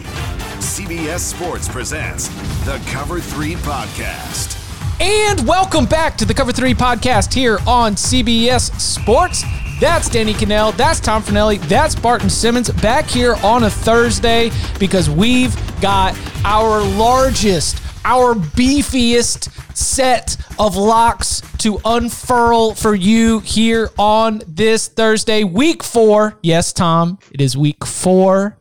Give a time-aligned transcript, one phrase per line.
[0.59, 2.27] CBS Sports presents
[2.66, 4.57] the Cover 3 podcast.
[5.00, 9.45] And welcome back to the Cover 3 podcast here on CBS Sports.
[9.80, 10.75] That's Danny Kanell.
[10.75, 11.61] That's Tom Fornelli.
[11.69, 16.13] That's Barton Simmons back here on a Thursday because we've got
[16.44, 25.44] our largest, our beefiest set of locks to unfurl for you here on this Thursday,
[25.44, 26.38] week four.
[26.41, 28.58] Yes, Tom, it is week four.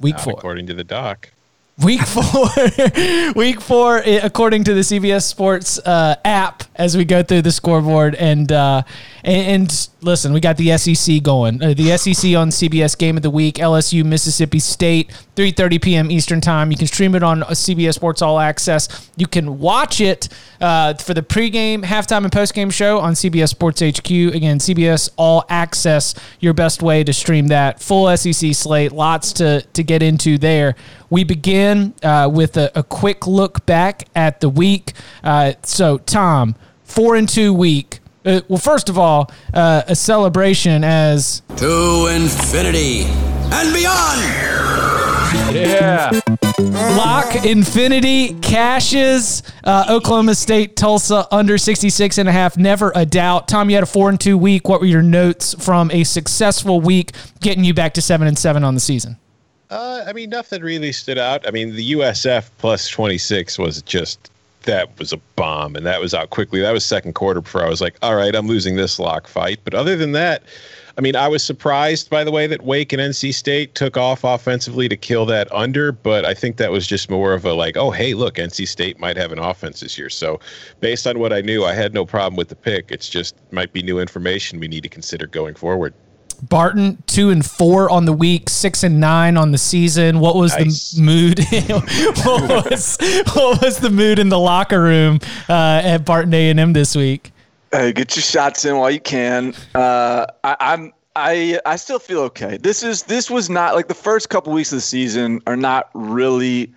[0.00, 0.32] Week Not four.
[0.34, 1.32] according to the doc.
[1.84, 2.48] Week four,
[3.36, 8.16] week four, according to the CBS Sports uh, app, as we go through the scoreboard,
[8.16, 8.82] and uh,
[9.24, 11.62] and, and listen, we got the SEC going.
[11.62, 16.10] Uh, the SEC on CBS Game of the Week, LSU Mississippi State, three thirty p.m.
[16.10, 16.70] Eastern Time.
[16.70, 19.10] You can stream it on uh, CBS Sports All Access.
[19.16, 20.28] You can watch it
[20.60, 24.10] uh, for the pregame, halftime, and postgame show on CBS Sports HQ.
[24.10, 28.92] Again, CBS All Access, your best way to stream that full SEC slate.
[28.92, 30.74] Lots to to get into there.
[31.10, 34.92] We begin uh, with a, a quick look back at the week.
[35.24, 38.00] Uh, so, Tom, four and two week.
[38.28, 44.20] Uh, well, first of all, uh, a celebration as To infinity and beyond!
[45.54, 46.10] Yeah.
[46.58, 52.58] Lock Infinity cashes uh, Oklahoma State Tulsa under 66 and a half.
[52.58, 53.48] Never a doubt.
[53.48, 54.68] Tom, you had a four and two week.
[54.68, 58.62] What were your notes from a successful week getting you back to seven and seven
[58.62, 59.16] on the season?
[59.70, 61.46] Uh, I mean, nothing really stood out.
[61.48, 64.30] I mean, the USF plus 26 was just
[64.62, 66.60] that was a bomb, and that was out quickly.
[66.60, 69.60] That was second quarter before I was like, all right, I'm losing this lock fight.
[69.64, 70.42] But other than that,
[70.98, 74.24] I mean, I was surprised by the way that Wake and NC State took off
[74.24, 77.76] offensively to kill that under, but I think that was just more of a like,
[77.76, 80.10] oh, hey, look, NC State might have an offense this year.
[80.10, 80.40] So,
[80.80, 82.90] based on what I knew, I had no problem with the pick.
[82.90, 85.94] It's just might be new information we need to consider going forward.
[86.42, 90.20] Barton two and four on the week, six and nine on the season.
[90.20, 90.92] What was Nice.
[90.92, 91.38] the mood?
[92.24, 92.96] what was
[93.34, 95.18] what was the mood in the locker room
[95.48, 97.32] uh, at Barton A and M this week?
[97.72, 99.54] Hey, get your shots in while you can.
[99.74, 102.56] Uh, I, I'm I I still feel okay.
[102.56, 105.90] This is this was not like the first couple weeks of the season are not
[105.94, 106.72] really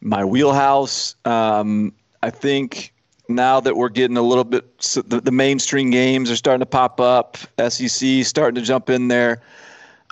[0.00, 1.14] my wheelhouse.
[1.24, 1.92] Um,
[2.22, 2.92] I think
[3.28, 7.00] now that we're getting a little bit the, the mainstream games are starting to pop
[7.00, 7.36] up,
[7.68, 9.42] SEC starting to jump in there.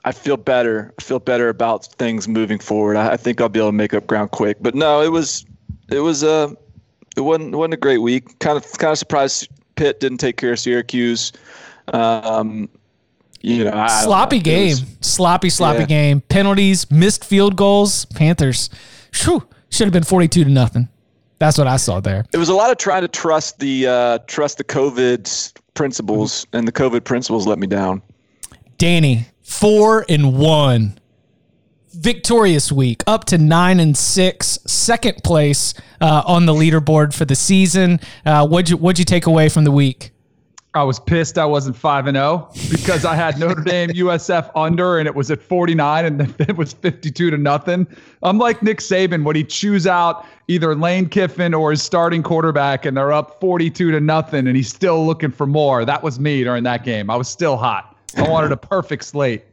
[0.06, 0.92] I feel better.
[0.98, 2.96] I feel better about things moving forward.
[2.96, 4.58] I, I think I'll be able to make up ground quick.
[4.60, 5.46] But no, it was
[5.90, 6.54] it was a
[7.16, 8.38] it wasn't it wasn't a great week.
[8.40, 11.32] Kind of kind of surprised Pitt didn't take care of Syracuse.
[11.88, 12.68] Um,
[13.40, 14.42] you know, sloppy know.
[14.42, 15.86] Game, was- sloppy, sloppy Yeah.
[15.86, 16.20] game.
[16.22, 18.04] Penalties, missed field goals.
[18.06, 18.70] Panthers,
[19.12, 20.88] Phew, should have been forty-two to nothing.
[21.38, 22.24] That's what I saw there.
[22.32, 26.66] It was a lot of trying to trust the uh, trust the COVID principles, and
[26.66, 28.02] the COVID principles let me down.
[28.78, 30.98] Danny, four and one.
[31.96, 37.36] Victorious week, up to nine and six, second place uh, on the leaderboard for the
[37.36, 38.00] season.
[38.26, 40.10] Uh, what'd you What'd you take away from the week?
[40.76, 44.98] I was pissed I wasn't 5 and 0 because I had Notre Dame USF under
[44.98, 47.86] and it was at 49 and it was 52 to nothing.
[48.24, 52.86] I'm like Nick Saban when he chews out either Lane Kiffin or his starting quarterback
[52.86, 55.84] and they're up 42 to nothing and he's still looking for more.
[55.84, 57.08] That was me during that game.
[57.08, 57.96] I was still hot.
[58.16, 59.44] I wanted a perfect slate.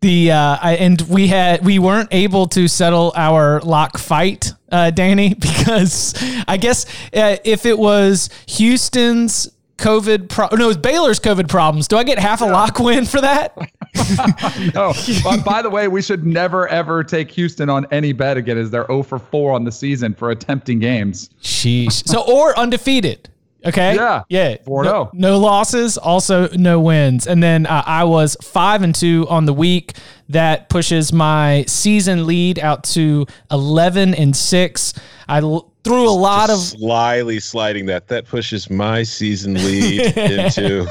[0.00, 4.90] the uh, I, and we had we weren't able to settle our lock fight, uh,
[4.90, 6.14] Danny, because
[6.46, 11.88] I guess uh, if it was Houston's COVID, pro- no, it was Baylor's COVID problems.
[11.88, 13.56] Do I get half a lock win for that?
[14.74, 14.92] no.
[15.24, 18.70] But by the way, we should never ever take Houston on any bet again, as
[18.70, 21.30] they're 0 for 4 on the season for attempting games.
[21.42, 22.06] Sheesh.
[22.06, 23.28] So or undefeated.
[23.64, 23.94] Okay.
[23.94, 24.22] Yeah.
[24.28, 24.56] Yeah.
[24.58, 24.84] 4-0.
[24.84, 27.26] No, no losses, also no wins.
[27.26, 29.94] And then uh, I was five and two on the week.
[30.28, 34.94] That pushes my season lead out to eleven and six.
[35.28, 38.06] I l- threw a lot of slyly sliding that.
[38.08, 40.84] That pushes my season lead into.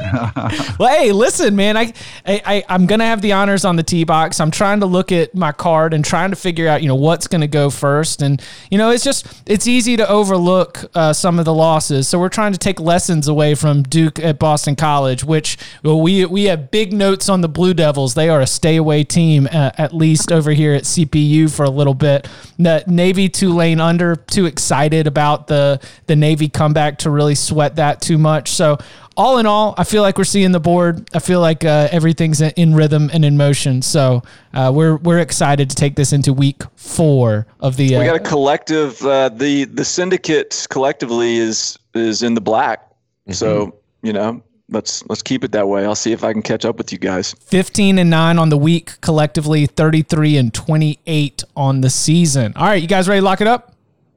[0.79, 1.77] well, hey, listen, man.
[1.77, 1.93] I,
[2.25, 4.39] I, I I'm gonna have the honors on the tee box.
[4.39, 7.27] I'm trying to look at my card and trying to figure out, you know, what's
[7.27, 8.21] gonna go first.
[8.21, 12.07] And you know, it's just it's easy to overlook uh, some of the losses.
[12.07, 16.25] So we're trying to take lessons away from Duke at Boston College, which well, we
[16.25, 18.13] we have big notes on the Blue Devils.
[18.13, 21.69] They are a stay away team, uh, at least over here at CPU for a
[21.69, 22.27] little bit.
[22.57, 28.01] The Navy Tulane under too excited about the the Navy comeback to really sweat that
[28.01, 28.49] too much.
[28.49, 28.77] So
[29.17, 31.07] all in all, I feel like we're seeing the board.
[31.13, 33.81] I feel like uh, everything's in rhythm and in motion.
[33.81, 34.23] So
[34.53, 37.97] uh, we're we're excited to take this into week four of the.
[37.97, 39.01] we got a Uh, collective.
[39.05, 42.87] Uh, the the syndicate collectively is is in the black.
[43.31, 45.85] So you know, let's let's keep it that way.
[45.85, 47.33] I'll see if I can catch up with you guys.
[47.47, 52.53] 15 and 9 on the week, collectively 33 and 28 on the season.
[52.55, 53.70] All right, you guys ready to lock it up?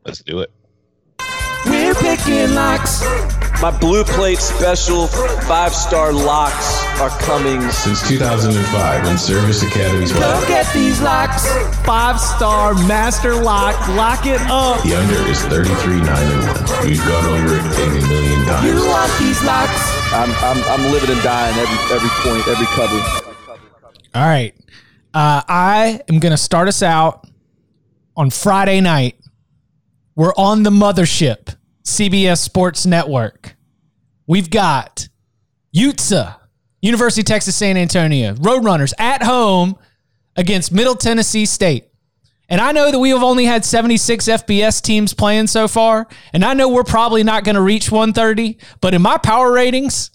[0.05, 0.51] Let's do it.
[1.67, 3.03] We're picking locks.
[3.62, 5.06] My blue plate special
[5.49, 7.62] five star locks are coming.
[7.71, 11.49] Since 2005, when Service Academies were Look at these locks.
[11.87, 13.79] Five star master lock.
[13.97, 14.83] Lock it up.
[14.83, 16.87] the under is 33 9 and 1.
[16.87, 18.67] We've gone over it a million times.
[18.67, 20.12] You want these locks.
[20.12, 23.01] I'm I'm, I'm living and dying every every point, every cover.
[24.15, 24.55] All right.
[25.15, 27.27] Uh, I am going to start us out
[28.17, 29.17] on Friday night.
[30.16, 33.56] We're on the mothership, CBS Sports Network.
[34.28, 35.08] We've got
[35.76, 36.37] UTSA,
[36.81, 39.76] University of Texas San Antonio, Roadrunners at home
[40.37, 41.88] against Middle Tennessee State.
[42.49, 46.06] And I know that we have only had 76 FBS teams playing so far.
[46.32, 48.58] And I know we're probably not going to reach 130.
[48.81, 50.10] But in my power ratings,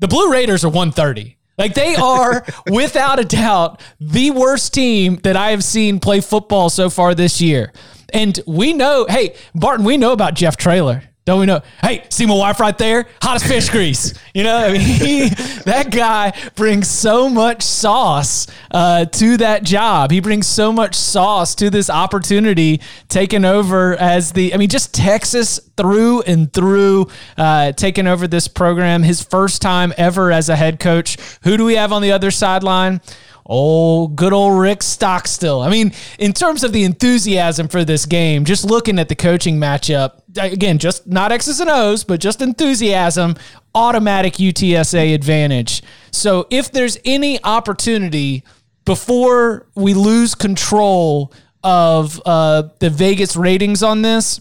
[0.00, 1.38] the Blue Raiders are 130.
[1.56, 6.68] Like they are, without a doubt, the worst team that I have seen play football
[6.68, 7.72] so far this year.
[8.12, 11.02] And we know, hey, Barton, we know about Jeff Traylor.
[11.28, 11.60] Don't we know?
[11.82, 13.06] Hey, see my wife right there?
[13.20, 14.14] Hottest fish grease.
[14.32, 15.28] You know, I mean, he,
[15.66, 20.10] that guy brings so much sauce uh, to that job.
[20.10, 24.94] He brings so much sauce to this opportunity taking over as the, I mean, just
[24.94, 29.02] Texas through and through, uh, taking over this program.
[29.02, 31.18] His first time ever as a head coach.
[31.42, 33.02] Who do we have on the other sideline?
[33.50, 35.62] Oh, good old Rick Stockstill.
[35.62, 39.56] I mean, in terms of the enthusiasm for this game, just looking at the coaching
[39.56, 43.36] matchup, again, just not X's and O's, but just enthusiasm,
[43.74, 45.82] automatic UTSA advantage.
[46.10, 48.44] So if there's any opportunity
[48.84, 51.32] before we lose control
[51.64, 54.40] of uh, the Vegas ratings on this,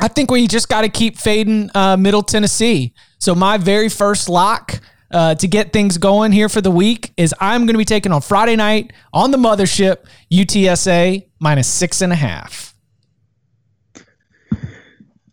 [0.00, 2.94] I think we just got to keep fading uh, Middle Tennessee.
[3.18, 4.80] So my very first lock
[5.12, 8.12] uh, to get things going here for the week is I'm going to be taking
[8.12, 9.98] on Friday night on the mothership
[10.30, 12.74] UTSA minus six and a half.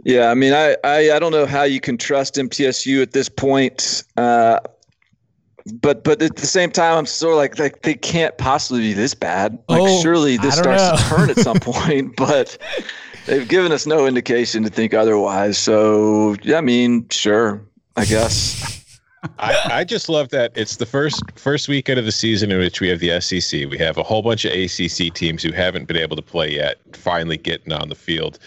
[0.05, 3.29] Yeah, I mean, I, I, I don't know how you can trust MTSU at this
[3.29, 4.03] point.
[4.17, 4.59] Uh,
[5.81, 8.93] but but at the same time, I'm sort of like like they can't possibly be
[8.93, 9.59] this bad.
[9.67, 10.95] Like Oh, surely this starts know.
[10.95, 12.15] to turn at some point.
[12.15, 12.57] But
[13.27, 15.57] they've given us no indication to think otherwise.
[15.57, 17.61] So yeah, I mean, sure,
[17.97, 18.78] I guess.
[19.37, 22.79] I, I just love that it's the first first weekend of the season in which
[22.79, 23.69] we have the SEC.
[23.69, 26.77] We have a whole bunch of ACC teams who haven't been able to play yet,
[26.93, 28.39] finally getting on the field.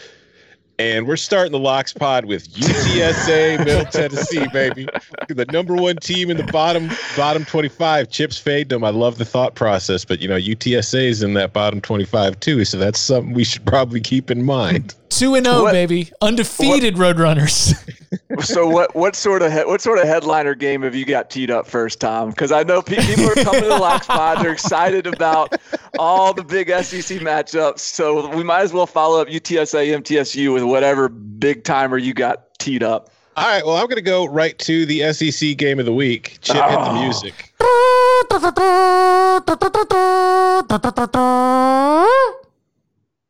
[0.82, 4.88] And we're starting the Locks Pod with UTSA Middle Tennessee, baby.
[5.28, 8.10] The number one team in the bottom bottom 25.
[8.10, 8.82] Chips fade them.
[8.82, 12.64] I love the thought process, but you know, UTSA is in that bottom 25 too.
[12.64, 14.96] So that's something we should probably keep in mind.
[15.08, 17.74] Two and zero, What- baby, undefeated Roadrunners.
[18.40, 21.50] so what what sort of he- what sort of headliner game have you got teed
[21.50, 22.30] up first, Tom?
[22.30, 24.42] Because I know pe- people are coming to the Locks Pod.
[24.42, 25.54] They're excited about
[25.98, 27.80] all the big SEC matchups.
[27.80, 32.58] So we might as well follow up UTSA MTSU with whatever big timer you got
[32.58, 33.10] teed up.
[33.36, 36.38] All right, well, I'm going to go right to the SEC game of the week.
[36.40, 37.02] Chip, hit the oh.
[37.02, 37.52] music.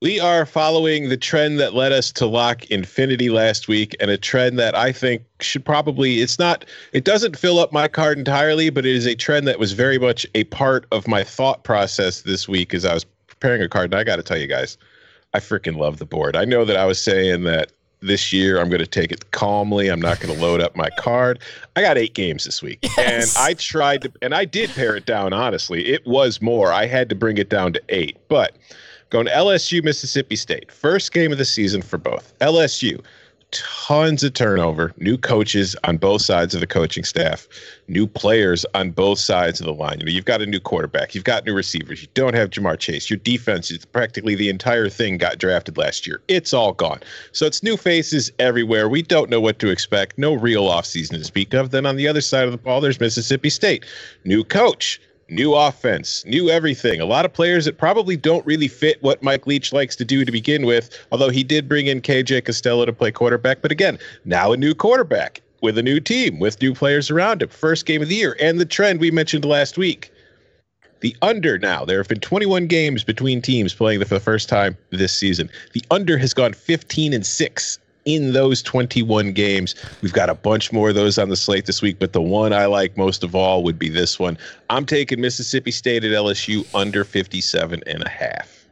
[0.00, 4.16] We are following the trend that led us to lock infinity last week and a
[4.16, 8.70] trend that I think should probably it's not it doesn't fill up my card entirely,
[8.70, 12.22] but it is a trend that was very much a part of my thought process
[12.22, 13.92] this week as I was preparing a card.
[13.92, 14.76] And I gotta tell you guys,
[15.34, 16.36] I freaking love the board.
[16.36, 19.88] I know that I was saying that this year I'm going to take it calmly.
[19.88, 21.38] I'm not going to load up my card.
[21.76, 23.36] I got eight games this week, yes.
[23.36, 25.32] and I tried to, and I did pare it down.
[25.32, 26.72] Honestly, it was more.
[26.72, 28.56] I had to bring it down to eight, but
[29.12, 30.72] Going to LSU, Mississippi State.
[30.72, 32.32] First game of the season for both.
[32.38, 32.98] LSU,
[33.52, 37.46] tons of turnover, new coaches on both sides of the coaching staff,
[37.86, 40.00] new players on both sides of the line.
[40.00, 42.78] You know, you've got a new quarterback, you've got new receivers, you don't have Ja'Marr
[42.78, 43.10] Chase.
[43.10, 46.20] Your defense is practically the entire thing got drafted last year.
[46.28, 47.00] It's all gone.
[47.32, 48.88] So it's new faces everywhere.
[48.88, 50.18] We don't know what to expect.
[50.18, 51.70] No real offseason to speak of.
[51.70, 53.84] Then on the other side of the ball, there's Mississippi State.
[54.24, 55.00] New coach
[55.34, 57.00] new offense, new everything.
[57.00, 60.24] A lot of players that probably don't really fit what Mike Leach likes to do
[60.24, 63.62] to begin with, although he did bring in KJ Costello to play quarterback.
[63.62, 67.48] But again, now a new quarterback with a new team, with new players around him.
[67.48, 68.36] First game of the year.
[68.40, 70.12] And the trend we mentioned last week.
[71.00, 74.78] The under now, there have been 21 games between teams playing for the first time
[74.90, 75.50] this season.
[75.72, 79.74] The under has gone 15 and 6 in those 21 games.
[80.00, 82.52] We've got a bunch more of those on the slate this week, but the one
[82.52, 84.38] I like most of all would be this one.
[84.70, 88.66] I'm taking Mississippi State at LSU under 57 and a half.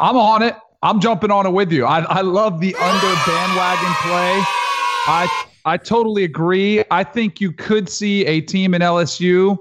[0.00, 0.54] I'm on it.
[0.82, 1.84] I'm jumping on it with you.
[1.84, 4.42] I, I love the under bandwagon play.
[5.06, 6.84] I I totally agree.
[6.90, 9.58] I think you could see a team in LSU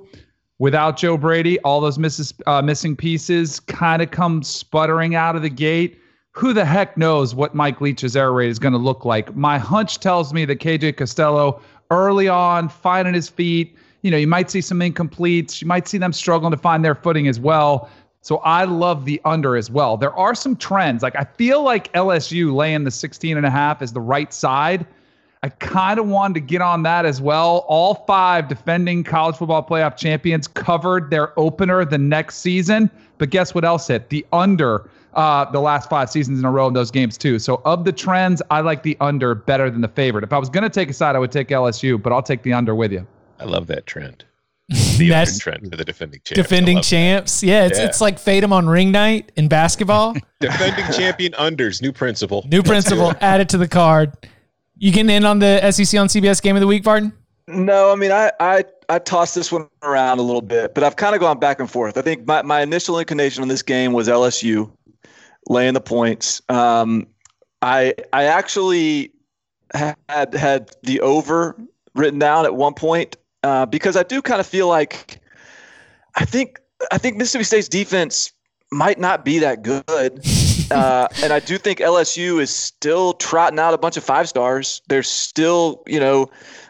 [0.59, 5.41] without Joe Brady, all those misses, uh, missing pieces kind of come sputtering out of
[5.41, 5.99] the gate
[6.37, 9.35] who the heck knows what Mike Leach's air raid is going to look like?
[9.35, 14.27] My hunch tells me that KJ Costello early on, finding his feet, you know, you
[14.27, 15.63] might see some incompletes.
[15.63, 17.89] You might see them struggling to find their footing as well.
[18.21, 19.97] So I love the under as well.
[19.97, 21.01] There are some trends.
[21.01, 24.85] Like I feel like LSU laying the 16 and a half is the right side.
[25.41, 27.65] I kind of wanted to get on that as well.
[27.67, 32.91] All five defending college football playoff champions covered their opener the next season.
[33.17, 34.09] But guess what else hit?
[34.09, 37.39] The under uh, the last five seasons in a row in those games too.
[37.39, 40.23] So of the trends, I like the under better than the favorite.
[40.23, 42.43] If I was going to take a side, I would take LSU, but I'll take
[42.43, 43.05] the under with you.
[43.39, 44.25] I love that trend.
[44.97, 46.41] The That's trend for the defending champs.
[46.41, 47.41] Defending champs.
[47.41, 47.47] That.
[47.47, 47.85] Yeah, it's yeah.
[47.85, 50.15] it's like fade them on ring night in basketball.
[50.39, 52.43] defending champion unders, new principle.
[52.49, 54.11] New principle added to the card.
[54.79, 57.13] You getting in on the SEC on CBS game of the week, Barton?
[57.47, 60.95] No, I mean I I I tossed this one around a little bit, but I've
[60.95, 61.97] kind of gone back and forth.
[61.97, 64.71] I think my, my initial inclination on this game was LSU
[65.49, 66.41] laying the points.
[66.49, 67.07] Um,
[67.61, 69.11] I I actually
[69.73, 71.55] had had the over
[71.95, 75.19] written down at one point uh, because I do kind of feel like
[76.15, 76.59] I think
[76.91, 78.31] I think Mississippi State's defense
[78.71, 80.23] might not be that good.
[80.71, 84.81] Uh, and I do think LSU is still trotting out a bunch of five stars.
[84.89, 86.29] They're still, you know,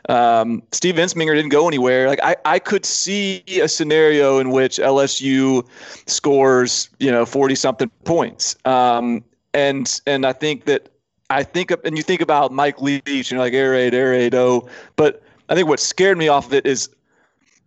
[0.09, 2.07] um, Steve Ensminger didn't go anywhere.
[2.07, 5.67] Like I, I could see a scenario in which LSU
[6.07, 8.55] scores, you know, forty something points.
[8.65, 9.23] Um,
[9.53, 10.89] and and I think that
[11.29, 14.69] I think and you think about Mike Leach, know, like air raid, air raid, oh.
[14.95, 16.89] But I think what scared me off of it is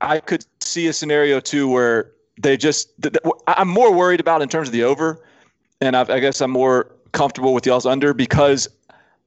[0.01, 2.91] I could see a scenario too where they just
[3.47, 5.21] I'm more worried about in terms of the over,
[5.81, 8.69] and I've, i guess I'm more comfortable with y'all's under because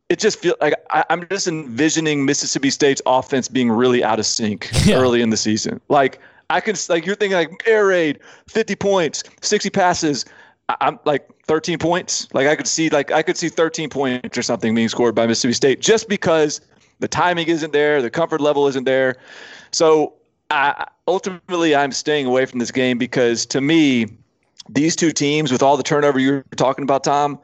[0.10, 4.25] it just feels like I, am just envisioning Mississippi State's offense being really out of
[4.25, 4.98] sync yeah.
[4.98, 5.81] early in the season.
[5.89, 6.19] Like
[6.50, 10.25] I can like you're thinking like air raid, 50 points, 60 passes.
[10.69, 12.27] I'm like 13 points.
[12.33, 15.25] Like I could see like I could see 13 points or something being scored by
[15.25, 16.62] Mississippi State just because
[17.00, 19.17] the timing isn't there, the comfort level isn't there.
[19.72, 20.13] So
[20.51, 24.07] I, ultimately, I'm staying away from this game because to me,
[24.70, 27.39] these two teams, with all the turnover you're talking about, Tom,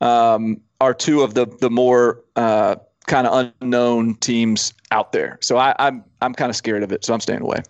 [0.00, 2.76] um, are two of the the more uh,
[3.06, 5.38] kind of unknown teams out there.
[5.40, 7.04] So I, I'm I'm kind of scared of it.
[7.04, 7.62] So I'm staying away.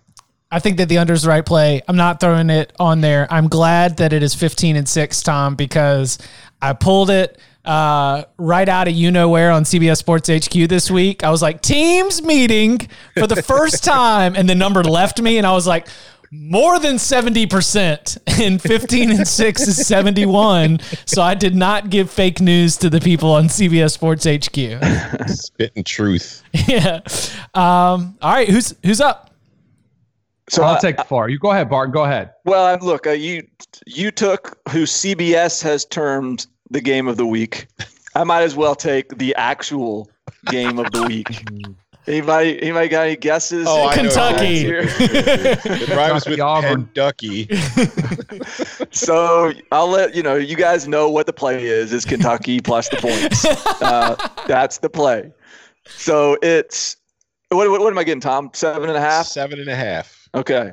[0.50, 1.80] I think that the under is the right play.
[1.88, 3.26] I'm not throwing it on there.
[3.30, 6.18] I'm glad that it is 15 and six, Tom, because
[6.60, 10.90] I pulled it uh, right out of you know where on CBS Sports HQ this
[10.90, 11.24] week.
[11.24, 12.80] I was like, teams meeting
[13.16, 15.86] for the first time, and the number left me, and I was like,
[16.34, 22.40] more than 70% and 15 and 6 is 71 so i did not give fake
[22.40, 27.00] news to the people on cbs sports hq spitting truth yeah
[27.54, 29.28] um, all right who's who's up
[30.48, 31.30] so I'll take the far.
[31.30, 31.92] You go ahead, Bart.
[31.92, 32.32] Go ahead.
[32.44, 33.46] Well, look, uh, you
[33.86, 37.68] you took who CBS has termed the game of the week.
[38.14, 40.10] I might as well take the actual
[40.46, 41.48] game of the week.
[42.06, 43.66] Anybody, anybody got any guesses?
[43.68, 44.64] Oh, I know Kentucky.
[44.66, 46.86] It rhymes with Auburn.
[46.86, 47.48] Kentucky.
[48.90, 50.34] so I'll let you know.
[50.34, 51.92] You guys know what the play is.
[51.92, 53.46] It's Kentucky plus the points.
[53.82, 54.16] Uh,
[54.46, 55.32] that's the play.
[55.86, 56.96] So it's
[57.50, 58.50] what, what, what am I getting, Tom?
[58.52, 59.26] Seven and a half.
[59.26, 60.28] Seven and a half.
[60.34, 60.72] Okay.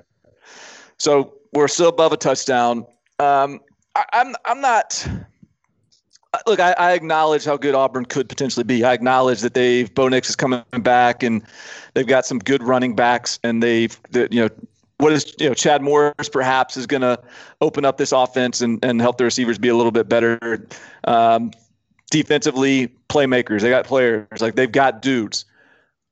[0.98, 2.86] So we're still above a touchdown.
[3.17, 3.62] Um,
[3.95, 5.07] I, I'm I'm not.
[6.45, 8.83] Look, I, I acknowledge how good Auburn could potentially be.
[8.83, 11.41] I acknowledge that they've Bo Nix is coming back, and
[11.95, 14.50] they've got some good running backs, and they've you know
[14.98, 17.19] what is you know Chad Morris perhaps is going to
[17.62, 20.67] open up this offense and and help the receivers be a little bit better.
[21.05, 21.51] Um,
[22.12, 23.62] defensively, playmakers.
[23.62, 25.45] They got players like they've got dudes.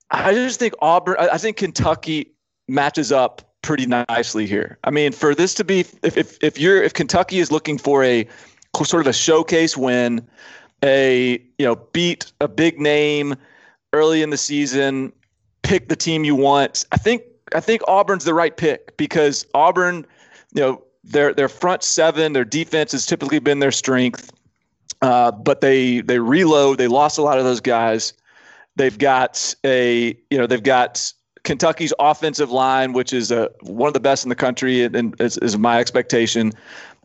[0.10, 1.18] I just think Auburn.
[1.20, 2.34] I I think Kentucky
[2.68, 4.80] matches up pretty nicely here.
[4.84, 8.04] I mean, for this to be, if if, if you're if Kentucky is looking for
[8.04, 8.28] a
[8.86, 10.26] sort of a showcase win,
[10.84, 13.36] a you know beat a big name
[13.94, 15.12] early in the season,
[15.64, 16.86] pick the team you want.
[16.92, 17.24] I think
[17.56, 20.06] I think Auburn's the right pick because Auburn,
[20.54, 24.32] you know, their their front seven, their defense has typically been their strength,
[25.02, 26.78] uh, but they they reload.
[26.78, 28.14] They lost a lot of those guys.
[28.76, 31.12] They've got a you know they've got
[31.44, 35.22] Kentucky's offensive line, which is uh, one of the best in the country, and, and
[35.22, 36.52] is, is my expectation.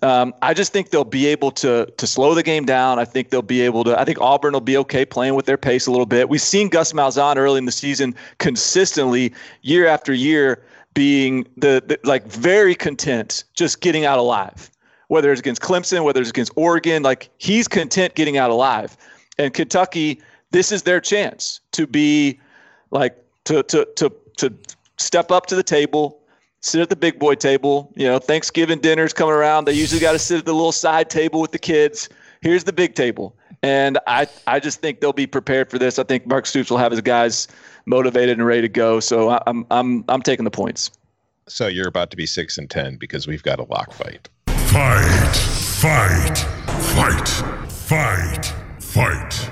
[0.03, 2.99] Um, I just think they'll be able to to slow the game down.
[2.99, 3.99] I think they'll be able to.
[3.99, 6.29] I think Auburn will be okay playing with their pace a little bit.
[6.29, 9.33] We've seen Gus Malzahn early in the season consistently,
[9.63, 14.71] year after year, being the, the like very content just getting out alive.
[15.07, 18.97] Whether it's against Clemson, whether it's against Oregon, like he's content getting out alive.
[19.39, 22.41] And Kentucky, this is their chance to be
[22.91, 24.53] like to to to to
[24.97, 26.22] step up to the table,
[26.63, 27.93] sit at the big boy table.
[27.95, 29.67] You know, Thanksgiving dinner's coming around.
[29.67, 32.09] They usually got to sit at the little side table with the kids.
[32.41, 33.37] Here's the big table.
[33.63, 35.99] And I, I just think they'll be prepared for this.
[35.99, 37.47] I think Mark Stoops will have his guys
[37.87, 38.99] motivated and ready to go.
[38.99, 40.91] So I- I'm, I'm, I'm taking the points.
[41.49, 44.29] So you're about to be six and ten because we've got a lock fight.
[44.47, 45.37] Fight!
[45.37, 46.39] Fight!
[46.95, 47.29] Fight!
[47.71, 48.47] Fight!
[48.81, 49.51] Fight!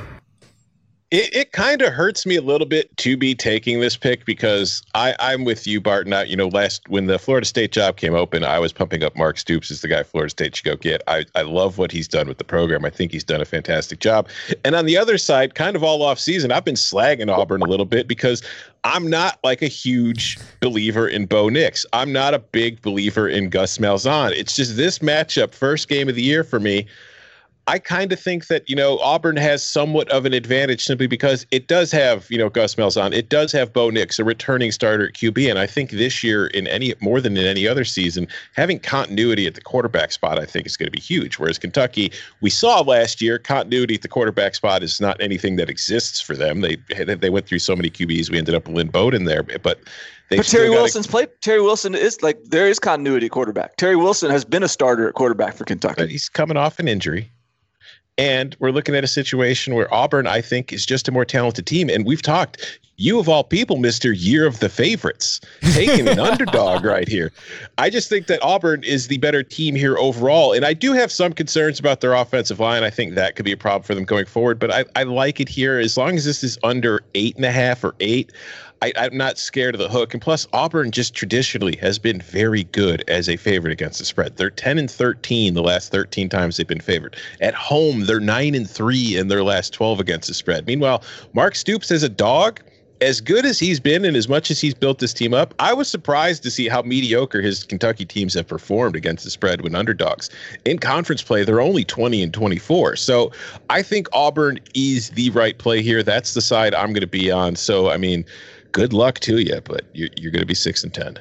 [1.11, 4.81] It, it kind of hurts me a little bit to be taking this pick because
[4.95, 6.13] I, I'm with you, Barton.
[6.13, 9.17] I, you know, last when the Florida State job came open, I was pumping up
[9.17, 11.03] Mark Stoops as the guy Florida State should go get.
[11.09, 12.85] I, I love what he's done with the program.
[12.85, 14.29] I think he's done a fantastic job.
[14.65, 17.67] And on the other side, kind of all off season, I've been slagging Auburn a
[17.67, 18.45] little bit because
[18.85, 21.85] I'm not like a huge believer in Bo Nix.
[21.93, 24.31] I'm not a big believer in Gus Malzahn.
[24.31, 26.87] It's just this matchup, first game of the year for me.
[27.67, 31.47] I kind of think that you know Auburn has somewhat of an advantage simply because
[31.51, 35.09] it does have you know Gus Malzahn, it does have Bo Nix, a returning starter
[35.09, 38.27] at QB, and I think this year in any more than in any other season,
[38.55, 41.39] having continuity at the quarterback spot, I think is going to be huge.
[41.39, 45.71] Whereas Kentucky, we saw last year, continuity at the quarterback spot is not anything that
[45.71, 46.63] exists for them.
[46.63, 46.77] They
[47.15, 49.81] they went through so many QBs, we ended up with Lynn Bowden there, but.
[50.29, 51.29] They But Terry Wilson's played.
[51.41, 53.77] Terry Wilson is like there is continuity quarterback.
[53.79, 55.97] Terry Wilson has been a starter at quarterback for Kentucky.
[55.97, 57.33] but he's coming off an injury.
[58.21, 61.67] And we're looking at a situation where Auburn, I think, is just a more talented
[61.67, 61.89] team.
[61.89, 64.15] And we've talked, you of all people, Mr.
[64.17, 65.41] Year of the Favorites,
[65.73, 67.33] taking an underdog right here.
[67.79, 70.53] I just think that Auburn is the better team here overall.
[70.53, 72.85] And I do have some concerns about their offensive line.
[72.85, 74.59] I think that could be a problem for them going forward.
[74.59, 75.79] But I, I like it here.
[75.79, 78.33] As long as this is under eight and a half or eight,
[78.83, 80.13] I, I'm not scared of the hook.
[80.13, 84.37] And plus, Auburn just traditionally has been very good as a favorite against the spread.
[84.37, 87.17] They're 10 and 13 the last 13 times they've been favored.
[87.41, 90.67] At home, they're 9 and 3 in their last 12 against the spread.
[90.67, 92.61] Meanwhile, Mark Stoops as a dog,
[93.01, 95.73] as good as he's been and as much as he's built this team up, I
[95.73, 99.75] was surprised to see how mediocre his Kentucky teams have performed against the spread when
[99.75, 100.31] underdogs.
[100.65, 102.97] In conference play, they're only 20 and 24.
[102.97, 103.33] So
[103.71, 106.03] I think Auburn is the right play here.
[106.03, 107.57] That's the side I'm going to be on.
[107.57, 108.25] So, I mean,
[108.73, 111.19] good luck to you, but you're, you're going to be 6 and 10.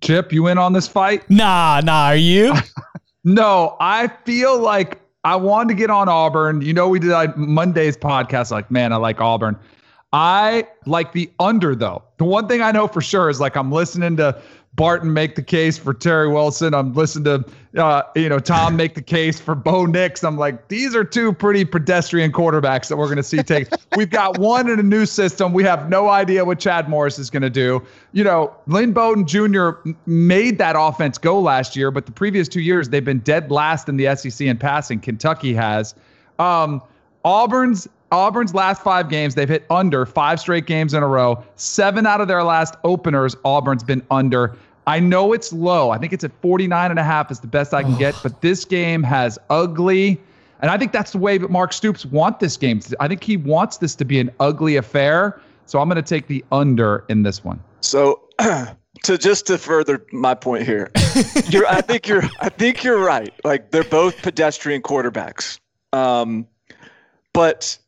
[0.00, 1.28] Chip, you in on this fight?
[1.28, 2.06] Nah, nah.
[2.06, 2.54] Are you?
[3.22, 6.62] No, I feel like I wanted to get on Auburn.
[6.62, 8.50] You know, we did like Monday's podcast.
[8.50, 9.58] Like, man, I like Auburn.
[10.12, 12.02] I like the under though.
[12.16, 14.40] The one thing I know for sure is like I'm listening to
[14.74, 16.74] Barton make the case for Terry Wilson.
[16.74, 20.24] I'm listening to uh, you know Tom make the case for Bo Nix.
[20.24, 23.68] I'm like these are two pretty pedestrian quarterbacks that we're going to see take.
[23.96, 25.52] We've got one in a new system.
[25.52, 27.84] We have no idea what Chad Morris is going to do.
[28.12, 29.70] You know, Lynn Bowden Jr.
[30.06, 33.88] made that offense go last year, but the previous two years they've been dead last
[33.88, 34.98] in the SEC in passing.
[34.98, 35.94] Kentucky has.
[36.38, 36.82] Um,
[37.24, 41.42] Auburn's Auburn's last five games, they've hit under five straight games in a row.
[41.54, 44.56] Seven out of their last openers, Auburn's been under.
[44.86, 45.90] I know it's low.
[45.90, 48.40] I think it's at 49 and a half is the best I can get, but
[48.40, 50.20] this game has ugly.
[50.60, 52.80] And I think that's the way that Mark Stoops want this game.
[52.98, 55.40] I think he wants this to be an ugly affair.
[55.66, 57.62] So I'm going to take the under in this one.
[57.80, 60.90] So to just to further my point here,
[61.48, 63.32] you're I think you're I think you're right.
[63.44, 65.60] Like they're both pedestrian quarterbacks.
[65.92, 66.46] Um,
[67.32, 67.78] but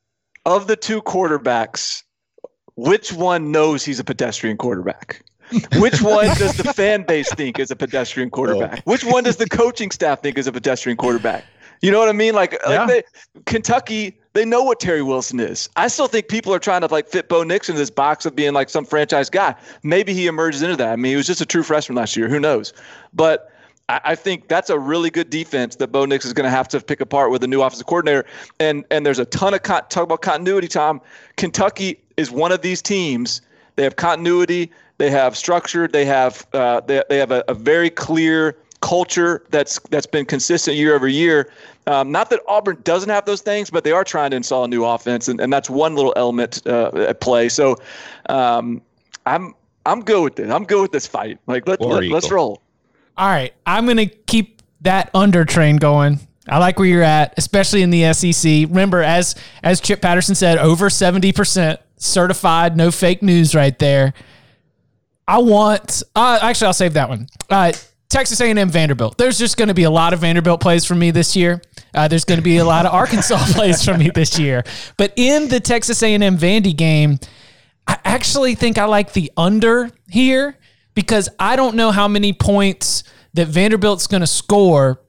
[0.45, 2.03] of the two quarterbacks,
[2.77, 5.23] which one knows he's a pedestrian quarterback?
[5.77, 8.37] Which one does the fan base think is a pedestrian oh.
[8.37, 8.83] quarterback?
[8.85, 11.45] Which one does the coaching staff think is a pedestrian quarterback?
[11.83, 12.35] You know what I mean?
[12.35, 12.85] Like, Yeah.
[12.85, 15.69] like they, Kentucky, they know what Terry Wilson is.
[15.77, 18.35] I still think people are trying to like fit Bo Nix into this box of
[18.37, 19.55] being like some franchise guy.
[19.83, 20.93] Maybe he emerges into that.
[20.93, 22.29] I mean, he was just a true freshman last year.
[22.29, 22.73] Who knows?
[23.13, 23.52] But
[23.93, 26.67] I, I think that's a really good defense that Bo Nix is going to have
[26.69, 28.25] to pick apart with a new offensive coordinator.
[28.59, 30.69] And and there's a ton of con- talk about continuity.
[30.69, 31.01] Tom,
[31.37, 33.43] Kentucky is one of these teams.
[33.77, 34.71] They have continuity.
[34.97, 35.87] They have structure.
[35.89, 40.77] They have uh, they, they have a, a very clear culture that's that's been consistent
[40.77, 41.51] year over year.
[41.87, 44.69] Um, not that Auburn doesn't have those things, but they are trying to install a
[44.69, 47.49] new offense, and, and that's one little element uh, at play.
[47.49, 47.77] So
[48.29, 48.81] um,
[49.27, 50.51] I'm I'm good with this.
[50.51, 51.39] I'm good with this fight.
[51.47, 52.62] Like let, War let, let's roll.
[53.17, 56.21] All right, I'm gonna keep that under train going.
[56.49, 58.69] I like where you're at, especially in the SEC.
[58.69, 64.15] Remember, as as Chip Patterson said, over seventy percent certified, no fake news, right there.
[65.27, 66.03] I want.
[66.17, 67.29] Uh, actually, I'll save that one.
[67.49, 67.73] Uh,
[68.13, 69.17] Texas A&M Vanderbilt.
[69.17, 71.63] There's just going to be a lot of Vanderbilt plays for me this year.
[71.95, 74.65] Uh, there's going to be a lot of Arkansas plays for me this year.
[74.99, 77.19] But in the Texas A&M Vandy game,
[77.87, 80.59] I actually think I like the under here
[80.95, 85.01] because I don't know how many points that Vanderbilt's going to score,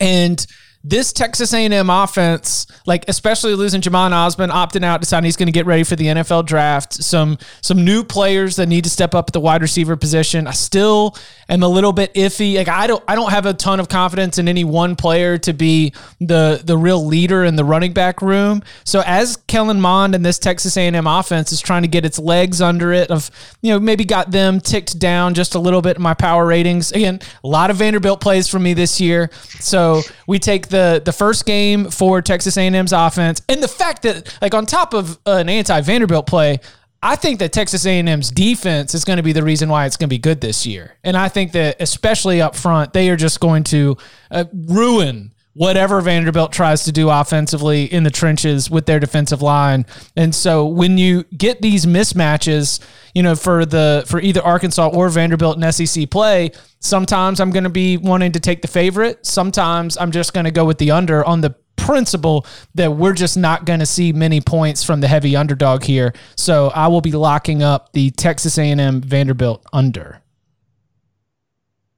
[0.00, 0.44] and
[0.84, 5.52] this Texas A&M offense, like especially losing Jhamon Ausbon, opting out, deciding he's going to
[5.52, 6.94] get ready for the NFL draft.
[6.94, 10.46] Some some new players that need to step up at the wide receiver position.
[10.46, 11.16] I still
[11.48, 12.56] am a little bit iffy.
[12.56, 15.52] Like I don't I don't have a ton of confidence in any one player to
[15.52, 18.62] be the the real leader in the running back room.
[18.84, 22.60] So as Kellen Mond and this Texas A&M offense is trying to get its legs
[22.60, 26.02] under it, of you know maybe got them ticked down just a little bit in
[26.02, 26.90] my power ratings.
[26.90, 29.30] Again, a lot of Vanderbilt plays for me this year.
[29.60, 34.36] So we take the the first game for Texas A&M's offense, and the fact that
[34.42, 36.58] like on top of an anti Vanderbilt play.
[37.04, 40.08] I think that Texas A&M's defense is going to be the reason why it's going
[40.08, 40.94] to be good this year.
[41.02, 43.96] And I think that especially up front, they are just going to
[44.30, 49.84] uh, ruin whatever Vanderbilt tries to do offensively in the trenches with their defensive line.
[50.16, 52.80] And so when you get these mismatches,
[53.14, 57.64] you know, for the for either Arkansas or Vanderbilt in SEC play, sometimes I'm going
[57.64, 60.90] to be wanting to take the favorite, sometimes I'm just going to go with the
[60.90, 65.08] under on the principle that we're just not going to see many points from the
[65.08, 66.12] heavy underdog here.
[66.36, 70.22] So I will be locking up the Texas A&M Vanderbilt under.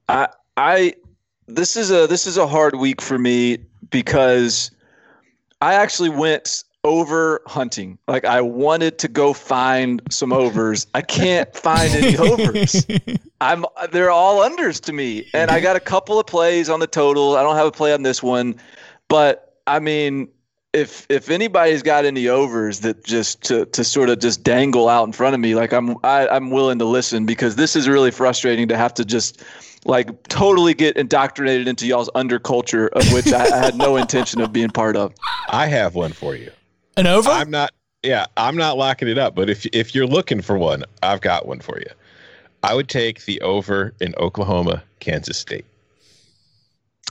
[0.08, 0.94] I I
[1.46, 3.58] this is a this is a hard week for me
[3.90, 4.70] because
[5.60, 7.98] I actually went over hunting.
[8.06, 10.86] Like I wanted to go find some overs.
[10.94, 12.86] I can't find any overs.
[13.40, 15.26] I'm they're all unders to me.
[15.34, 17.36] And I got a couple of plays on the total.
[17.36, 18.54] I don't have a play on this one,
[19.08, 20.28] but I mean
[20.74, 25.04] if if anybody's got any overs that just to, to sort of just dangle out
[25.04, 28.10] in front of me, like I'm I, I'm willing to listen because this is really
[28.10, 29.42] frustrating to have to just
[29.86, 34.52] like totally get indoctrinated into y'all's underculture of which I, I had no intention of
[34.52, 35.14] being part of.
[35.48, 36.50] I have one for you.
[36.96, 37.30] An over?
[37.30, 37.72] I'm not.
[38.02, 39.34] Yeah, I'm not locking it up.
[39.34, 41.90] But if if you're looking for one, I've got one for you.
[42.64, 45.66] I would take the over in Oklahoma, Kansas State.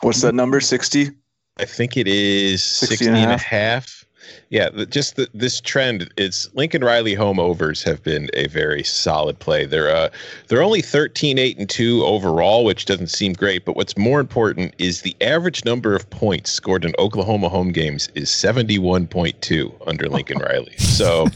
[0.02, 0.60] What's that number?
[0.60, 1.12] Sixty?
[1.58, 3.44] I think it is 60 60 and a and a half.
[3.44, 4.06] half.
[4.50, 6.12] Yeah, just the, this trend.
[6.18, 9.66] It's Lincoln Riley home overs have been a very solid play.
[9.66, 10.10] They're uh
[10.48, 14.74] they're only 13 8 and 2 overall, which doesn't seem great, but what's more important
[14.78, 20.40] is the average number of points scored in Oklahoma home games is 71.2 under Lincoln
[20.40, 20.78] Riley.
[20.78, 21.28] So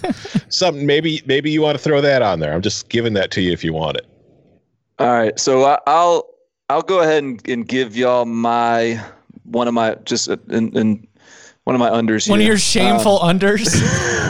[0.49, 2.53] something maybe maybe you want to throw that on there.
[2.53, 4.07] I'm just giving that to you if you want it.
[4.99, 6.27] All right, so I, I'll
[6.69, 9.03] I'll go ahead and, and give y'all my
[9.47, 11.07] one of my just uh, in, in
[11.63, 12.29] one of my unders.
[12.29, 13.67] One of your shameful unders.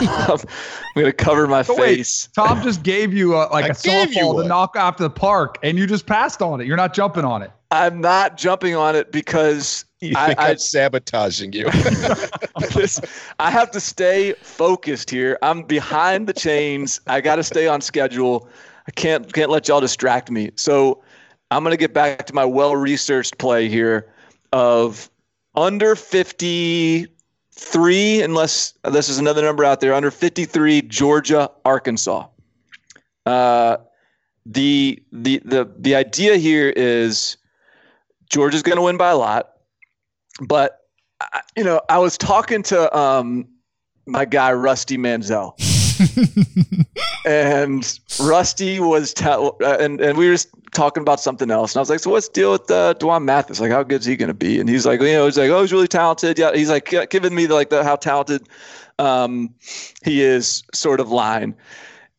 [0.00, 2.28] I'm gonna cover my So wait, face.
[2.34, 4.48] Tom just gave you a, like I a gave softball to one.
[4.48, 6.66] knock off the park, and you just passed on it.
[6.66, 7.52] You're not jumping on it.
[7.70, 11.70] I'm not jumping on it because You I, think I, I'm sabotaging you?
[12.74, 13.00] this,
[13.38, 15.38] I have to stay focused here.
[15.42, 17.00] I'm behind the chains.
[17.06, 18.48] I got to stay on schedule.
[18.86, 20.50] I can't can't let y'all distract me.
[20.56, 21.02] So
[21.50, 24.12] I'm gonna get back to my well researched play here
[24.52, 25.10] of
[25.54, 32.26] under 53, unless this is another number out there, under 53 Georgia Arkansas.
[33.26, 33.78] Uh,
[34.46, 37.36] the the the the idea here is
[38.30, 39.50] Georgia's going to win by a lot,
[40.40, 40.80] but
[41.20, 43.46] I, you know I was talking to um,
[44.06, 45.56] my guy Rusty Mansell,
[47.24, 51.78] and Rusty was tell, uh, and and we were just talking about something else, and
[51.78, 53.60] I was like, "So what's the deal with uh, Dwan Mathis?
[53.60, 55.50] Like, how good is he going to be?" And he's like, "You know, he's like,
[55.50, 56.38] oh, he's really talented.
[56.38, 58.48] Yeah, he's like giving me the, like the how talented
[58.98, 59.54] um,
[60.04, 61.54] he is sort of line,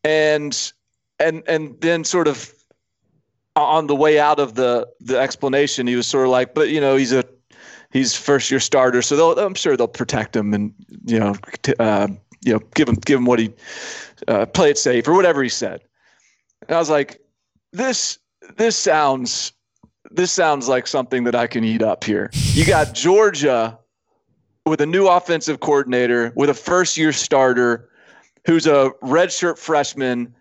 [0.04, 0.72] and
[1.18, 2.52] and and then sort of
[3.56, 6.80] on the way out of the the explanation, he was sort of like, "But you
[6.80, 7.24] know, he's a
[7.90, 11.74] he's first year starter, so they'll, I'm sure they'll protect him and you know, t-
[11.78, 12.08] uh,
[12.42, 13.52] you know, give him give him what he
[14.28, 15.82] uh, play it safe or whatever he said.
[16.68, 17.20] And I was like,
[17.72, 18.18] this
[18.56, 19.52] this sounds
[20.10, 22.30] this sounds like something that I can eat up here.
[22.32, 23.78] You got Georgia
[24.66, 27.88] with a new offensive coordinator, with a first year starter
[28.46, 30.34] who's a redshirt freshman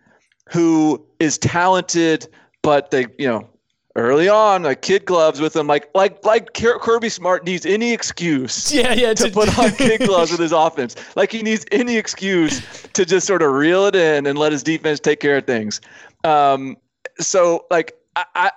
[0.49, 2.27] who is talented,
[2.61, 3.48] but they, you know,
[3.95, 8.71] early on, like kid gloves with him, like like like Kirby Smart needs any excuse,
[8.73, 10.95] yeah, yeah, to, to put on kid gloves with his offense.
[11.15, 12.61] Like he needs any excuse
[12.93, 15.81] to just sort of reel it in and let his defense take care of things.
[16.23, 16.77] Um,
[17.19, 18.51] so like I, I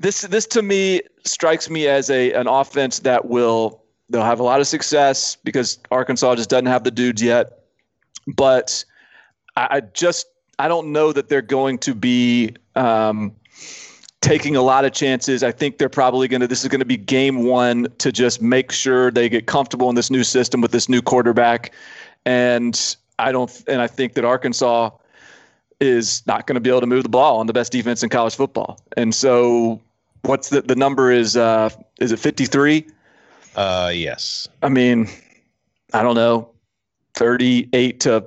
[0.00, 4.44] this this to me strikes me as a an offense that will they'll have a
[4.44, 7.64] lot of success because Arkansas just doesn't have the dudes yet,
[8.26, 8.84] but
[9.56, 10.26] I, I just
[10.58, 12.54] I don't know that they're going to be.
[12.74, 13.32] Um,
[14.20, 15.42] taking a lot of chances.
[15.42, 18.42] I think they're probably going to, this is going to be game one to just
[18.42, 21.72] make sure they get comfortable in this new system with this new quarterback.
[22.24, 24.90] And I don't, and I think that Arkansas
[25.80, 28.08] is not going to be able to move the ball on the best defense in
[28.08, 28.80] college football.
[28.96, 29.80] And so
[30.22, 32.86] what's the, the number is, uh, is it 53?
[33.54, 34.48] Uh, yes.
[34.62, 35.08] I mean,
[35.94, 36.50] I don't know,
[37.14, 38.24] 38 to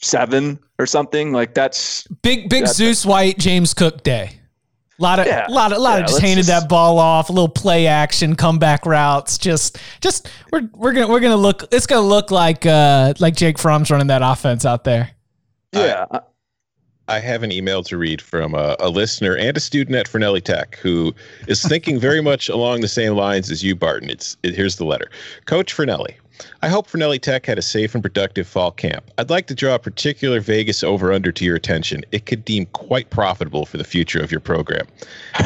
[0.00, 4.41] seven or something like that's big, big that's Zeus White, James Cook day.
[4.98, 5.46] A lot of, Yeah.
[5.48, 8.36] lot of, lot Yeah, of just handed just- that ball off, a little play action,
[8.36, 9.38] comeback routes.
[9.38, 11.64] Just, just we're we're gonna we're gonna look.
[11.72, 15.10] It's gonna look like uh like Jake Fromm's running that offense out there.
[15.72, 16.04] yeah.
[17.08, 20.42] I have an email to read from a, a listener and a student at Fornelli
[20.42, 21.12] Tech who
[21.48, 24.08] is thinking very much along the same lines as you, Barton.
[24.08, 25.10] It's it, here's the letter,
[25.46, 26.14] Coach Fornelli.
[26.62, 29.10] I hope Fornelli Tech had a safe and productive fall camp.
[29.18, 32.04] I'd like to draw a particular Vegas over under to your attention.
[32.12, 34.86] It could deem quite profitable for the future of your program.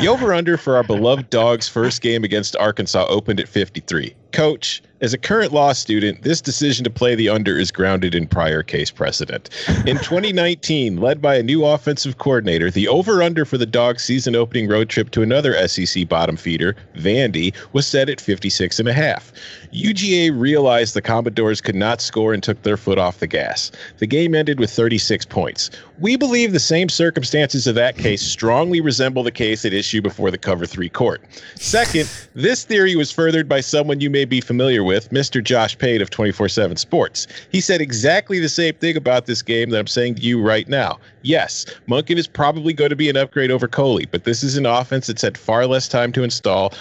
[0.00, 4.14] The over under for our beloved Dogs' first game against Arkansas opened at 53.
[4.32, 8.26] Coach, as a current law student, this decision to play the under is grounded in
[8.26, 9.48] prior case precedent.
[9.87, 14.35] In 2019, led by a new offensive coordinator, the over under for the Dogs' season
[14.35, 18.92] opening road trip to another SEC bottom feeder, Vandy, was set at 56 and a
[18.92, 19.32] half.
[19.76, 23.70] UGA realized the Commodores could not score and took their foot off the gas.
[23.98, 25.70] The game ended with 36 points.
[26.00, 30.30] We believe the same circumstances of that case strongly resemble the case at issue before
[30.30, 31.22] the Cover 3 court.
[31.56, 35.44] Second, this theory was furthered by someone you may be familiar with, Mr.
[35.44, 37.26] Josh Pate of 24 7 Sports.
[37.50, 40.66] He said exactly the same thing about this game that I'm saying to you right
[40.68, 40.98] now.
[41.20, 44.64] Yes, Monken is probably going to be an upgrade over Coley, but this is an
[44.64, 46.72] offense that's had far less time to install,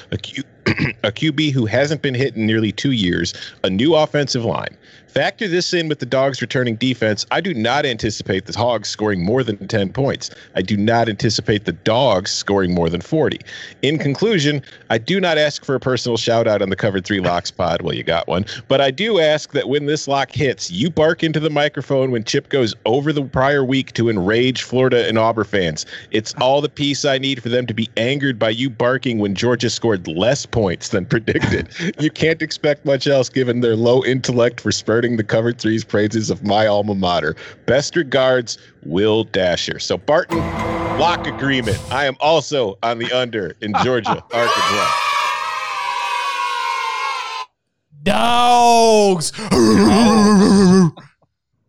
[1.03, 4.75] a QB who hasn't been hit in nearly two years, a new offensive line.
[5.15, 7.25] Factor this in with the Dogs returning defense.
[7.31, 10.29] I do not anticipate the Hogs scoring more than 10 points.
[10.55, 13.39] I do not anticipate the Dogs scoring more than 40.
[13.81, 17.21] In conclusion, I do not ask for a personal shout out on the Covered 3
[17.21, 17.81] Locks pod.
[17.81, 18.43] Well, you got one.
[18.67, 22.25] But I do ask that when this lock hits, you bark into the microphone when
[22.25, 25.85] Chip goes over the prior week to enrage Florida and Auburn fans.
[26.11, 29.33] It's all the piece I need for them to be angered by you barking when
[29.33, 31.69] Georgia scored less points than predicted.
[32.01, 36.31] you can't expect much else given their low intellect for spurting the covered threes praises
[36.31, 37.35] of my alma mater.
[37.67, 39.77] Best regards, Will Dasher.
[39.79, 40.39] So Barton,
[40.99, 41.77] lock agreement.
[41.91, 44.91] I am also on the under in Georgia, Arkansas.
[48.03, 49.31] Dogs.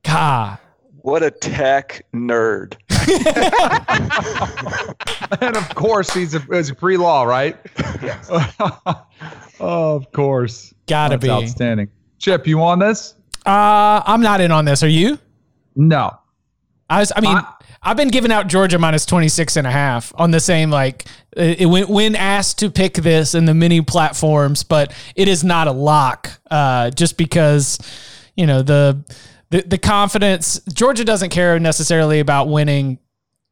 [0.02, 0.58] God.
[1.02, 2.74] What a tech nerd.
[5.40, 7.56] and of course, he's a, he's a pre-law, right?
[8.02, 8.28] Yes.
[9.60, 10.74] of course.
[10.86, 11.30] Gotta That's be.
[11.30, 11.88] outstanding.
[12.18, 13.14] Chip, you on this?
[13.46, 14.82] Uh, I'm not in on this.
[14.82, 15.18] Are you?
[15.74, 16.18] No.
[16.90, 20.12] I was, I mean, I- I've been giving out Georgia minus 26 and a half
[20.16, 21.04] on the same, like,
[21.36, 25.68] it, when, when asked to pick this in the many platforms, but it is not
[25.68, 27.78] a lock, uh, just because,
[28.34, 29.04] you know, the,
[29.50, 32.98] the, the confidence, Georgia doesn't care necessarily about winning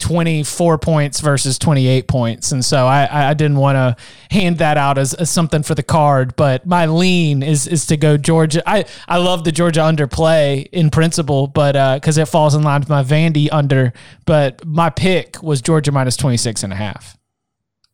[0.01, 2.53] 24 points versus 28 points.
[2.53, 3.97] And so I, I didn't want to
[4.31, 7.97] hand that out as, as something for the card, but my lean is, is to
[7.97, 8.63] go Georgia.
[8.69, 12.81] I, I love the Georgia underplay in principle, but, uh, cause it falls in line
[12.81, 13.93] with my Vandy under,
[14.27, 17.17] but my pick was Georgia minus 26 and a half.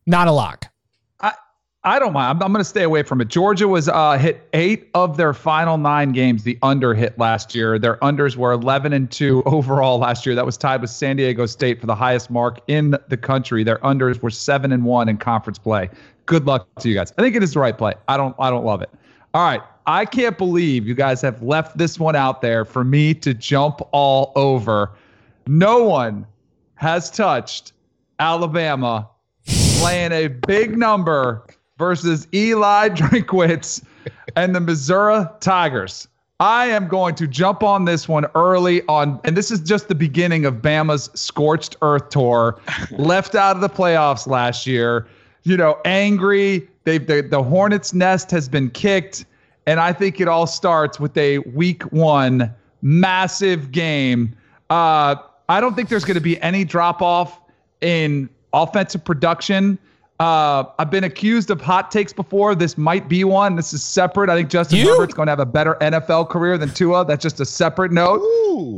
[0.06, 0.66] Not a lock.
[1.82, 2.28] I don't mind.
[2.30, 3.28] I'm, I'm going to stay away from it.
[3.28, 6.42] Georgia was uh, hit eight of their final nine games.
[6.42, 7.78] The under hit last year.
[7.78, 10.34] Their unders were 11 and two overall last year.
[10.34, 13.64] That was tied with San Diego State for the highest mark in the country.
[13.64, 15.88] Their unders were seven and one in conference play.
[16.26, 17.14] Good luck to you guys.
[17.16, 17.94] I think it is the right play.
[18.08, 18.36] I don't.
[18.38, 18.90] I don't love it.
[19.32, 19.62] All right.
[19.86, 23.80] I can't believe you guys have left this one out there for me to jump
[23.90, 24.92] all over.
[25.48, 26.26] No one
[26.74, 27.72] has touched
[28.20, 29.08] Alabama
[29.78, 31.44] playing a big number
[31.80, 33.82] versus Eli Drinkwitz
[34.36, 36.06] and the Missouri Tigers.
[36.38, 39.94] I am going to jump on this one early on, and this is just the
[39.94, 42.60] beginning of Bama's scorched earth tour.
[42.92, 45.08] left out of the playoffs last year,
[45.42, 46.68] you know, angry.
[46.84, 49.24] They the, the Hornets' nest has been kicked,
[49.66, 54.36] and I think it all starts with a week one massive game.
[54.68, 55.16] Uh,
[55.48, 57.40] I don't think there's going to be any drop off
[57.80, 59.78] in offensive production.
[60.20, 62.54] Uh, I've been accused of hot takes before.
[62.54, 63.56] This might be one.
[63.56, 64.28] This is separate.
[64.28, 64.90] I think Justin You?
[64.90, 67.06] Herbert's going to have a better NFL career than Tua.
[67.06, 68.20] That's just a separate note.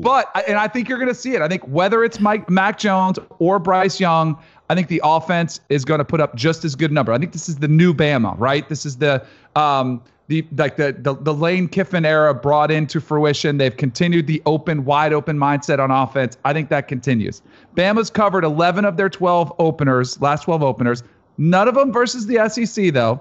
[0.02, 1.42] But and I think you're going to see it.
[1.42, 4.38] I think whether it's Mike Mac Jones or Bryce Young,
[4.70, 7.12] I think the offense is going to put up just as good a number.
[7.12, 8.68] I think this is the new Bama, right?
[8.68, 9.26] This is the
[9.57, 13.59] um the like the the, the Lane Kiffin era brought into fruition.
[13.59, 16.37] They've continued the open, wide open mindset on offense.
[16.44, 17.42] I think that continues.
[17.76, 21.02] Bama's covered 11 of their 12 openers, last 12 openers.
[21.38, 23.20] None of them versus the SEC though.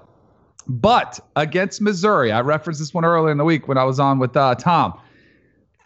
[0.68, 4.18] But against Missouri, I referenced this one earlier in the week when I was on
[4.18, 4.98] with uh, Tom.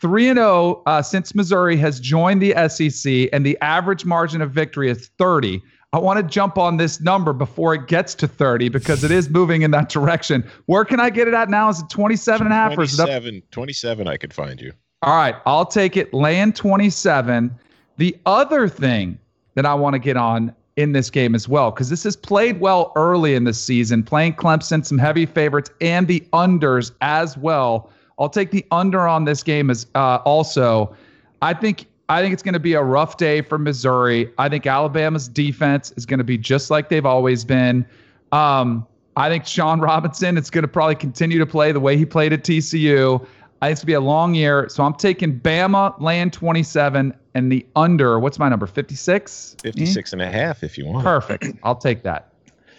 [0.01, 4.51] 3 and 0 uh, since Missouri has joined the SEC, and the average margin of
[4.51, 5.63] victory is 30.
[5.93, 9.31] I want to jump on this number before it gets to 30 because it is
[9.31, 10.45] moving in that direction.
[10.67, 11.71] Where can I get it at now?
[11.71, 13.07] Is it 27 and a half or is it up?
[13.07, 14.73] 27, 27 I could find you.
[15.03, 16.13] All right, I'll take it.
[16.13, 17.55] Land 27.
[17.97, 19.19] The other thing
[19.55, 22.61] that I want to get on in this game as well, because this has played
[22.61, 27.91] well early in the season, playing Clemson, some heavy favorites, and the unders as well.
[28.19, 30.95] I'll take the under on this game as uh, also.
[31.43, 34.31] I think I think it's going to be a rough day for Missouri.
[34.39, 37.85] I think Alabama's defense is going to be just like they've always been.
[38.33, 38.87] Um,
[39.17, 42.33] I think Shawn Robinson is going to probably continue to play the way he played
[42.33, 43.27] at TCU.
[43.63, 44.69] It's to be a long year.
[44.69, 48.19] So I'm taking Bama, land 27, and the under.
[48.19, 48.67] What's my number?
[48.67, 49.57] 56?
[49.63, 51.05] 56 and a half if you want.
[51.05, 51.47] Perfect.
[51.63, 52.33] I'll take that.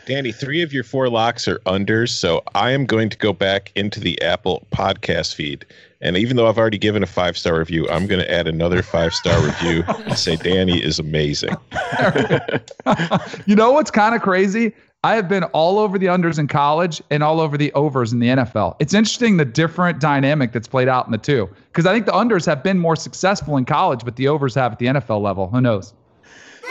[0.07, 3.73] Danny, three of your four locks are unders, so I am going to go back
[3.75, 5.65] into the Apple podcast feed.
[5.99, 8.81] And even though I've already given a five star review, I'm going to add another
[8.81, 11.57] five star review and say Danny is amazing.
[13.45, 14.73] you know what's kind of crazy?
[15.07, 18.19] I have been all over the unders in college and all over the overs in
[18.19, 18.75] the NFL.
[18.79, 21.49] It's interesting the different dynamic that's played out in the two.
[21.71, 24.73] Because I think the unders have been more successful in college, but the overs have
[24.73, 25.47] at the NFL level.
[25.47, 25.93] Who knows?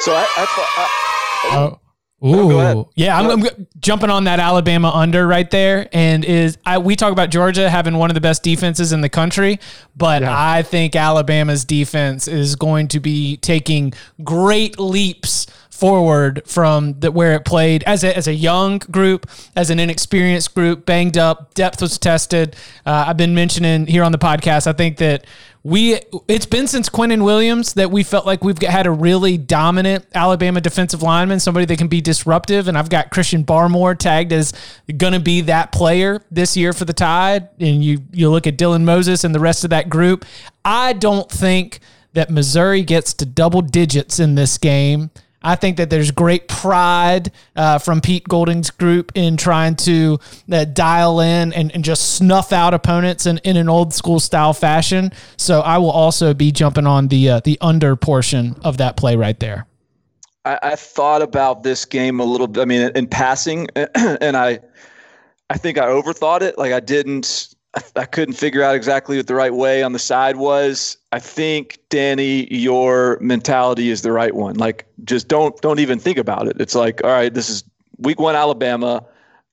[0.01, 1.77] So I, I, thought- uh,
[2.23, 2.49] Oh.
[2.49, 2.77] go ahead.
[2.77, 6.97] Ooh, yeah, I'm, I'm jumping on that Alabama under right there, and is I we
[6.97, 9.61] talk about Georgia having one of the best defenses in the country,
[9.97, 13.93] but I think Alabama's defense is going to be taking
[14.25, 19.71] great leaps forward from the, where it played as a, as a young group, as
[19.71, 22.57] an inexperienced group, banged up, depth was tested.
[22.85, 24.67] Uh, I've been mentioning here on the podcast.
[24.67, 25.25] I think that
[25.67, 30.07] we it's been since Quinnen Williams that we felt like we've had a really dominant
[30.15, 32.69] Alabama defensive lineman, somebody that can be disruptive.
[32.69, 34.53] And I've got Christian Barmore tagged as
[34.97, 37.49] going to be that player this year for the Tide.
[37.59, 40.25] And you you look at Dylan Moses and the rest of that group.
[40.65, 41.81] I don't think
[42.13, 45.11] that Missouri gets to double digits in this game.
[45.43, 50.19] I think that there's great pride uh, from Pete Golding's group in trying to
[50.51, 54.53] uh, dial in and, and just snuff out opponents in, in an old school style
[54.53, 55.13] fashion.
[55.37, 59.17] So I will also be jumping on the uh, the under portion of that play
[59.17, 59.67] right there.
[60.47, 62.63] I, I thought about this game a little bit.
[62.63, 64.61] I mean, in passing, and I,
[65.51, 66.57] I think I overthought it.
[66.57, 67.55] Like I didn't,
[67.97, 70.97] I, couldn't figure out exactly what the right way on the side was.
[71.13, 74.57] I think Danny, your mentality is the right one.
[74.57, 76.61] Like, just don't don't even think about it.
[76.61, 77.65] It's like, all right, this is
[77.99, 79.05] week one Alabama.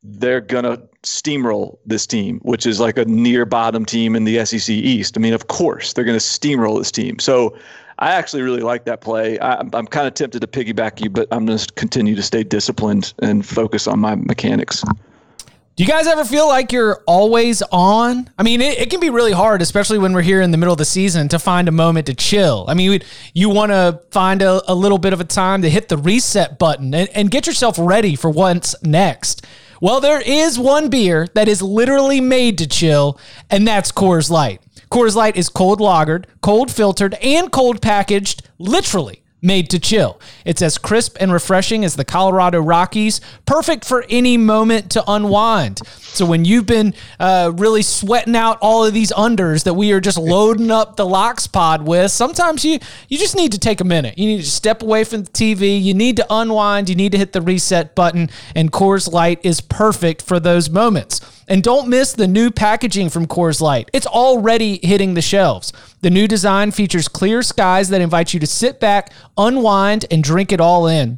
[0.04, 4.70] They're gonna steamroll this team, which is like a near bottom team in the SEC
[4.70, 5.18] East.
[5.18, 7.20] I mean, of course, they're gonna steamroll this team.
[7.20, 7.58] So.
[8.00, 9.38] I actually really like that play.
[9.38, 12.24] I, I'm, I'm kind of tempted to piggyback you, but I'm going to continue to
[12.24, 14.84] stay disciplined and focus on my mechanics.
[15.76, 18.30] Do you guys ever feel like you're always on?
[18.38, 20.74] I mean, it, it can be really hard, especially when we're here in the middle
[20.74, 22.66] of the season, to find a moment to chill.
[22.68, 23.02] I mean,
[23.34, 26.60] you want to find a, a little bit of a time to hit the reset
[26.60, 29.48] button and, and get yourself ready for what's next.
[29.82, 33.20] Well, there is one beer that is literally made to chill,
[33.50, 34.62] and that's Coors Light.
[34.92, 40.20] Coors Light is cold lagered, cold filtered, and cold packaged, literally made to chill.
[40.46, 45.82] It's as crisp and refreshing as the Colorado Rockies, perfect for any moment to unwind.
[45.88, 50.00] So when you've been uh, really sweating out all of these unders that we are
[50.00, 52.80] just loading up the locks pod with, sometimes you
[53.10, 54.18] you just need to take a minute.
[54.18, 55.82] You need to step away from the TV.
[55.82, 56.90] You need to unwind.
[56.90, 58.30] You need to hit the reset button.
[58.56, 61.22] And Coors Light is perfect for those moments.
[61.48, 63.90] And don't miss the new packaging from Coors Light.
[63.92, 65.74] It's already hitting the shelves.
[66.04, 70.52] The new design features clear skies that invite you to sit back, unwind, and drink
[70.52, 71.18] it all in.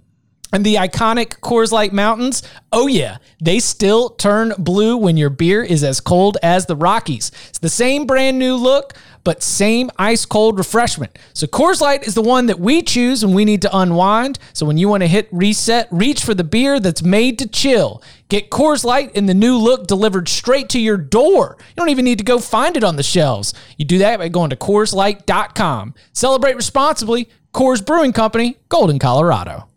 [0.53, 5.63] And the iconic Coors Light Mountains, oh yeah, they still turn blue when your beer
[5.63, 7.31] is as cold as the Rockies.
[7.49, 8.93] It's the same brand new look,
[9.25, 11.19] but same ice cold refreshment.
[11.33, 14.39] So Coors Light is the one that we choose when we need to unwind.
[14.53, 18.01] So when you want to hit reset, reach for the beer that's made to chill.
[18.29, 21.57] Get Coors Light in the new look delivered straight to your door.
[21.59, 23.53] You don't even need to go find it on the shelves.
[23.77, 25.95] You do that by going to CoorsLight.com.
[26.13, 27.27] Celebrate responsibly.
[27.53, 29.67] Coors Brewing Company, Golden, Colorado.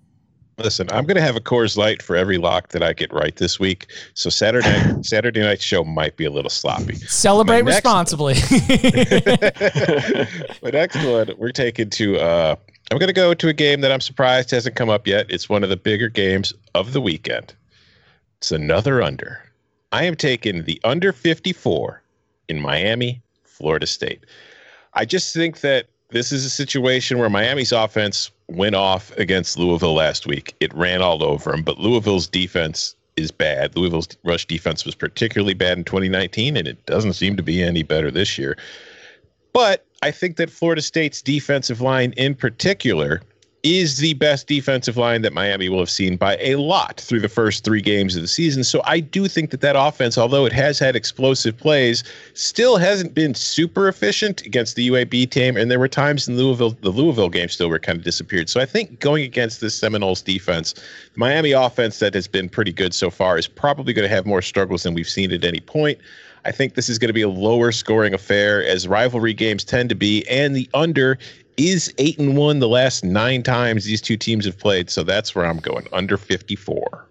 [0.59, 3.35] Listen, I'm going to have a Coors Light for every lock that I get right
[3.37, 3.87] this week.
[4.15, 6.97] So Saturday Saturday night show might be a little sloppy.
[6.97, 8.35] Celebrate My responsibly.
[10.63, 12.19] my next one, we're taking to.
[12.19, 12.57] Uh,
[12.91, 15.27] I'm going to go to a game that I'm surprised hasn't come up yet.
[15.29, 17.55] It's one of the bigger games of the weekend.
[18.39, 19.43] It's another under.
[19.93, 22.03] I am taking the under 54
[22.49, 24.25] in Miami, Florida State.
[24.95, 29.95] I just think that this is a situation where Miami's offense went off against Louisville
[29.95, 30.55] last week.
[30.61, 33.77] It ran all over them, but Louisville's defense is bad.
[33.77, 37.83] Louisville's rush defense was particularly bad in 2019, and it doesn't seem to be any
[37.83, 38.57] better this year.
[39.53, 43.21] But I think that Florida State's defensive line in particular
[43.65, 47.29] is the best defensive line that Miami will have seen by a lot through the
[47.29, 48.63] first three games of the season.
[48.63, 52.05] So I do think that that offense, although it has had explosive plays,
[52.35, 55.57] still hasn't been super efficient against the UAB team.
[55.57, 58.49] And there were times in Louisville, the Louisville game still were kind of disappeared.
[58.49, 60.83] So I think going against this Seminoles defense, the
[61.17, 64.43] Miami offense that has been pretty good so far is probably going to have more
[64.43, 65.99] struggles than we've seen at any point.
[66.45, 69.89] I think this is going to be a lower scoring affair as rivalry games tend
[69.89, 71.19] to be, and the under
[71.59, 74.89] is eight and one the last nine times these two teams have played.
[74.89, 77.07] So that's where I'm going under 54.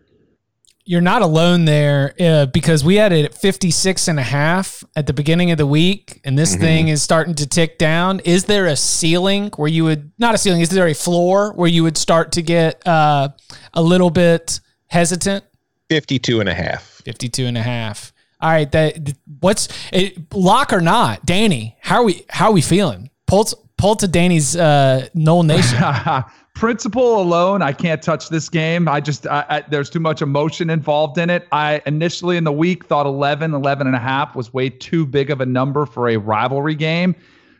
[0.86, 5.06] You're not alone there uh, because we had it at 56 and a half at
[5.06, 6.62] the beginning of the week, and this mm-hmm.
[6.62, 8.22] thing is starting to tick down.
[8.22, 11.68] Is there a ceiling where you would, not a ceiling, is there a floor where
[11.68, 13.28] you would start to get uh,
[13.74, 15.44] a little bit hesitant?
[15.90, 17.02] 52 and a half.
[17.04, 18.14] 52 and a half.
[18.40, 21.76] All right, that what's it, lock or not, Danny?
[21.82, 23.10] How are we how are we feeling?
[23.26, 25.82] Pulse pull to Danny's uh, Nole Nation.
[26.56, 28.88] Principle alone, I can't touch this game.
[28.88, 31.48] I just, I, I, there's too much emotion involved in it.
[31.52, 35.30] I initially in the week thought 11, 11 and a half was way too big
[35.30, 37.16] of a number for a rivalry game.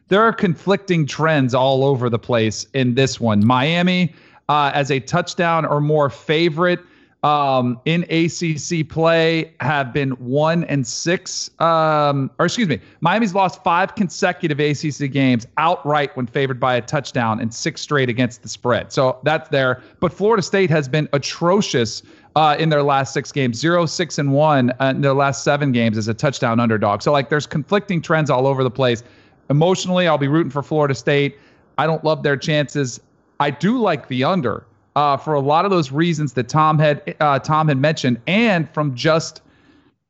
[0.08, 3.46] There are conflicting trends all over the place in this one.
[3.46, 4.16] Miami
[4.50, 6.80] uh, as a touchdown or more favorite
[7.24, 11.50] um, in ACC play have been one and six.
[11.60, 16.82] Um, or excuse me, Miami's lost five consecutive ACC games outright when favored by a
[16.82, 18.92] touchdown and six straight against the spread.
[18.92, 19.82] So that's there.
[20.00, 22.04] But Florida State has been atrocious
[22.36, 25.72] uh, in their last six games, zero, six, and one uh, in their last seven
[25.72, 27.02] games as a touchdown underdog.
[27.02, 29.04] So like there's conflicting trends all over the place.
[29.50, 31.40] Emotionally, I'll be rooting for Florida State.
[31.80, 33.00] I don't love their chances.
[33.40, 34.68] I do like the under
[34.98, 38.68] uh, for a lot of those reasons that Tom had uh, Tom had mentioned, and
[38.72, 39.42] from just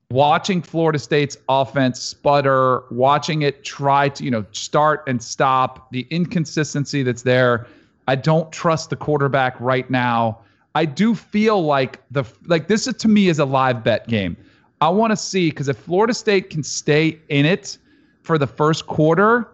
[0.10, 6.08] watching Florida State's offense sputter, watching it try to you know start and stop, the
[6.10, 7.68] inconsistency that's there.
[8.08, 10.40] I don't trust the quarterback right now.
[10.74, 14.38] I do feel like the like this is to me is a live bet game.
[14.80, 17.78] I want to see because if Florida State can stay in it
[18.22, 19.50] for the first quarter,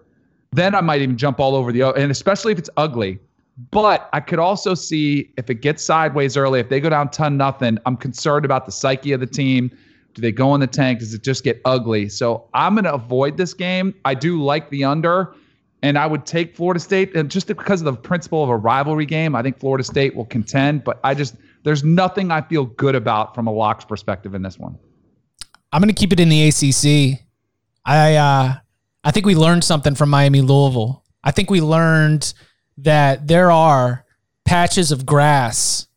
[0.51, 3.17] then I might even jump all over the and especially if it's ugly.
[3.71, 7.37] But I could also see if it gets sideways early, if they go down 10
[7.37, 9.69] nothing, I'm concerned about the psyche of the team.
[10.13, 10.99] Do they go in the tank?
[10.99, 12.09] Does it just get ugly?
[12.09, 13.93] So I'm going to avoid this game.
[14.05, 15.35] I do like the under,
[15.81, 17.15] and I would take Florida State.
[17.15, 20.25] And just because of the principle of a rivalry game, I think Florida State will
[20.25, 20.83] contend.
[20.83, 24.57] But I just, there's nothing I feel good about from a locks perspective in this
[24.57, 24.77] one.
[25.71, 27.19] I'm going to keep it in the ACC.
[27.85, 28.53] I, uh,
[29.03, 31.03] I think we learned something from Miami Louisville.
[31.23, 32.33] I think we learned
[32.77, 34.05] that there are
[34.45, 35.87] patches of grass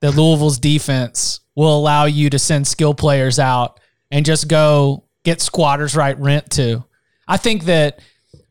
[0.00, 5.40] that Louisville's defense will allow you to send skill players out and just go get
[5.40, 6.84] squatters right rent to.
[7.26, 8.00] I think that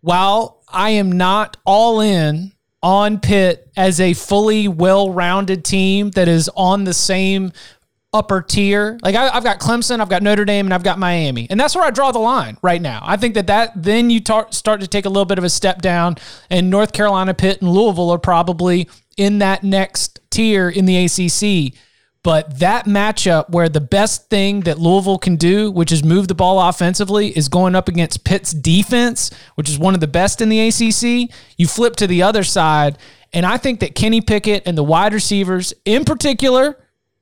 [0.01, 2.51] while I am not all in
[2.84, 7.51] on Pitt as a fully well-rounded team that is on the same
[8.13, 8.97] upper tier.
[9.01, 11.75] Like I, have got Clemson, I've got Notre Dame, and I've got Miami, and that's
[11.75, 13.01] where I draw the line right now.
[13.03, 15.49] I think that that then you tar- start to take a little bit of a
[15.49, 16.15] step down,
[16.49, 21.73] and North Carolina, Pitt, and Louisville are probably in that next tier in the ACC.
[22.23, 26.35] But that matchup where the best thing that Louisville can do, which is move the
[26.35, 30.49] ball offensively, is going up against Pitt's defense, which is one of the best in
[30.49, 31.33] the ACC.
[31.57, 32.97] You flip to the other side,
[33.31, 36.77] and I think that Kenny Pickett and the wide receivers, in particular,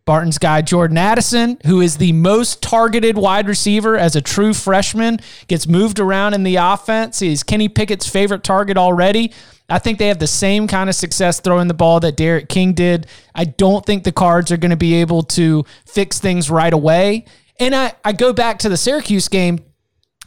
[0.05, 5.19] Barton's guy, Jordan Addison, who is the most targeted wide receiver as a true freshman,
[5.47, 7.19] gets moved around in the offense.
[7.19, 9.33] He's Kenny Pickett's favorite target already.
[9.67, 12.73] I think they have the same kind of success throwing the ball that D'Eriq King
[12.73, 13.07] did.
[13.33, 17.25] I don't think the Cards are going to be able to fix things right away.
[17.59, 19.65] And I, I go back to the Syracuse game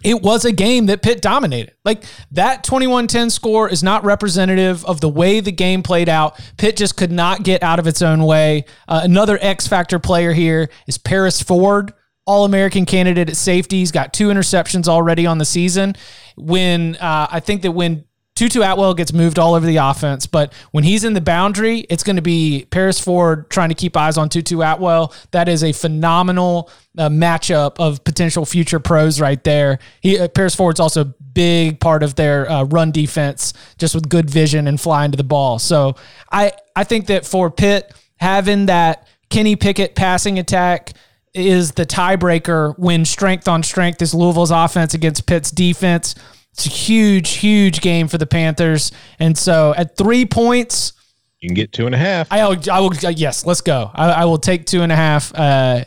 [0.02, 1.74] it was a game that Pitt dominated.
[1.84, 6.38] Like that 21 10 score is not representative of the way the game played out.
[6.56, 8.64] Pitt just could not get out of its own way.
[8.86, 11.92] Uh, another X Factor player here is Paris Ford,
[12.26, 13.78] All American candidate at safety.
[13.78, 15.94] He's got two interceptions already on the season.
[16.36, 18.04] When uh, I think that when
[18.38, 22.04] Tutu Atwell gets moved all over the offense, but when he's in the boundary, it's
[22.04, 25.12] going to be Paris Ford trying to keep eyes on Tutu Atwell.
[25.32, 29.80] That is a phenomenal uh, matchup of potential future pros right there.
[30.02, 34.08] He uh, Paris Ford's also a big part of their uh, run defense, just with
[34.08, 35.58] good vision and flying to the ball.
[35.58, 35.96] So
[36.30, 40.92] I I think that for Pitt having that Kenny Pickett passing attack
[41.34, 46.14] is the tiebreaker when strength on strength is Louisville's offense against Pitt's defense.
[46.52, 48.90] It's a huge, huge game for the Panthers.
[49.18, 50.92] And so at three points,
[51.40, 52.32] you can get two and a half.
[52.32, 53.90] I, I will, yes, let's go.
[53.94, 55.32] I, I will take two and a half.
[55.34, 55.84] Uh,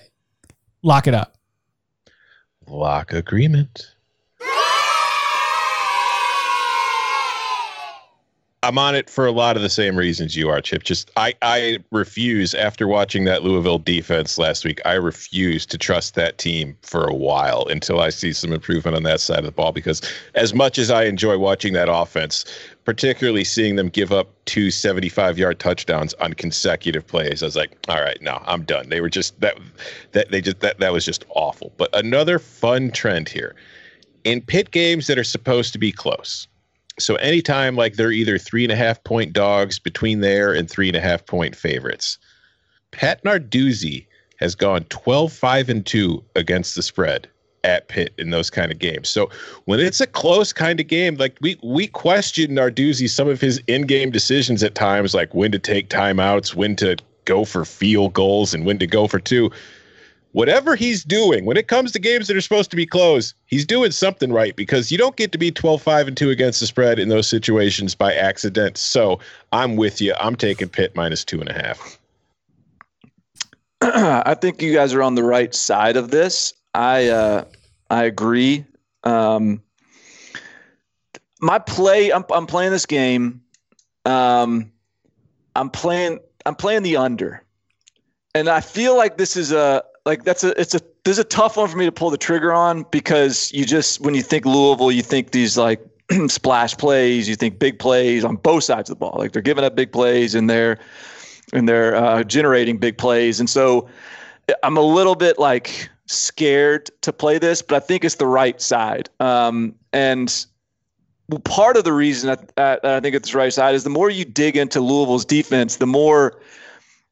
[0.81, 1.35] lock it up.
[2.67, 3.93] Lock agreement.
[8.63, 10.83] I'm on it for a lot of the same reasons you are, Chip.
[10.83, 14.79] Just I, I refuse after watching that Louisville defense last week.
[14.85, 19.01] I refuse to trust that team for a while until I see some improvement on
[19.01, 19.71] that side of the ball.
[19.71, 20.03] Because
[20.35, 22.45] as much as I enjoy watching that offense,
[22.85, 27.75] particularly seeing them give up two 75 yard touchdowns on consecutive plays, I was like,
[27.89, 28.89] all right, no, I'm done.
[28.89, 29.57] They were just that
[30.11, 31.73] that they just that that was just awful.
[31.77, 33.55] But another fun trend here
[34.23, 36.47] in Pitt games that are supposed to be close
[36.99, 40.87] so anytime like they're either three and a half point dogs between there and three
[40.87, 42.17] and a half point favorites,
[42.91, 44.05] Pat Narduzzi
[44.39, 47.27] has gone 12 5 and 2 against the spread
[47.63, 49.07] at Pitt in those kind of games.
[49.07, 49.29] So
[49.65, 53.61] when it's a close kind of game, like we we question Narduzzi some of his
[53.67, 58.53] in-game decisions at times, like when to take timeouts, when to go for field goals,
[58.53, 59.51] and when to go for two
[60.33, 63.65] whatever he's doing when it comes to games that are supposed to be close, he's
[63.65, 66.67] doing something right because you don't get to be 12 5 and 2 against the
[66.67, 68.77] spread in those situations by accident.
[68.77, 69.19] So
[69.51, 70.13] I'm with you.
[70.19, 71.99] I'm taking Pitt minus two and a half.
[73.81, 76.53] I think you guys are on the right side of this.
[76.73, 77.45] I uh,
[77.89, 78.63] I agree.
[79.03, 79.61] Um,
[81.41, 83.41] my play, I'm, I'm playing this game.
[84.05, 84.71] Um,
[85.55, 87.43] I'm playing I'm playing the under,
[88.35, 91.57] and I feel like this is a like that's a it's a there's a tough
[91.57, 94.91] one for me to pull the trigger on because you just when you think Louisville,
[94.91, 95.85] you think these like
[96.27, 99.15] splash plays, you think big plays on both sides of the ball.
[99.17, 100.77] Like they're giving up big plays and they're
[101.53, 103.87] and they're uh, generating big plays, and so
[104.63, 108.59] I'm a little bit like scared to play this, but I think it's the right
[108.61, 109.09] side.
[109.19, 110.45] Um, and
[111.45, 114.57] part of the reason I think it's the right side is the more you dig
[114.57, 116.41] into Louisville's defense, the more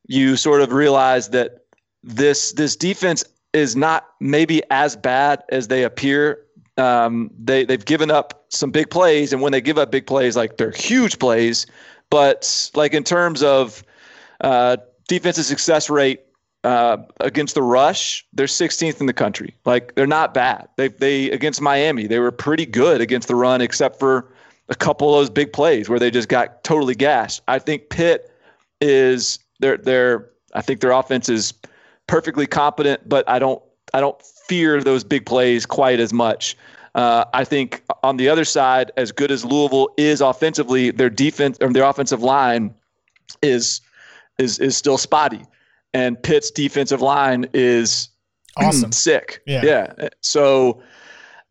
[0.08, 1.59] you sort of realize that
[2.04, 3.24] this this defense
[3.54, 6.39] is not maybe as bad as they appear.
[6.78, 10.36] Um, they they've given up some big plays, and when they give up big plays,
[10.36, 11.66] like they're huge plays,
[12.10, 13.84] but like in terms of
[14.41, 14.78] uh,
[15.08, 16.22] defensive success rate
[16.64, 19.56] uh, against the rush, they're 16th in the country.
[19.66, 20.68] Like they're not bad.
[20.78, 24.32] They they against Miami, they were pretty good against the run, except for
[24.70, 27.41] a couple of those big plays where they just got totally gassed.
[27.47, 28.32] I think Pitt
[28.80, 31.54] is their their I think their offense is
[32.10, 33.62] perfectly competent, but I don't
[33.93, 36.57] I don't fear those big plays quite as much.
[36.95, 41.57] Uh, I think on the other side, as good as Louisville is offensively, their defense
[41.62, 42.74] or their offensive line
[43.43, 43.82] is
[44.39, 45.45] is is still spotty,
[45.93, 48.10] and Pitt's defensive line is
[48.57, 49.41] awesome, sick.
[49.45, 50.10] Yeah, yeah.
[50.22, 50.82] So.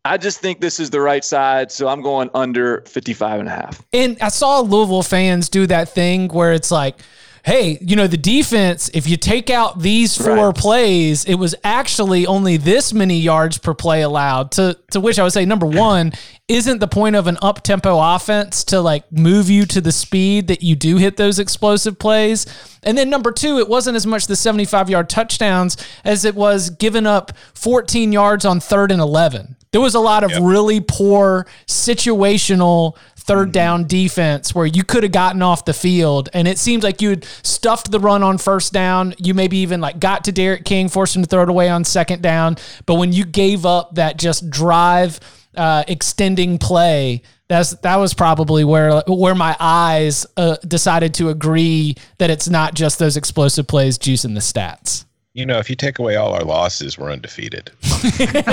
[0.05, 3.51] I just think this is the right side, so I'm going under 55 and a
[3.51, 3.85] half.
[3.91, 7.01] And I saw Louisville fans do that thing where it's like,
[7.49, 10.55] hey, you know, the defense, if you take out these four right.
[10.55, 14.51] plays, it was actually only this many yards per play allowed.
[14.51, 16.13] To to which I would say number one,
[16.47, 20.47] isn't the point of an up tempo offense to like move you to the speed
[20.47, 22.45] that you do hit those explosive plays?
[22.83, 26.69] And then number two, it wasn't as much the 75 yard touchdowns as it was
[26.69, 31.45] giving up 14 yards on third and 11 There was a lot of really poor
[31.67, 36.83] situational third down defense where you could have gotten off the field and it seems
[36.83, 39.13] like you had stuffed the run on first down.
[39.19, 41.83] You maybe even like got to D'Eriq King, forced him to throw it away on
[41.83, 42.57] second down.
[42.87, 45.19] But when you gave up that just drive
[45.55, 51.95] uh, extending play, that's that was probably where where my eyes uh, decided to agree
[52.17, 55.05] that it's not just those explosive plays juicing the stats.
[55.39, 57.71] You know, if you take away all our losses, we're undefeated.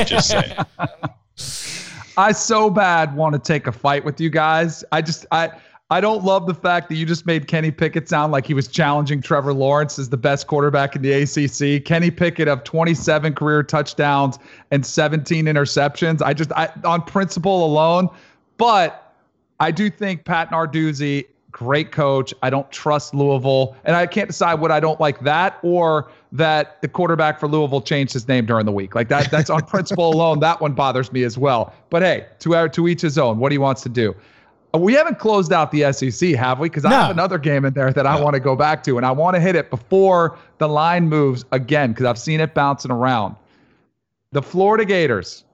[0.07, 0.55] Just saying.
[2.16, 4.84] I so bad want to take a fight with you guys.
[4.93, 5.51] I just I
[5.91, 8.68] I don't love the fact that you just made Kenny Pickett sound like he was
[8.68, 11.84] challenging Trevor Lawrence as the best quarterback in the ACC.
[11.84, 14.39] Kenny Pickett of 27 career touchdowns
[14.70, 16.22] and 17 interceptions.
[16.22, 18.09] I just I on principle alone,
[18.59, 19.12] but
[19.61, 21.26] I do think Pat Narduzzi
[21.57, 22.34] great coach.
[22.42, 26.82] I don't trust Louisville, and I can't decide what I don't like that or that
[26.82, 28.94] the quarterback for Louisville changed his name during the week.
[28.94, 30.40] Like that, that's on principle alone.
[30.40, 31.72] That one bothers me as well.
[31.88, 33.38] But hey, to our, to each his own.
[33.38, 34.14] What he wants to do.
[34.74, 36.68] Uh, We haven't closed out the SEC, have we?
[36.68, 39.07] Because I have another game in there that I want to go back to, and
[39.07, 42.90] I want to hit it before the line moves again because I've seen it bouncing
[42.90, 43.34] around.
[44.32, 45.44] The Florida Gators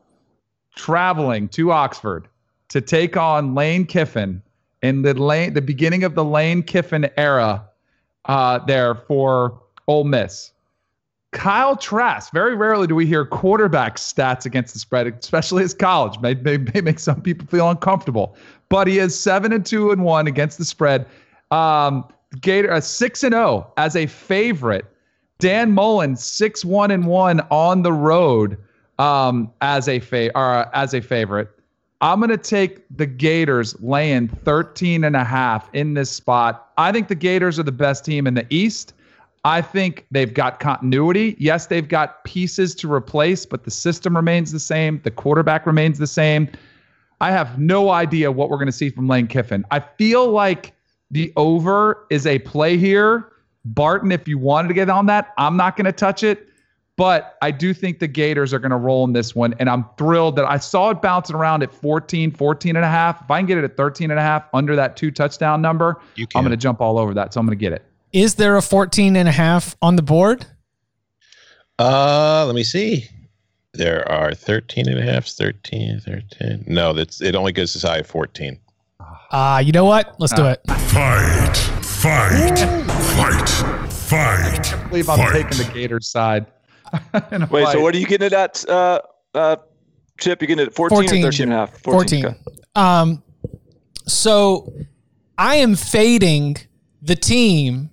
[0.74, 2.26] traveling to Oxford
[2.70, 4.42] to take on Lane Kiffin
[4.82, 7.64] in the lane, the beginning of the Lane Kiffin era
[8.26, 10.52] uh, there for Ole Miss.
[11.32, 12.30] Kyle Trask.
[12.32, 16.20] Very rarely do we hear quarterback stats against the spread, especially as college.
[16.20, 18.36] May, may, may make some people feel uncomfortable,
[18.68, 21.06] but he is seven and two and one against the spread.
[21.50, 22.04] Um,
[22.40, 24.86] Gator uh, six and zero as a favorite.
[25.38, 28.56] Dan Mullen six one and one on the road
[28.98, 31.50] um, as a fa- or, as a favorite.
[32.02, 36.72] I'm going to take the Gators laying 13 and a half in this spot.
[36.76, 38.92] I think the Gators are the best team in the East.
[39.44, 41.36] I think they've got continuity.
[41.38, 45.00] Yes, they've got pieces to replace, but the system remains the same.
[45.04, 46.48] The quarterback remains the same.
[47.20, 49.64] I have no idea what we're going to see from Lane Kiffin.
[49.70, 50.74] I feel like
[51.12, 53.32] the over is a play here.
[53.64, 56.48] Barton, if you wanted to get on that, I'm not going to touch it.
[57.02, 59.56] But I do think the Gators are going to roll in this one.
[59.58, 63.22] And I'm thrilled that I saw it bouncing around at 14, 14 and a half.
[63.22, 66.00] If I can get it at 13 and a half under that two touchdown number,
[66.14, 67.34] You I'm going to jump all over that.
[67.34, 67.84] So I'm going to get it.
[68.12, 70.46] Is there a 14 and a half on the board?
[71.80, 73.08] Uh, let me see.
[73.72, 76.66] There are 13 and a half, 13, 13.
[76.68, 78.60] No, that's it only goes as high as 14.
[79.32, 80.14] Ah, you know what?
[80.20, 80.60] Let's do it.
[80.68, 82.58] Fight, fight,
[83.16, 83.48] fight,
[83.90, 84.74] fight.
[84.74, 85.32] I believe I'm fight.
[85.32, 86.46] taking the Gators side.
[87.50, 89.00] Wait, so what are you getting it at, uh,
[89.34, 89.56] uh,
[90.18, 90.40] Chip?
[90.42, 91.78] You're getting it at 14, 14, or 13 and a half?
[91.82, 92.26] 14.
[92.26, 92.38] okay.
[92.74, 93.22] Um,
[94.06, 94.72] so
[95.38, 96.56] I am fading
[97.00, 97.90] the team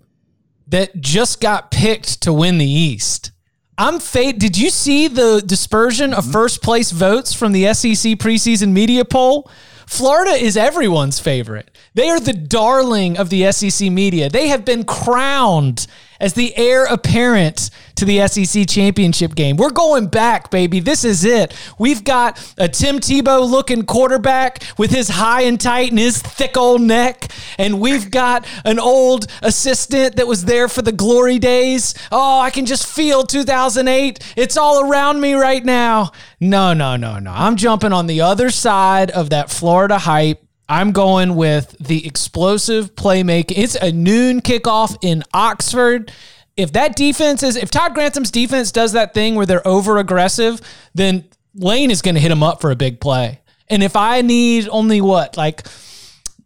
[0.68, 3.32] that just got picked to win the East.
[3.78, 4.39] I'm fade.
[4.39, 9.50] Did you see the dispersion of first place votes from the SEC preseason media poll?
[9.88, 11.72] Florida is everyone's favorite.
[11.95, 14.30] They are the darling of the SEC media.
[14.30, 15.88] They have been crowned
[16.20, 19.58] as the heir apparent to the SEC championship game.
[19.58, 20.80] We're going back, baby.
[20.80, 21.54] This is it.
[21.78, 26.58] We've got a Tim Tebow looking quarterback with his high and tight and his thick
[26.58, 27.32] old neck.
[27.58, 31.94] And we've got an old assistant that was there for the glory days.
[32.12, 34.20] Oh, I can just feel 2008.
[34.36, 36.12] It's all around me right now.
[36.40, 37.32] No, no, no, no.
[37.32, 40.49] I'm jumping on the other side of that Florida hype.
[40.70, 43.54] I'm going with the explosive playmaking.
[43.58, 46.14] It's a noon kickoff in Oxford.
[46.56, 50.62] If that defense is, if Todd Grantham's defense does that thing where they're over aggressive,
[50.94, 53.42] then Lane is going to hit him up for a big play.
[53.68, 55.64] And if I need only what, like,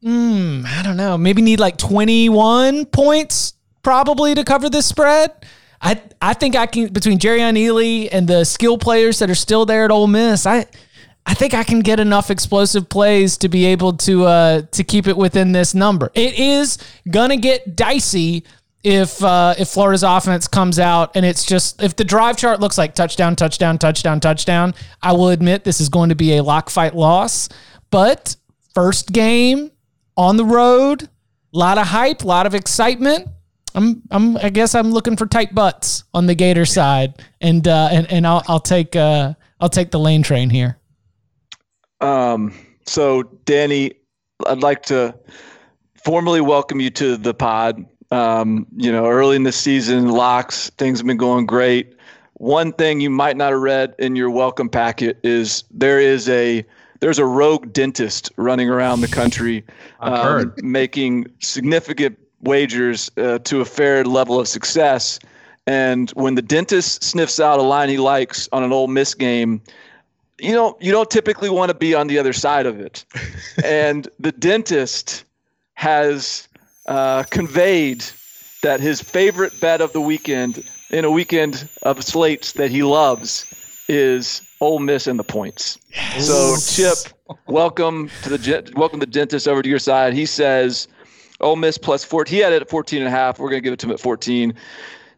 [0.02, 5.32] mm, I don't know, maybe need like 21 points probably to cover this spread.
[5.82, 9.66] I I think I can between Jerrion Ealy and the skill players that are still
[9.66, 10.46] there at Ole Miss.
[10.46, 10.66] I
[11.26, 15.08] I think I can get enough explosive plays to be able to uh, to keep
[15.08, 16.12] it within this number.
[16.14, 16.78] It is
[17.10, 18.44] gonna get dicey
[18.84, 22.78] if uh, if Florida's offense comes out and it's just if the drive chart looks
[22.78, 24.74] like touchdown, touchdown, touchdown, touchdown.
[25.02, 27.48] I will admit this is going to be a lock fight loss,
[27.90, 28.36] but
[28.74, 29.72] first game
[30.18, 31.08] on the road, a
[31.58, 33.30] lot of hype, a lot of excitement.
[33.76, 37.90] I'm, I'm, I guess I'm looking for tight butts on the Gator side, and uh,
[37.92, 40.78] and and I'll, I'll take, uh, I'll take the lane train here.
[42.04, 42.54] Um,
[42.86, 43.94] so, Danny,
[44.46, 45.16] I'd like to
[46.04, 47.86] formally welcome you to the pod.
[48.12, 51.96] Um, you know, early in the season, locks, things have been going great.
[52.34, 56.66] One thing you might not have read in your welcome packet is there is a
[57.00, 59.64] there's a rogue dentist running around the country,
[60.00, 65.20] um, making significant wagers uh, to a fair level of success.
[65.66, 69.62] And when the dentist sniffs out a line he likes on an Ole Miss game,
[70.44, 73.06] you know, you don't typically want to be on the other side of it.
[73.64, 75.24] and the dentist
[75.76, 76.48] has
[76.86, 78.04] uh, conveyed
[78.62, 83.46] that his favorite bet of the weekend in a weekend of slates that he loves
[83.88, 85.78] is Ole Miss and the points.
[85.92, 86.28] Yes.
[86.28, 90.14] So Chip, welcome to the welcome the dentist over to your side.
[90.14, 90.88] He says
[91.42, 92.34] Ole Miss plus 14.
[92.34, 93.40] He had it at 14 and a half.
[93.40, 94.54] We're going to give it to him at 14.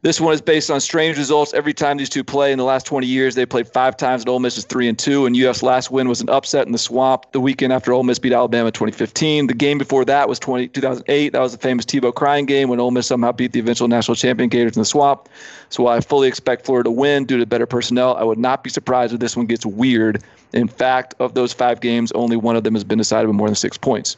[0.05, 1.51] This one is based on strange results.
[1.55, 4.29] Every time these two play in the last 20 years, they played five times, and
[4.29, 5.25] Ole Miss is three and two.
[5.25, 8.19] And UF's last win was an upset in the swamp the weekend after Ole Miss
[8.19, 9.47] beat Alabama 2015.
[9.47, 11.29] The game before that was 20, 2008.
[11.29, 14.13] That was the famous Tebow crying game when Ole Miss somehow beat the eventual national
[14.13, 15.27] champion Gators in the swamp.
[15.69, 18.69] So I fully expect Florida to win due to better personnel, I would not be
[18.69, 20.21] surprised if this one gets weird.
[20.53, 23.47] In fact, of those five games, only one of them has been decided with more
[23.47, 24.17] than six points.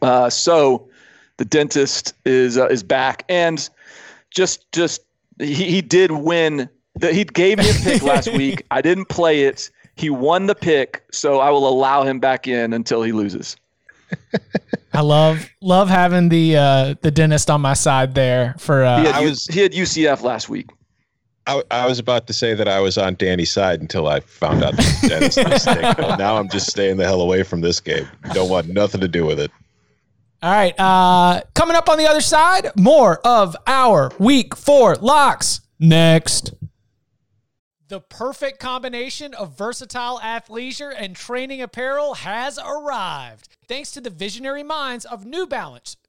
[0.00, 0.88] Uh, so
[1.38, 3.68] the dentist is uh, is back and
[4.30, 5.02] just just
[5.40, 6.68] he, he did win.
[6.96, 8.64] The, he gave me a pick last week.
[8.70, 9.70] I didn't play it.
[9.96, 13.56] He won the pick, so I will allow him back in until he loses.
[14.92, 18.84] I love love having the uh, the dentist on my side there for.
[18.84, 20.70] Uh, he, had, was, he had UCF last week.
[21.46, 24.62] I, I, was about to say that I was on Danny's side until I found
[24.62, 25.96] out the dentist mistake.
[25.96, 28.06] But now I'm just staying the hell away from this game.
[28.34, 29.50] Don't want nothing to do with it.
[30.40, 30.78] All right.
[30.78, 36.54] Uh, coming up on the other side, more of our week four locks next.
[37.88, 43.48] The perfect combination of versatile athleisure and training apparel has arrived.
[43.66, 45.96] Thanks to the visionary minds of New Balance,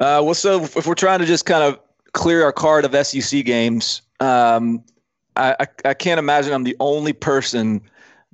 [0.00, 1.78] Uh, well, so if we're trying to just kind of
[2.12, 4.82] clear our card of SEC games, um,
[5.36, 7.82] I, I, I can't imagine I'm the only person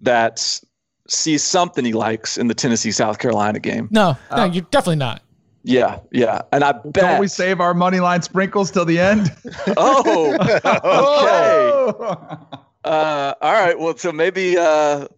[0.00, 0.60] that
[1.08, 3.88] sees something he likes in the Tennessee South Carolina game.
[3.90, 5.22] No, no, uh, you're definitely not.
[5.64, 6.94] Yeah, yeah, and I bet.
[6.94, 9.34] Don't we save our money line sprinkles till the end?
[9.76, 12.56] oh, okay.
[12.86, 13.76] Uh, all right.
[13.76, 15.08] Well, so maybe uh,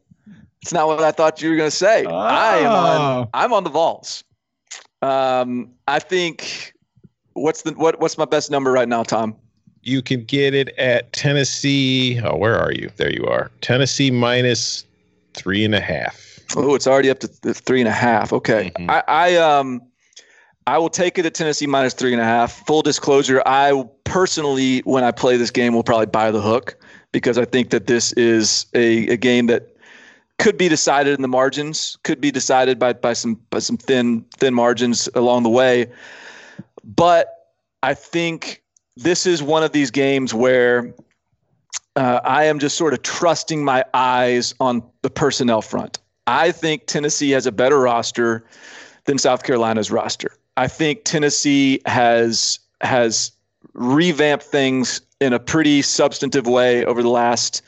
[0.63, 2.07] it's not what I thought you were going to say.
[2.07, 2.17] Oh.
[2.17, 2.73] I am on.
[2.73, 3.27] Ah.
[3.35, 4.25] I'm on the Vols.
[5.03, 6.75] Um, I think
[7.35, 9.37] what's the what what's my best number right now, Tom?
[9.83, 12.21] You can get it at Tennessee.
[12.23, 12.91] Oh, where are you?
[12.97, 13.51] There you are.
[13.61, 14.85] Tennessee minus
[15.35, 16.41] three and a half.
[16.57, 18.33] Oh, it's already up to three and a half.
[18.33, 18.91] Okay, mm-hmm.
[18.91, 19.83] I, I um.
[20.67, 22.67] I will take it at Tennessee minus three and a half.
[22.67, 26.77] Full disclosure, I personally, when I play this game, will probably buy the hook
[27.11, 29.75] because I think that this is a, a game that
[30.39, 34.25] could be decided in the margins, could be decided by by some by some thin
[34.37, 35.91] thin margins along the way.
[36.85, 37.51] But
[37.83, 38.63] I think
[38.97, 40.95] this is one of these games where
[41.97, 45.99] uh, I am just sort of trusting my eyes on the personnel front.
[46.27, 48.45] I think Tennessee has a better roster
[49.05, 50.33] than South Carolina's roster.
[50.57, 53.33] I think Tennessee has has
[53.75, 57.63] revamped things in a pretty substantive way over the last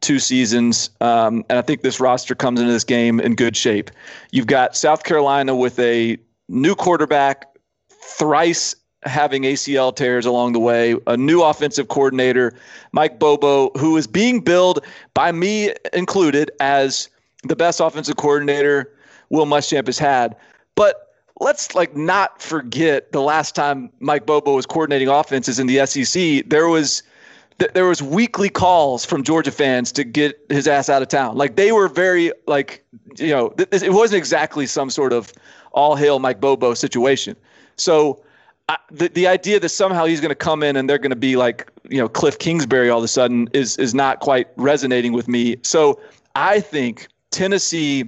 [0.00, 0.90] two seasons.
[1.00, 3.90] Um, and I think this roster comes into this game in good shape.
[4.30, 6.18] You've got South Carolina with a
[6.48, 7.46] new quarterback,
[7.90, 12.52] thrice having ACL tears along the way, a new offensive coordinator,
[12.92, 14.84] Mike Bobo, who is being billed
[15.14, 17.08] by me included as
[17.44, 18.92] the best offensive coordinator
[19.30, 20.34] Will Muschamp has had.
[20.74, 25.86] But let's like not forget the last time Mike Bobo was coordinating offenses in the
[25.86, 26.48] SEC.
[26.48, 27.02] There was–
[27.58, 31.36] th- there was weekly calls from Georgia fans to get his ass out of town.
[31.36, 32.84] Like they were very like
[33.18, 35.32] you know th- it wasn't exactly some sort of
[35.72, 37.36] all hail Mike Bobo situation.
[37.76, 38.22] So
[38.68, 41.16] I, the the idea that somehow he's going to come in and they're going to
[41.16, 45.12] be like you know Cliff Kingsbury all of a sudden is is not quite resonating
[45.12, 45.56] with me.
[45.62, 46.00] So
[46.34, 48.04] I think Tennessee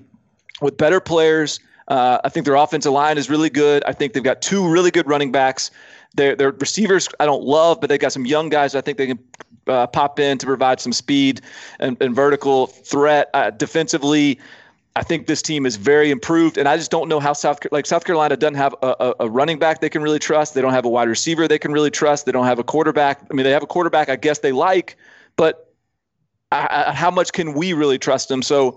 [0.61, 1.61] with better players.
[1.89, 3.83] Uh, I think their offensive line is really good.
[3.87, 5.71] I think they've got two really good running backs.
[6.19, 8.75] Their their receivers I don't love, but they've got some young guys.
[8.75, 9.21] I think they can
[9.69, 11.41] uh, pop in to provide some speed
[11.79, 14.41] and, and vertical threat uh, defensively.
[14.97, 17.87] I think this team is very improved, and I just don't know how South like
[17.87, 20.55] South Carolina doesn't have a, a, running back they can really trust.
[20.55, 22.27] They don't have a wide receiver they can really trust.
[22.27, 23.23] They don't have a quarterback.
[23.31, 24.97] I mean, they have a quarterback I guess they like,
[25.37, 25.73] but
[26.51, 28.43] I, I, how much can we really trust them?
[28.43, 28.77] So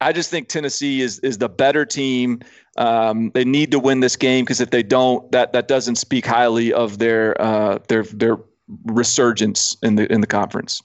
[0.00, 2.40] I just think Tennessee is is the better team.
[2.76, 6.26] Um, they need to win this game because if they don't, that that doesn't speak
[6.26, 8.38] highly of their uh, their their
[8.86, 10.82] resurgence in the in the conference.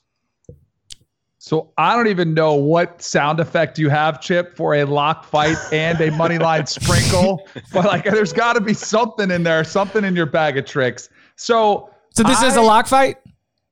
[1.45, 5.57] So I don't even know what sound effect you have, Chip, for a lock fight
[5.71, 7.47] and a money line sprinkle.
[7.71, 11.07] But like, there's got to be something in there, something in your bag of tricks.
[11.35, 13.17] So, So this is a lock fight.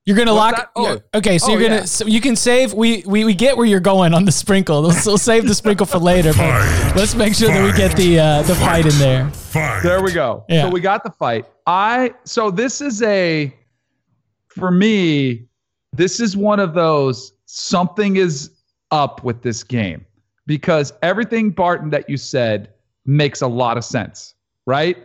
[0.05, 0.57] You're gonna What's lock.
[0.57, 0.71] that?
[0.75, 0.93] Oh.
[0.93, 1.75] yeah, okay, so Oh, you're gonna.
[1.81, 1.85] yeah.
[1.85, 2.73] So you can save.
[2.73, 4.81] We, we we get where you're going on the sprinkle.
[4.81, 6.31] Let's, we'll save the sprinkle for later.
[6.33, 6.93] But Fight.
[6.95, 9.29] let's make sure that we get the uh, the fight in there.
[9.29, 9.81] Fight.
[9.81, 10.43] There we go.
[10.49, 10.63] Yeah.
[10.63, 11.45] So we got the fight.
[11.67, 13.53] I so this is a
[14.49, 15.45] for me,
[15.93, 18.51] this is one of those something is
[18.91, 20.05] up with this game
[20.45, 22.73] because everything Barton that you said
[23.05, 24.35] makes a lot of sense,
[24.65, 24.97] right?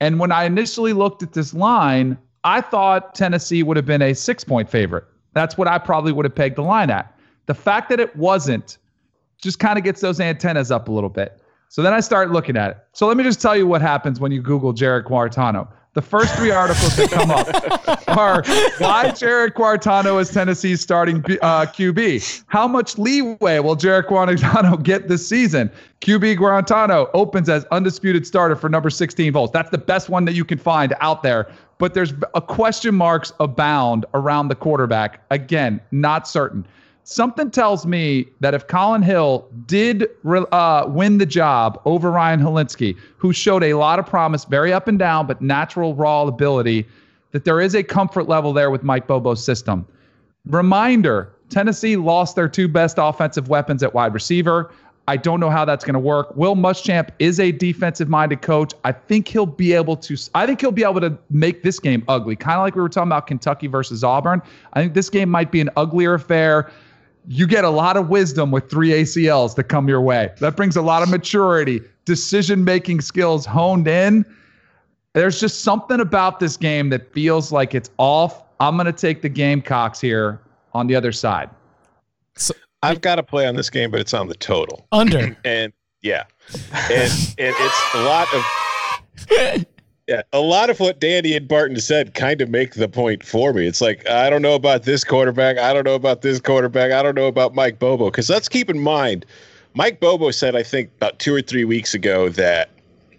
[0.00, 4.12] And when I initially looked at this line, I thought Tennessee would have been a
[4.12, 5.04] 6-point favorite.
[5.34, 7.16] That's what I probably would have pegged the line at.
[7.46, 8.78] The fact that it wasn't
[9.40, 11.40] just kind of gets those antennas up a little bit.
[11.68, 12.78] So then I start looking at it.
[12.92, 15.68] So let me just tell you what happens when you Google Jarrett Guarantano.
[15.94, 18.42] The first three articles that come up are
[18.78, 22.44] why Jarrett Guarantano is Tennessee's starting uh, QB.
[22.46, 25.70] How much leeway will Jarrett Guarantano get this season?
[26.00, 29.52] QB Guarantano opens as undisputed starter for number 16 volts.
[29.52, 31.52] That's the best one that you can find out there.
[31.76, 35.22] But there's a question marks abound around the quarterback.
[35.30, 36.66] Again, not certain.
[37.04, 42.96] Something tells me that if Collin Hill did uh, win the job over Ryan Hilinski,
[43.16, 46.86] who showed a lot of promise, very up and down, but natural raw ability,
[47.32, 49.86] that there is a comfort level there with Mike Bobo's system.
[50.46, 54.72] Reminder Tennessee lost their two best offensive weapons at wide receiver.
[55.08, 56.34] I don't know how that's going to work.
[56.36, 58.72] Will Muschamp is a defensive minded coach.
[58.84, 62.04] I think he'll be able to I think he'll be able to make this game
[62.06, 62.36] ugly.
[62.36, 64.40] Kind of like we were talking about Kentucky versus Auburn.
[64.72, 66.70] I think this game might be an uglier affair.
[67.28, 70.30] You get a lot of wisdom with three ACLs that come your way.
[70.40, 74.24] That brings a lot of maturity, decision-making skills honed in.
[75.14, 78.42] There's just something about this game that feels like it's off.
[78.60, 80.40] I'm going to take the Gamecocks here
[80.72, 81.50] on the other side.
[82.36, 84.86] So, I've got to play on this game, but it's on the total.
[84.90, 85.36] Under.
[85.44, 86.24] And yeah,
[86.90, 89.66] and and it's a lot of
[90.08, 93.52] yeah, a lot of what Danny and Barton said kind of make the point for
[93.52, 93.66] me.
[93.66, 97.02] It's like I don't know about this quarterback, I don't know about this quarterback, I
[97.02, 98.06] don't know about Mike Bobo.
[98.06, 99.24] Because let's keep in mind,
[99.74, 102.70] Mike Bobo said I think about two or three weeks ago that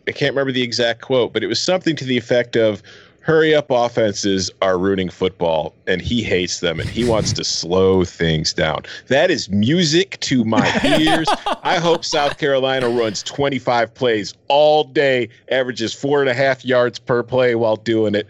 [0.08, 2.84] I can't remember the exact quote, but it was something to the effect of
[3.24, 8.04] hurry up offenses are ruining football and he hates them and he wants to slow
[8.04, 8.84] things down.
[9.08, 10.70] That is music to my
[11.00, 11.28] ears.
[11.64, 17.00] I hope South Carolina runs 25 plays all day, averages four and a half yards
[17.00, 18.28] per play while doing it.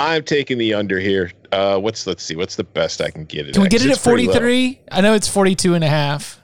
[0.00, 1.30] I'm taking the under here.
[1.52, 3.52] Uh, what's let's see, what's the best I can get it?
[3.52, 3.70] Can we at?
[3.70, 4.32] get it at it's pretty low.
[4.32, 4.80] 43?
[4.90, 6.41] I know it's 42 and a half.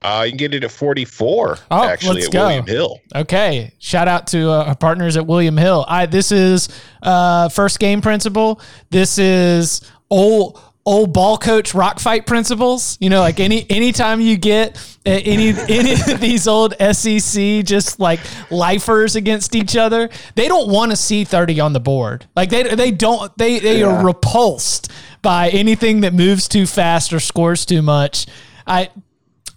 [0.00, 1.58] Uh, you can get it at 44.
[1.70, 2.46] Oh, actually, let's at go.
[2.46, 3.00] William Hill.
[3.14, 3.72] Okay.
[3.78, 5.84] Shout out to uh, our partners at William Hill.
[5.88, 6.68] I this is
[7.02, 8.60] uh, first game principle.
[8.90, 12.96] This is old old ball coach rock fight principles.
[13.00, 17.98] You know, like any anytime you get uh, any any of these old SEC just
[17.98, 18.20] like
[18.50, 22.24] lifers against each other, they don't want to see 30 on the board.
[22.36, 24.92] Like they they don't they they are repulsed
[25.22, 28.26] by anything that moves too fast or scores too much.
[28.64, 28.90] I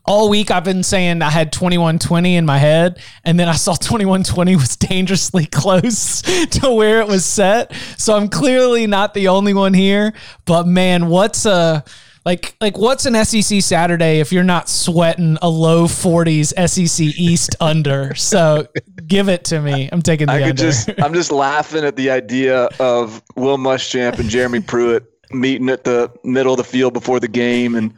[0.05, 3.73] all week I've been saying I had 2120 in my head, and then I saw
[3.73, 7.73] 2120 was dangerously close to where it was set.
[7.97, 10.13] So I'm clearly not the only one here.
[10.45, 11.83] But man, what's a
[12.25, 17.55] like like what's an SEC Saturday if you're not sweating a low 40s SEC East
[17.61, 18.15] under?
[18.15, 18.67] So
[19.07, 19.89] give it to me.
[19.91, 20.63] I'm taking the I could under.
[20.63, 25.83] just I'm just laughing at the idea of Will Muschamp and Jeremy Pruitt meeting at
[25.83, 27.93] the middle of the field before the game and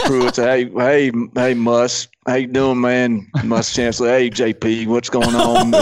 [0.00, 3.26] Pruitt's hey hey hey Muss how you doing man?
[3.36, 5.72] Muschamp's Chancellor, hey JP what's going on?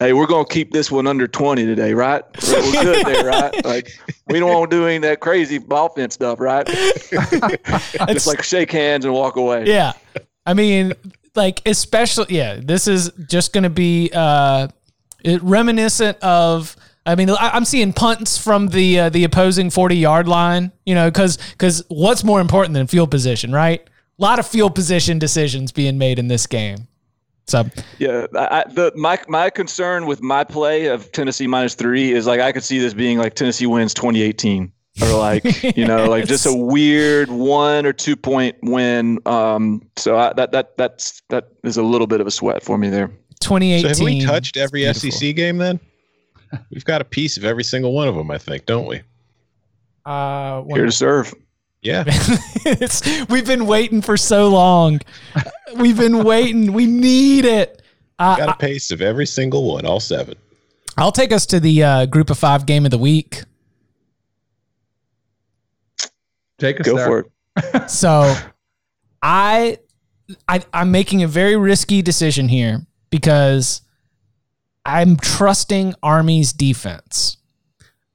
[0.00, 2.22] Hey we're gonna keep this one under 20 today right?
[2.48, 3.64] We're, good there right?
[3.64, 3.90] Like
[4.28, 6.66] we don't want to do any of that crazy offense stuff right?
[8.08, 9.66] Just like shake hands and walk away.
[9.66, 9.92] Yeah.
[10.46, 10.92] I mean,
[11.34, 14.68] like, especially, yeah, this is just going to be uh,
[15.22, 16.76] it, reminiscent of.
[17.06, 20.94] I mean, I, I'm seeing punts from the uh, the opposing 40 yard line, you
[20.94, 23.80] know, because because what's more important than field position, right?
[24.18, 26.88] A lot of field position decisions being made in this game.
[27.46, 27.64] So,
[27.98, 32.26] Yeah, I, I- the my my concern with my play of Tennessee minus three is
[32.26, 35.44] like I could see this being like Tennessee wins 2018 or like
[35.76, 39.18] you know like just a weird one or two point win.
[39.26, 42.78] Um, so I, that that that's that is a little bit of a sweat for
[42.78, 43.08] me there.
[43.40, 43.82] 2018.
[43.82, 45.10] So have we touched every Beautiful.
[45.10, 45.78] SEC game then?
[46.70, 49.02] We've got a piece of every single one of them, I think, don't we?
[50.04, 51.32] Uh, one- Here to serve.
[51.82, 52.04] Yeah.
[52.06, 55.00] it's, we've been waiting for so long.
[55.76, 56.72] We've been waiting.
[56.72, 57.82] We need it.
[58.18, 60.34] Uh, got a piece of every single one, all seven.
[60.96, 63.42] I'll take us to the uh, group of five game of the week.
[66.58, 67.06] Take us Go there.
[67.06, 67.30] for it.
[67.90, 68.34] So
[69.22, 69.78] I,
[70.48, 73.82] I I'm making a very risky decision here because
[74.84, 77.38] I'm trusting Army's defense.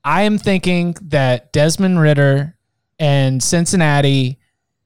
[0.04, 2.56] I am thinking that Desmond Ridder
[3.00, 4.40] and Cincinnati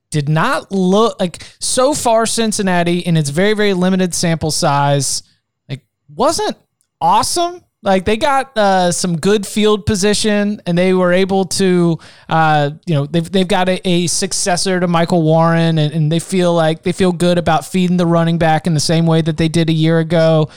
[0.09, 5.23] did not look like so far Cincinnati in its very very limited sample size
[5.67, 6.55] like wasn't
[7.01, 11.97] awesome like they got uh, some good field position and they were able to
[12.29, 16.19] uh, you know they've, they've got a, a successor to michael warren and, and they
[16.19, 19.37] feel like they feel good about feeding the running back in the same way that
[19.37, 20.47] they did a year ago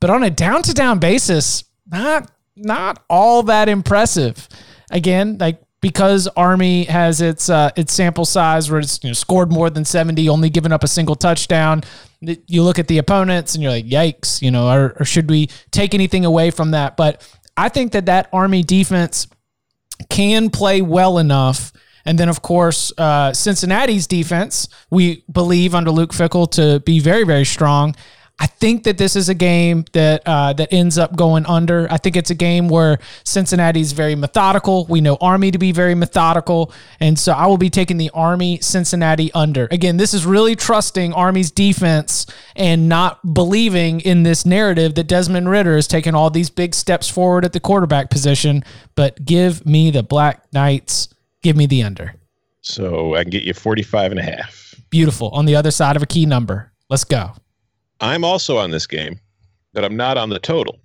[0.00, 4.48] but on a down to down basis not not all that impressive
[4.90, 9.52] again like because Army has its uh, its sample size where it's you know, scored
[9.52, 11.82] more than 70, only given up a single touchdown.
[12.20, 15.48] You look at the opponents and you're like, yikes, you know, or, or should we
[15.70, 16.96] take anything away from that?
[16.96, 19.28] But I think that that Army defense
[20.08, 21.72] can play well enough.
[22.04, 27.24] And then, of course, uh, Cincinnati's defense, we believe under Luke Fickell to be very,
[27.24, 27.94] very strong.
[28.40, 31.88] I think that this is a game that uh, that ends up going under.
[31.90, 34.86] I think it's a game where Cincinnati is very methodical.
[34.86, 38.60] We know Army to be very methodical, and so I will be taking the Army
[38.60, 39.66] Cincinnati under.
[39.72, 45.48] Again, this is really trusting Army's defense and not believing in this narrative that Desmond
[45.48, 48.62] Ridder has taken all these big steps forward at the quarterback position.
[48.94, 51.08] But give me the Black Knights.
[51.42, 52.14] Give me the under.
[52.60, 54.74] So I can get you 45 and a half.
[54.90, 55.28] Beautiful.
[55.30, 56.72] On the other side of a key number.
[56.88, 57.32] Let's go.
[58.00, 59.20] I'm also on this game,
[59.72, 60.78] but I'm not on the total.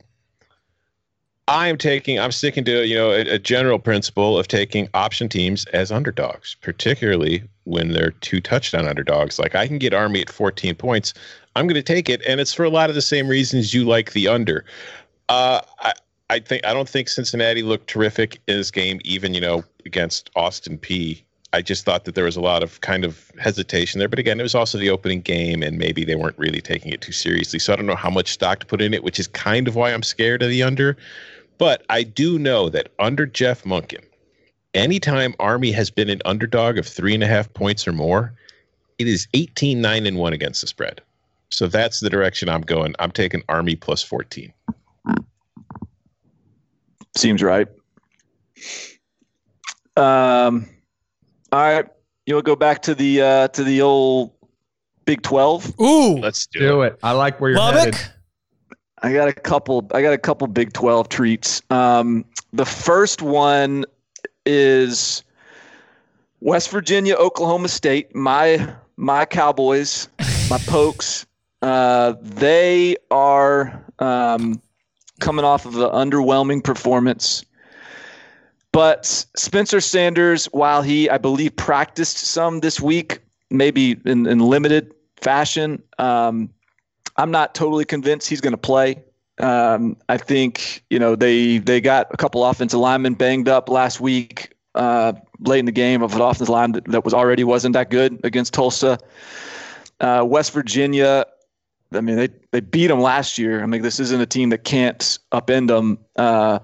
[1.48, 5.28] I am taking, I'm sticking to, you know, a, a, general principle of taking option
[5.28, 9.40] teams as underdogs, particularly when they're two touchdown underdogs.
[9.40, 11.14] Like I can get Army at 14 points.
[11.56, 12.22] I'm going to take it.
[12.26, 14.64] And it's for a lot of the same reasons you like the under.
[15.28, 15.94] Uh, I,
[16.30, 20.30] I think, I don't think Cincinnati looked terrific in this game, even, you know, against
[20.38, 21.24] Austin Peay
[21.54, 24.10] I just thought that there was a lot of kind of hesitation there.
[24.10, 27.02] But again, it was also the opening game, and maybe they weren't really taking it
[27.02, 27.60] too seriously.
[27.60, 29.76] So I don't know how much stock to put in it, which is kind of
[29.76, 30.98] why I'm scared of the under.
[31.60, 34.04] But I do know that under Jeff Monken,
[34.74, 38.34] anytime Army has been an underdog of three and a half points or more,
[38.98, 41.02] it is 18 9 and 1 against the spread.
[41.50, 42.96] So that's the direction I'm going.
[42.98, 44.52] I'm taking Army plus 14.
[47.16, 47.68] Seems right.
[49.96, 50.68] Um,
[51.54, 51.86] all right,
[52.26, 54.32] you'll go back to the uh, to the old
[55.06, 55.72] Big Twelve?
[55.80, 56.94] Ooh, let's do, do it.
[56.94, 57.00] it.
[57.04, 57.94] I like where you're Lubbock.
[57.94, 58.12] headed.
[59.04, 59.88] I got a couple.
[59.94, 61.62] I got a couple Big Twelve treats.
[61.70, 63.86] Um, the first one
[64.48, 65.24] is
[66.40, 68.16] West Virginia, Oklahoma State.
[68.16, 70.10] My my Cowboys,
[70.50, 71.28] my Pokes.
[71.62, 74.60] Uh, they are um,
[75.20, 77.46] coming off of an underwhelming performance
[78.74, 83.20] but Spencer Sanders, while he, I believe, practiced some this week,
[83.52, 86.50] maybe in, in limited fashion, um,
[87.16, 89.02] I'm not totally convinced he's going to play.
[89.40, 94.00] Um, I think you know they they got a couple offensive linemen banged up last
[94.00, 97.74] week uh, late in the game of an offensive line that, that, was already wasn't
[97.74, 99.00] that good against Tulsa.
[100.00, 101.26] Uh, West Virginia,
[101.94, 103.64] I mean they they beat them last year.
[103.64, 105.98] I mean this isn't a team that can't upend them.
[106.16, 106.60] Uh,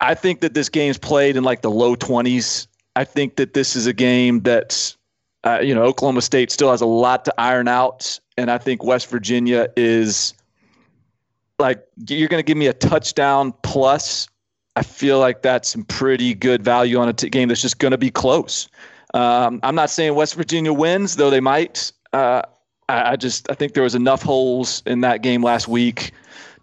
[0.00, 2.66] I think that this game's played in like the low 20s.
[2.96, 4.96] I think that this is a game that's,
[5.44, 8.18] uh, you know, Oklahoma State still has a lot to iron out.
[8.36, 10.34] And I think West Virginia is
[11.58, 14.28] like, you're going to give me a touchdown plus.
[14.76, 17.92] I feel like that's some pretty good value on a t- game that's just going
[17.92, 18.68] to be close.
[19.14, 21.92] Um, I'm not saying West Virginia wins, though they might.
[22.12, 22.42] Uh,
[22.88, 26.12] I, I just I think there was enough holes in that game last week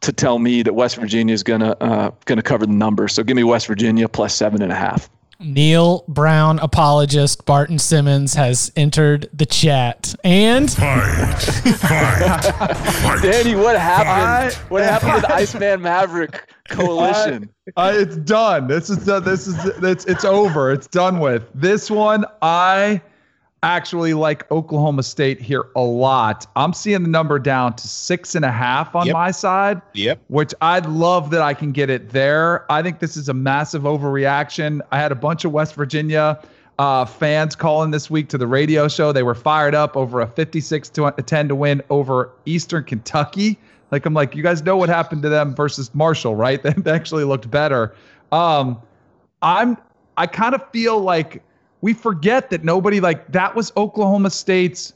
[0.02, 3.08] to tell me that West Virginia is gonna uh, gonna cover the number.
[3.08, 5.10] So give me West Virginia plus seven and a half.
[5.44, 10.14] Neal Brown apologist Barton Simmons has entered the chat.
[10.24, 12.42] And fight, fight,
[12.76, 13.22] fight.
[13.24, 14.54] Danny, what happened?
[14.54, 14.72] Fight.
[14.72, 17.50] What happened to the Iceman Maverick coalition?
[17.76, 18.68] I, it's done.
[18.68, 19.24] This is done.
[19.24, 20.72] This is it's it's over.
[20.72, 21.48] It's done with.
[21.56, 23.02] This one I
[23.64, 26.48] actually like Oklahoma State here a lot.
[26.56, 29.14] I'm seeing the number down to six and a half on yep.
[29.14, 29.82] my side.
[29.94, 30.22] Yep.
[30.28, 32.72] Which I'd love that I can get it there.
[32.72, 34.82] I think this is a massive overreaction.
[34.92, 36.42] I had a bunch of West Virginia
[36.80, 39.12] uh, fans calling this week to the radio show.
[39.12, 43.60] They were fired up over a 56 to 10 to win over Eastern Kentucky.
[43.92, 46.62] Like I'm like, you guys know what happened to them versus Marshall, right?
[46.78, 47.94] They actually looked better.
[48.32, 48.82] Um,
[49.44, 49.78] I'm
[50.18, 51.44] I kind of feel like
[51.82, 54.94] we forget that nobody like that was Oklahoma State's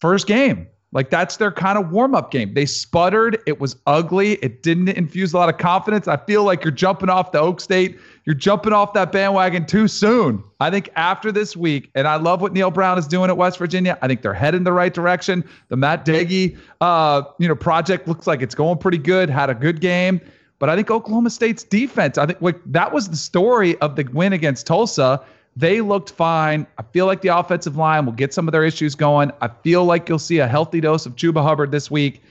[0.00, 0.66] first game.
[0.92, 2.54] Like that's their kind of warm up game.
[2.54, 3.40] They sputtered.
[3.46, 4.34] It was ugly.
[4.34, 6.06] It didn't infuse a lot of confidence.
[6.06, 7.98] I feel like you're jumping off the Oak State.
[8.24, 10.42] You're jumping off that bandwagon too soon.
[10.60, 13.58] I think after this week, and I love what Neal Brown is doing at West
[13.58, 13.98] Virginia.
[14.02, 15.44] I think they're heading the right direction.
[15.68, 19.28] The Matt Doege, uh, you know, project looks like it's going pretty good.
[19.28, 20.20] Had a good game.
[20.60, 24.04] But I think Oklahoma State's defense, I think like that was the story of the
[24.12, 25.20] win against Tulsa.
[25.56, 26.66] They looked fine.
[26.78, 29.30] I feel like the offensive line will get some of their issues going.
[29.40, 32.22] I feel like you'll see a healthy dose of Chuba Hubbard this week.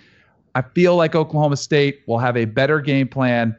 [0.55, 3.55] I feel like Oklahoma State will have a better game plan.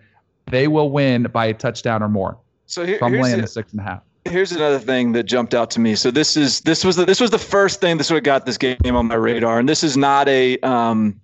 [0.50, 2.36] They will win by a touchdown or more.
[2.66, 4.00] So here, I'm here's laying the- the six and a half.
[4.26, 5.94] Here's another thing that jumped out to me.
[5.94, 8.46] So this is this was the, this was the first thing that sort of got
[8.46, 11.20] this game on my radar, and this is not a um,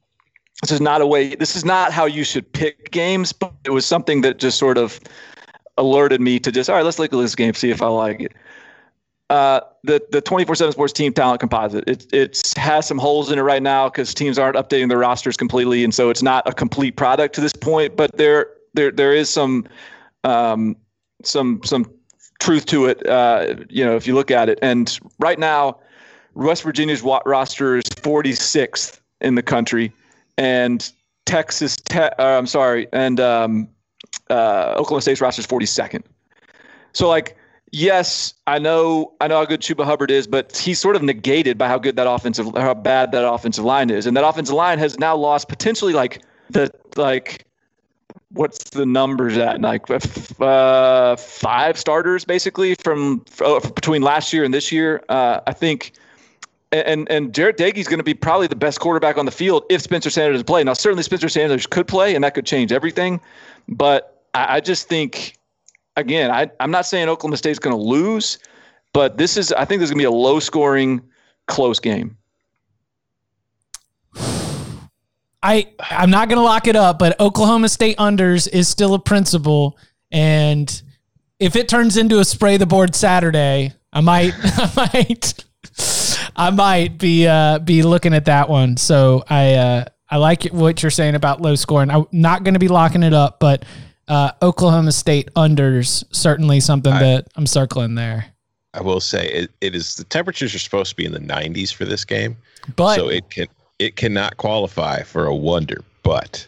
[0.61, 1.34] this is not a way.
[1.34, 4.76] This is not how you should pick games, but it was something that just sort
[4.76, 5.01] of
[5.81, 6.85] alerted me to just all right.
[6.85, 8.33] Let's look at this game, see if I like it.
[9.31, 11.85] Uh, the the 24/7 Sports Team Talent Composite.
[11.89, 15.37] It it's has some holes in it right now because teams aren't updating their rosters
[15.37, 17.97] completely, and so it's not a complete product to this point.
[17.97, 19.66] But there there there is some
[20.24, 20.76] um,
[21.22, 21.91] some some
[22.41, 23.07] truth to it.
[23.07, 25.78] Uh, you know, if you look at it, and right now,
[26.35, 29.93] West Virginia's roster is 46th in the country,
[30.39, 30.91] and
[31.24, 33.68] Texas, te- uh, I'm sorry, and um,
[34.31, 36.03] uh, Oklahoma State's roster is 42nd.
[36.93, 37.37] So, like,
[37.72, 41.59] yes, I know, I know how good Chuba Hubbard is, but he's sort of negated
[41.59, 44.78] by how good that offensive, how bad that offensive line is, and that offensive line
[44.78, 47.47] has now lost potentially like the like
[48.33, 49.85] what's the numbers at like
[50.41, 55.93] uh, five starters basically from uh, between last year and this year uh, i think
[56.72, 59.81] and and Jarrett Doege's going to be probably the best quarterback on the field if
[59.81, 60.62] Spencer Sanders play.
[60.62, 63.20] Now, certainly Spencer Sanders could play, and that could change everything.
[63.68, 65.39] But I, I just think,
[65.97, 68.39] again, I, I'm not saying Oklahoma State's going to lose,
[68.93, 71.03] but this is I think there's going to be a low-scoring,
[71.47, 72.16] close game.
[75.43, 79.78] I I'm not gonna lock it up, but Oklahoma State unders is still a principle,
[80.11, 80.83] and
[81.39, 85.45] if it turns into a spray the board Saturday, I might I might
[86.37, 88.76] I might be uh, be looking at that one.
[88.76, 91.91] So I uh, I like what you're saying about low scoring.
[91.91, 93.64] I'm not going to be locking it up, but
[94.11, 98.27] uh, Oklahoma State unders certainly something that I'm circling there.
[98.75, 101.73] I will say it, it is the temperatures are supposed to be in the 90s
[101.73, 102.37] for this game,
[102.77, 103.47] But so it can
[103.79, 105.83] it cannot qualify for a wonder.
[106.03, 106.47] But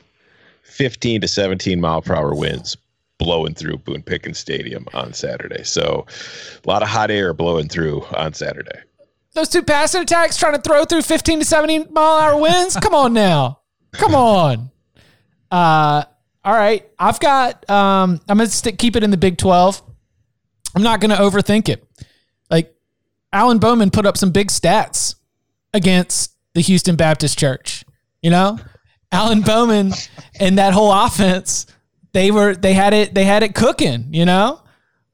[0.65, 2.77] 15 to 17 mile per hour winds
[3.19, 5.63] blowing through Boone Pickens Stadium on Saturday.
[5.63, 6.07] So
[6.65, 8.81] a lot of hot air blowing through on Saturday.
[9.35, 12.77] those two passing attacks trying to throw through 15 to 17 mile hour winds.
[12.77, 13.61] Come on now.
[13.93, 14.71] Come on.
[15.51, 16.05] Uh,
[16.45, 16.89] all right.
[16.99, 19.83] I've got, um, I'm going to stick, keep it in the Big 12.
[20.75, 21.87] I'm not going to overthink it.
[22.51, 22.75] Like
[23.33, 25.15] Alan Bowman put up some big stats
[25.75, 27.85] against the Houston Baptist Church.
[28.23, 28.59] You know,
[29.11, 29.93] Alan Bowman
[30.41, 31.67] and that whole offense,
[32.13, 34.63] they were, they had it, they had it cooking, you know,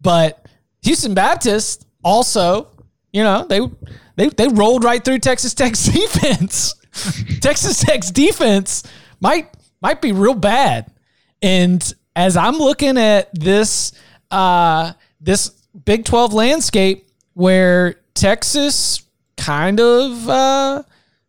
[0.00, 0.46] but
[0.82, 2.68] Houston Baptist also,
[3.12, 3.60] you know, they
[4.16, 6.74] they they rolled right through Texas Tech's defense.
[7.40, 8.84] Texas Tech's defense
[9.20, 10.90] might might be real bad.
[11.42, 13.92] And as I'm looking at this
[14.30, 15.50] uh this
[15.84, 19.02] Big 12 landscape where Texas
[19.36, 20.82] kind of uh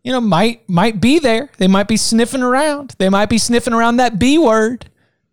[0.04, 1.50] you know might might be there.
[1.58, 2.96] They might be sniffing around.
[2.98, 4.90] They might be sniffing around that B word.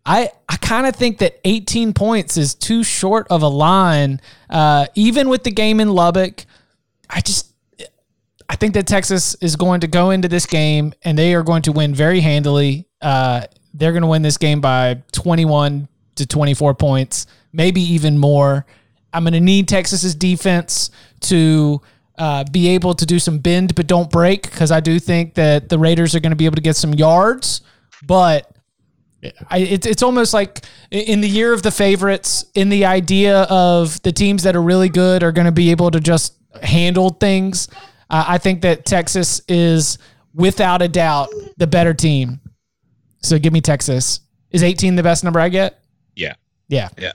[0.07, 4.87] I, I kind of think that 18 points is too short of a line, uh,
[4.95, 6.45] even with the game in Lubbock.
[7.11, 7.53] I just
[8.49, 11.63] I think that Texas is going to go into this game and they are going
[11.63, 12.87] to win very handily.
[13.03, 13.47] Uh,
[13.77, 18.67] they're going to win this game by 21 to 24 points, maybe even more.
[19.13, 21.81] I'm going to need Texas's defense to
[22.19, 25.69] uh, be able to do some bend but don't break because I do think that
[25.69, 27.61] the Raiders are going to be able to get some yards,
[28.03, 28.51] but
[29.51, 34.01] I, it's it's almost like in the year of the favorites, in the idea of
[34.03, 37.69] the teams that are really good are going to be able to just handle things.
[38.09, 39.99] Uh, I think that Texas is
[40.35, 42.41] without a doubt the better team.
[43.27, 44.21] So give me Texas.
[44.51, 45.83] Is 18 the best number I get?
[46.15, 46.35] Yeah.
[46.69, 46.89] Yeah.
[46.99, 47.13] Yeah.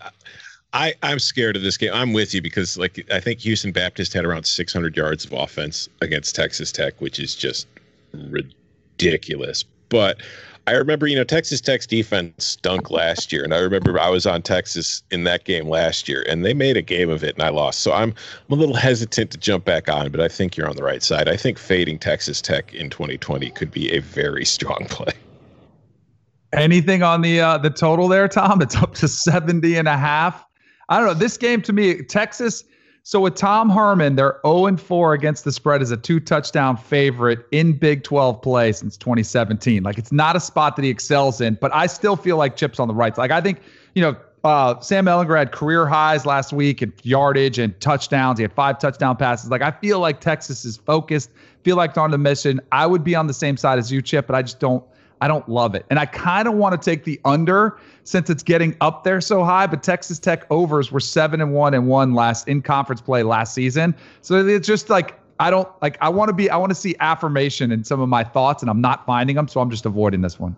[0.74, 1.92] I, I'm scared of this game.
[1.94, 5.90] I'm with you because, like, I think Houston Baptist had around 600 yards of offense
[6.02, 7.68] against Texas Tech, which is just
[8.14, 9.64] ridiculous.
[9.90, 10.22] But
[10.68, 14.26] I remember, you know, Texas Tech's defense stunk last year, and I remember I was
[14.26, 17.44] on Texas in that game last year, and they made a game of it, and
[17.44, 17.80] I lost.
[17.80, 18.14] So I'm
[18.48, 21.02] I'm a little hesitant to jump back on, but I think you're on the right
[21.02, 21.28] side.
[21.28, 25.14] I think fading Texas Tech in 2020 could be a very strong play.
[26.54, 28.62] Anything on the uh, the total there, Tom?
[28.62, 30.46] It's up to 70 and a half.
[30.90, 31.14] I don't know.
[31.14, 32.66] This game to me, Texas,
[33.04, 36.76] So with Tom Herman, they're 0 and 4 against the spread as a two touchdown
[36.76, 39.82] favorite in Big 12 play since 2017.
[39.84, 42.80] Like it's not a spot that he excels in, but I still feel like chips
[42.80, 43.18] on the right.
[43.18, 43.62] Like I think,
[43.96, 48.40] you know, uh, Sam had career highs last week in yardage and touchdowns.
[48.40, 49.50] He had five touchdown passes.
[49.50, 51.30] Like I feel like Texas is focused.
[51.64, 52.60] Feel like they're on the mission.
[52.72, 54.84] I would be on the same side as you, Chip, but I just don't.
[55.22, 55.86] I don't love it.
[55.90, 59.44] And I kind of want to take the under since it's getting up there so
[59.44, 59.68] high.
[59.68, 63.54] But Texas Tech overs were seven and one and one last in conference play last
[63.54, 63.96] season.
[64.22, 65.98] So it's just like I don't like.
[66.02, 66.50] I want to be.
[66.50, 69.48] I want to see affirmation in some of my thoughts, and I'm not finding them.
[69.48, 70.56] So I'm just avoiding this one.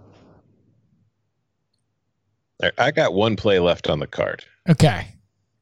[2.77, 4.45] I got one play left on the card.
[4.69, 5.07] Okay.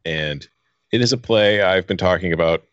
[0.05, 0.47] And
[0.91, 2.63] it is a play I've been talking about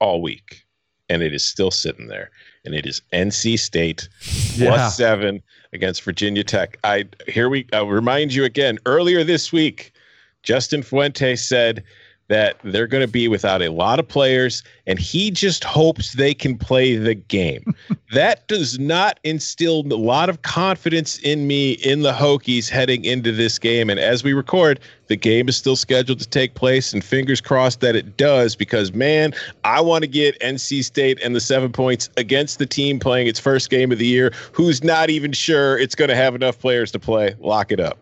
[0.00, 0.64] all week,
[1.08, 2.30] and it is still sitting there.
[2.64, 4.08] And it is NC State
[4.56, 4.68] Yeah.
[4.68, 6.78] plus seven against Virginia Tech.
[6.84, 8.78] I here we I'll remind you again.
[8.86, 9.92] Earlier this week,
[10.42, 11.82] Justin Fuente said
[12.28, 16.34] that they're going to be without a lot of players, and he just hopes they
[16.34, 17.74] can play the game.
[18.12, 23.32] that does not instill a lot of confidence in me in the Hokies heading into
[23.32, 23.88] this game.
[23.88, 27.80] And as we record, the game is still scheduled to take place, and fingers crossed
[27.80, 29.32] that it does, because man,
[29.64, 33.40] I want to get NC State and the seven points against the team playing its
[33.40, 36.92] first game of the year, who's not even sure it's going to have enough players
[36.92, 37.34] to play.
[37.40, 37.96] Lock it up.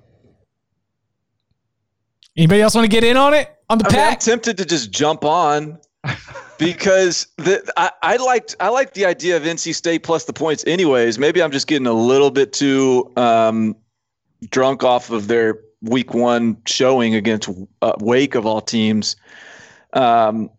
[2.37, 4.65] Anybody else want to get in on it on the I mean, I'm tempted to
[4.65, 5.79] just jump on
[6.59, 10.65] because the I, I liked I liked the idea of NC State plus the points
[10.67, 11.19] anyways.
[11.19, 13.77] Maybe I'm just getting a little bit too um,
[14.51, 17.49] drunk off of their week one showing against
[17.83, 19.17] uh, Wake of all teams.
[19.93, 20.51] Um,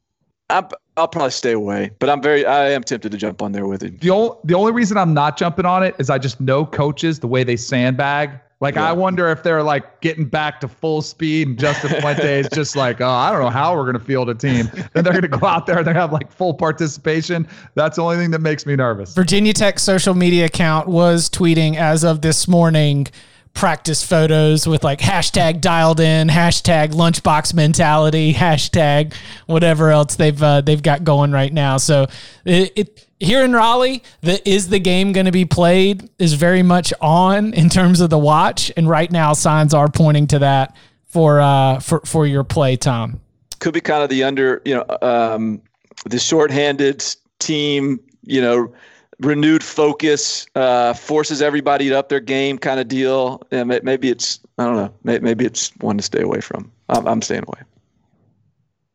[0.49, 3.67] I'm, I'll probably stay away, but I'm very I am tempted to jump on there
[3.67, 4.01] with it.
[4.01, 7.19] The only the only reason I'm not jumping on it is I just know coaches
[7.19, 8.31] the way they sandbag.
[8.59, 12.49] Like I wonder if they're like getting back to full speed and Justin Fuente is
[12.53, 14.69] just like, oh, I don't know how we're gonna field a team.
[14.93, 17.47] Then they're gonna go out there and they have like full participation.
[17.75, 19.13] That's the only thing that makes me nervous.
[19.13, 23.07] Virginia Tech social media account was tweeting as of this morning
[23.53, 29.13] practice photos with like hashtag dialed in, hashtag lunchbox mentality, hashtag
[29.47, 31.77] whatever else they've uh, they've got going right now.
[31.77, 32.07] So
[32.45, 36.63] it, it here in Raleigh, the is the game going to be played is very
[36.63, 40.75] much on in terms of the watch, and right now signs are pointing to that
[41.05, 43.19] for uh for for your play, Tom.
[43.59, 45.61] could be kind of the under, you know, um,
[46.05, 47.03] the shorthanded
[47.39, 48.71] team, you know,
[49.19, 53.41] renewed focus, uh, forces everybody to up their game kind of deal.
[53.51, 56.71] And maybe it's, I don't know, maybe it's one to stay away from.
[56.89, 57.61] I'm, I'm staying away.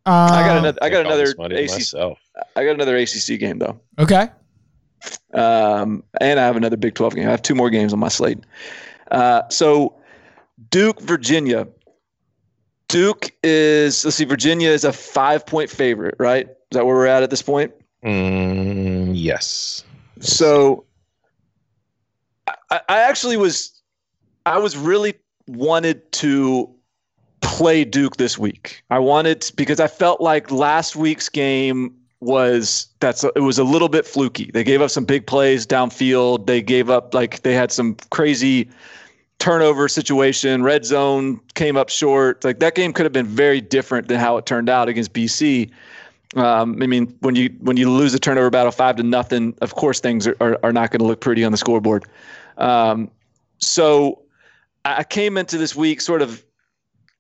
[0.06, 2.18] I got another, I got another this money to ACC, myself.
[2.56, 3.80] I got another ACC game though.
[3.98, 4.28] Okay.
[5.34, 7.28] Um, and I have another Big 12 game.
[7.28, 8.38] I have two more games on my slate.
[9.10, 9.96] Uh, so
[10.70, 11.68] Duke, Virginia.
[12.88, 16.46] Duke is, let's see, Virginia is a five point favorite, right?
[16.48, 17.72] Is that where we're at at this point?
[18.04, 19.84] Mm, yes.
[20.20, 20.84] So
[22.46, 23.80] I, I actually was,
[24.44, 25.14] I was really
[25.46, 26.74] wanted to
[27.43, 28.82] play Duke this week.
[28.90, 33.89] I wanted because I felt like last week's game was that's it was a little
[33.89, 34.51] bit fluky.
[34.52, 36.47] They gave up some big plays downfield.
[36.47, 38.70] They gave up like they had some crazy
[39.39, 40.62] turnover situation.
[40.62, 42.44] Red zone came up short.
[42.44, 45.70] Like that game could have been very different than how it turned out against BC.
[46.36, 49.74] Um, I mean, when you when you lose a turnover battle five to nothing, of
[49.74, 52.05] course things are, are, are not going to look pretty on the scoreboard.
[52.56, 53.10] Um,
[53.59, 54.23] so
[54.85, 56.44] I came into this week sort of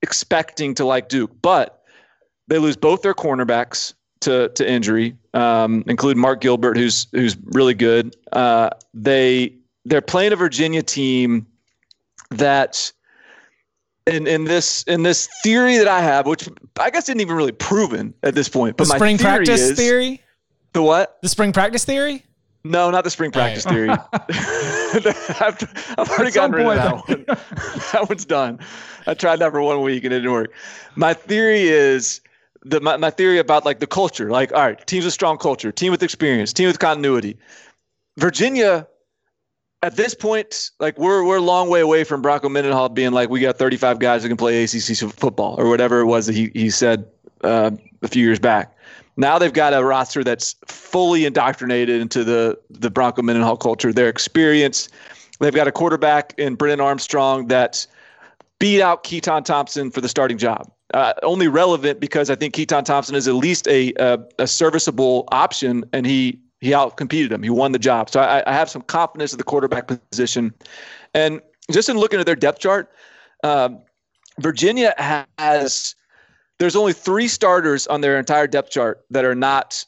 [0.02, 1.82] expecting to like Duke, but
[2.48, 7.74] they lose both their cornerbacks to to injury, um, including Mark Gilbert, who's who's really
[7.74, 8.16] good.
[8.32, 9.54] Uh, they
[9.84, 11.46] they're playing a Virginia team
[12.30, 12.92] that
[14.06, 16.48] in in this in this theory that I have, which
[16.78, 19.60] I guess isn't even really proven at this point, but The my spring theory practice
[19.60, 20.20] is, theory?
[20.72, 21.18] The what?
[21.22, 22.24] The spring practice theory?
[22.64, 23.88] No, not the spring practice theory.
[24.12, 27.36] I've, I've already At gotten rid of that point, one.
[27.92, 28.60] that one's done.
[29.06, 30.52] I tried that for one week and it didn't work.
[30.94, 32.20] My theory is
[32.64, 34.30] the my, my theory about like the culture.
[34.30, 37.36] Like, all right, teams with strong culture, team with experience, team with continuity.
[38.16, 38.86] Virginia,
[39.82, 43.28] at this point, like we're we're a long way away from Bronco Mendenhall being like
[43.28, 46.50] we got 35 guys who can play ACC football or whatever it was that he
[46.54, 47.06] he said
[47.42, 47.72] uh,
[48.02, 48.71] a few years back.
[49.16, 54.08] Now they've got a roster that's fully indoctrinated into the the Bronco Mendenhall culture, their
[54.08, 54.88] experience.
[55.40, 57.88] They've got a quarterback in Brennan Armstrong that's
[58.58, 60.70] beat out Keytaon Thompson for the starting job.
[60.94, 65.28] Uh, only relevant because I think Keytaon Thompson is at least a a, a serviceable
[65.32, 67.42] option, and he he outcompeted him.
[67.42, 68.08] He won the job.
[68.08, 70.54] So I, I have some confidence in the quarterback position,
[71.12, 71.40] and
[71.70, 72.90] just in looking at their depth chart,
[73.42, 73.80] um,
[74.38, 74.94] Virginia
[75.38, 75.94] has
[76.58, 79.84] there's only three starters on their entire depth chart that are not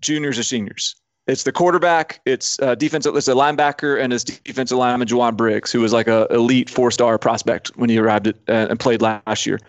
[0.00, 0.94] juniors or seniors.
[1.26, 5.70] It's the quarterback, it's uh, defensive, it's a linebacker, and it's defensive lineman Jowon Briggs,
[5.70, 9.02] who was like a elite four star prospect when he arrived at, uh, and played
[9.02, 9.60] last year.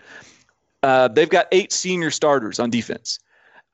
[0.82, 3.18] Uh, they've got eight senior starters on defense.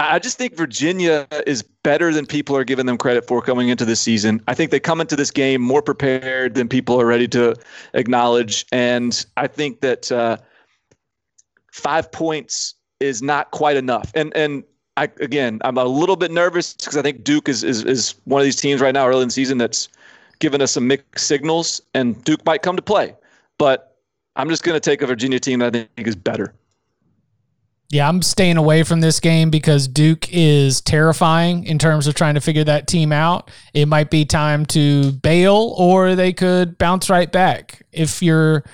[0.00, 3.84] I just think Virginia is better than people are giving them credit for coming into
[3.84, 4.42] this season.
[4.46, 7.54] I think they come into this game more prepared than people are ready to
[7.94, 10.38] acknowledge, and I think that uh,
[11.76, 14.10] five points is not quite enough.
[14.14, 14.64] And and
[14.96, 18.40] I again, I'm a little bit nervous because I think Duke is, is is one
[18.40, 19.88] of these teams right now early in the season that's
[20.38, 23.14] given us some mixed signals, and Duke might come to play.
[23.58, 23.96] But
[24.36, 26.54] I'm just going to take a Virginia team that I think is better.
[27.88, 32.34] Yeah, I'm staying away from this game because Duke is terrifying in terms of trying
[32.34, 33.50] to figure that team out.
[33.74, 37.86] It might be time to bail or they could bounce right back.
[37.92, 38.64] If you're,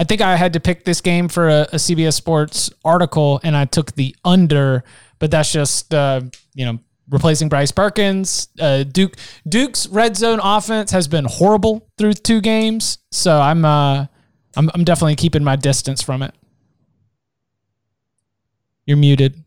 [0.00, 3.54] I think I had to pick this game for a, a CBS Sports article and
[3.54, 4.82] I took the under,
[5.18, 6.22] but that's just, uh,
[6.54, 6.78] you know,
[7.10, 8.48] replacing Bryce Perkins.
[8.58, 14.06] Uh, Duke Duke's red zone offense has been horrible through two games, so I'm uh,
[14.56, 16.34] I'm, I'm definitely keeping my distance from it.
[18.86, 19.44] You're muted.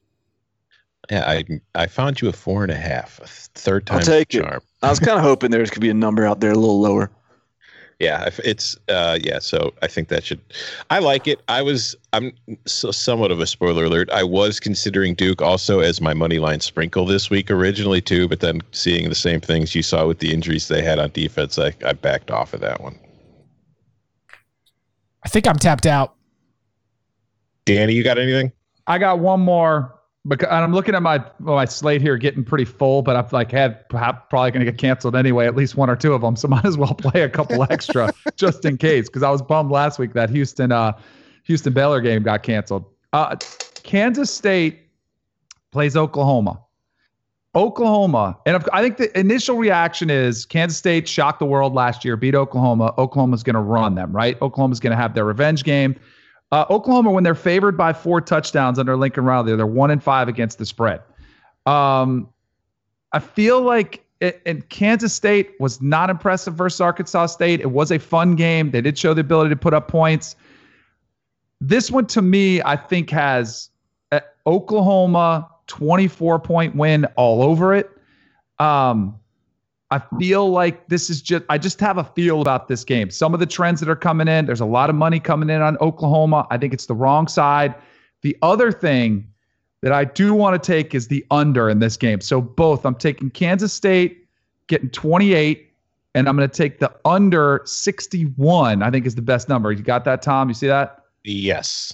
[1.10, 3.28] Yeah, I I found you a four and a half, a
[3.60, 4.58] third time I'll take charm.
[4.58, 4.64] it.
[4.84, 7.10] I was kind of hoping there could be a number out there a little lower.
[8.00, 10.42] Yeah, it's uh yeah, so I think that should
[10.90, 11.42] I like it.
[11.48, 12.34] I was I'm
[12.66, 14.10] so somewhat of a spoiler alert.
[14.10, 18.40] I was considering Duke also as my money line sprinkle this week originally too, but
[18.40, 21.74] then seeing the same things you saw with the injuries they had on defense, I,
[21.86, 23.00] I backed off of that one.
[25.24, 26.16] I think I'm tapped out.
[27.66, 28.52] Danny, you got anything?
[28.88, 32.66] I got one more because and I'm looking at my my slate here getting pretty
[32.66, 35.96] full, but I've like had probably going to get canceled anyway, at least one or
[35.96, 36.36] two of them.
[36.36, 39.72] So might as well play a couple extra just in case because I was bummed
[39.72, 40.94] last week that Houston uh
[41.44, 42.86] Houston Baylor game got canceled.
[43.12, 43.36] Uh,
[43.84, 44.80] Kansas State
[45.72, 46.60] plays Oklahoma.
[47.56, 52.18] Oklahoma, and I think the initial reaction is Kansas State shocked the world last year,
[52.18, 52.96] beat Oklahoma.
[52.98, 54.42] Oklahoma's going to run them, right?
[54.42, 55.96] Oklahoma's going to have their revenge game.
[56.54, 60.28] Uh, Oklahoma, when they're favored by four touchdowns under Lincoln Riley, they're one and five
[60.28, 61.02] against the spread.
[61.66, 62.30] Um,
[63.12, 67.60] I feel like it, and Kansas State was not impressive versus Arkansas State.
[67.60, 68.70] It was a fun game.
[68.70, 70.36] They did show the ability to put up points.
[71.60, 73.72] This one, to me, I think has
[74.12, 77.90] uh, Oklahoma 24 point win all over it.
[78.60, 79.20] Um,
[79.94, 83.12] I feel like this is just, I just have a feel about this game.
[83.12, 85.62] Some of the trends that are coming in, there's a lot of money coming in
[85.62, 86.48] on Oklahoma.
[86.50, 87.76] I think it's the wrong side.
[88.24, 89.28] The other thing
[89.82, 92.22] that I do want to take is the under in this game.
[92.22, 94.28] So both, I'm taking Kansas State
[94.66, 95.72] getting 28,
[96.16, 99.72] and I'm going to take the under 61, I think is the best number.
[99.72, 100.48] You got that, Tom?
[100.48, 101.04] You see that?
[101.24, 101.94] Yes.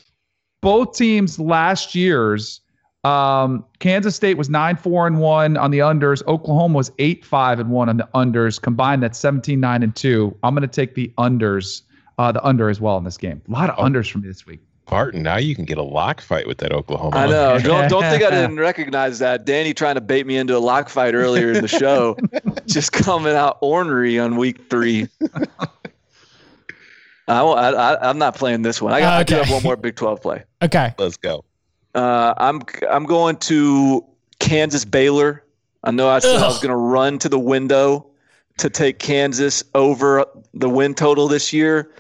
[0.62, 2.62] Both teams last year's
[3.04, 6.26] um, Kansas State was 9 4 and 1 on the unders.
[6.28, 8.62] Oklahoma was 8 5 and 1 on the unders.
[8.62, 10.38] Combined, that's 17 9 and 2.
[10.44, 11.82] I'm going to take the unders,
[12.18, 13.42] uh, the under as well in this game.
[13.48, 14.60] A lot of unders from me this week.
[14.88, 17.16] Barton, now you can get a lock fight with that Oklahoma.
[17.16, 17.60] I know.
[17.60, 19.46] Don't, don't think I didn't recognize that.
[19.46, 22.18] Danny trying to bait me into a lock fight earlier in the show,
[22.66, 25.08] just coming out ornery on week three.
[27.28, 28.92] I, won't- I, I, I'm not playing this one.
[28.92, 29.44] I, got, I do Okay.
[29.46, 30.44] have one more Big 12 play.
[30.64, 30.94] Okay.
[30.98, 31.46] Let's go.
[31.96, 34.06] Uh, I'm I'm going to
[34.40, 35.44] Kansas Baylor.
[35.84, 38.06] I know I said I was going to run to the window
[38.58, 41.92] to take Kansas over the win total this year,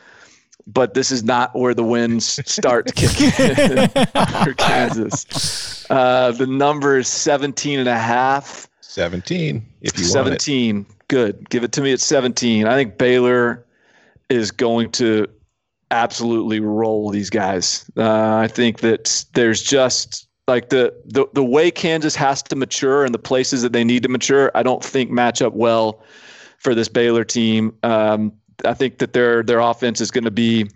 [0.68, 3.88] but this is not where the wins start to kick in
[4.44, 5.86] for Kansas.
[5.90, 8.68] Uh, the number is 17 and a half.
[8.82, 10.42] 17 if you want it.
[10.42, 10.86] 17.
[11.08, 11.50] Good.
[11.50, 12.68] Give it to me at 17.
[12.68, 13.66] I think Baylor
[14.30, 15.28] is going to
[15.92, 17.90] absolutely roll these guys.
[17.98, 23.06] Uh, I think that there's just like the, the the way Kansas has to mature
[23.06, 24.52] and the places that they need to mature.
[24.56, 26.04] I don't think match up well
[26.58, 27.76] for this Baylor team.
[27.84, 28.34] Um,
[28.66, 30.68] I think that their their offense is going to be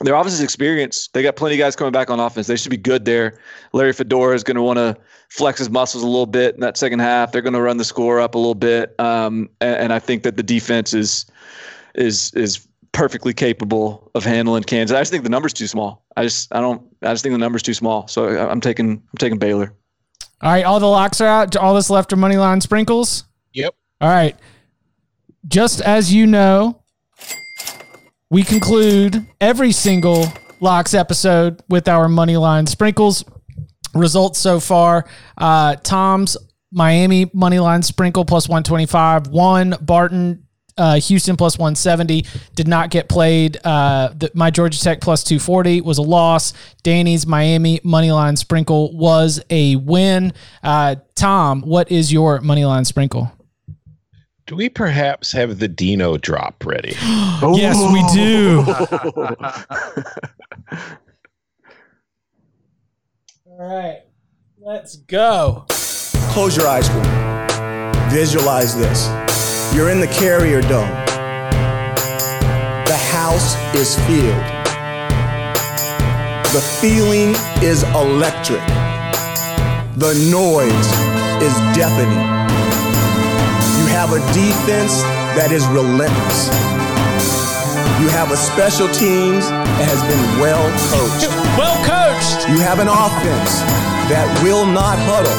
[0.00, 1.12] their offense is experienced.
[1.12, 2.48] They got plenty of guys coming back on offense.
[2.48, 3.38] They should be good there.
[3.72, 4.96] Larry Fedora is going to want to
[5.28, 7.30] flex his muscles a little bit in that second half.
[7.30, 10.24] They're going to run the score up a little bit, um, and, and I think
[10.24, 11.26] that the defense is
[11.94, 14.96] is is perfectly capable of handling Kansas.
[14.96, 16.04] I just think the number's too small.
[16.16, 18.08] I just I don't I just think the number's too small.
[18.08, 19.74] So I- I'm taking I'm taking Baylor.
[20.40, 20.64] All right.
[20.64, 21.56] All the locks are out.
[21.56, 23.24] All this left are money line sprinkles.
[23.52, 23.74] Yep.
[24.00, 24.36] All right.
[25.46, 26.82] Just as you know,
[28.30, 30.26] we conclude every single
[30.60, 33.24] locks episode with our money line sprinkles.
[33.94, 35.04] Results so far
[35.38, 36.36] uh, Tom's
[36.72, 40.43] Miami money line sprinkle plus 125, one Barton
[40.76, 42.24] uh, Houston plus 170
[42.54, 43.58] did not get played.
[43.64, 46.52] Uh, the, my Georgia Tech plus 240 was a loss.
[46.82, 50.32] Danny's Miami money line sprinkle was a win.
[50.62, 53.30] Uh, Tom, what is your money line sprinkle?
[54.46, 56.90] Do we perhaps have the Dino drop ready?
[57.00, 58.62] yes, we do.
[63.46, 64.00] All right,
[64.58, 65.64] let's go.
[65.68, 68.10] Close your eyes for me.
[68.10, 69.06] Visualize this.
[69.72, 70.90] You're in the carrier dome.
[72.86, 74.44] The house is filled.
[76.52, 78.62] The feeling is electric.
[79.96, 80.88] The noise
[81.42, 82.24] is deafening.
[83.78, 85.02] You have a defense
[85.38, 86.50] that is relentless.
[88.00, 90.62] You have a special teams that has been well
[90.92, 91.30] coached.
[91.58, 92.48] well coached.
[92.48, 93.62] You have an offense
[94.10, 95.38] that will not huddle.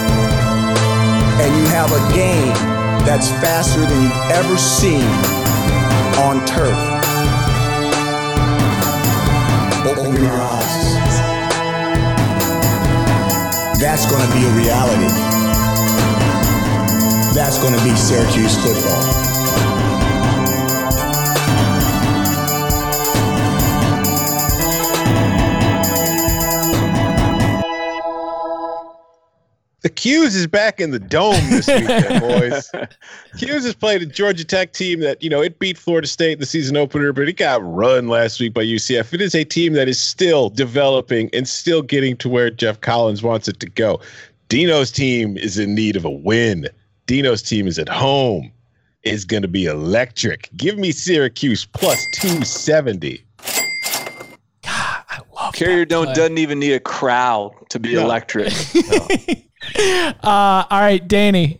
[1.39, 2.74] And you have a game
[3.05, 5.05] that's faster than you've ever seen
[6.25, 6.75] on turf.
[9.85, 10.85] Open your eyes.
[13.79, 15.07] That's going to be a reality.
[17.35, 19.34] That's going to be Syracuse football.
[29.85, 32.71] The Q's is back in the dome this weekend, boys.
[33.37, 36.39] Q's has played a Georgia Tech team that, you know, it beat Florida State in
[36.39, 39.13] the season opener, but it got run last week by UCF.
[39.13, 43.21] It is a team that is still developing and still getting to where Geoff Collins
[43.21, 44.01] wants it to go.
[44.49, 46.67] Dino's team is in need of a win.
[47.05, 48.51] Dino's team is at home.
[49.03, 50.49] It's going to be electric.
[50.57, 53.23] Give me Syracuse plus 270.
[55.55, 58.01] Carrier Dome doesn't even need a crowd to be No.
[58.03, 58.53] electric.
[60.23, 61.59] Uh, all right, Danny.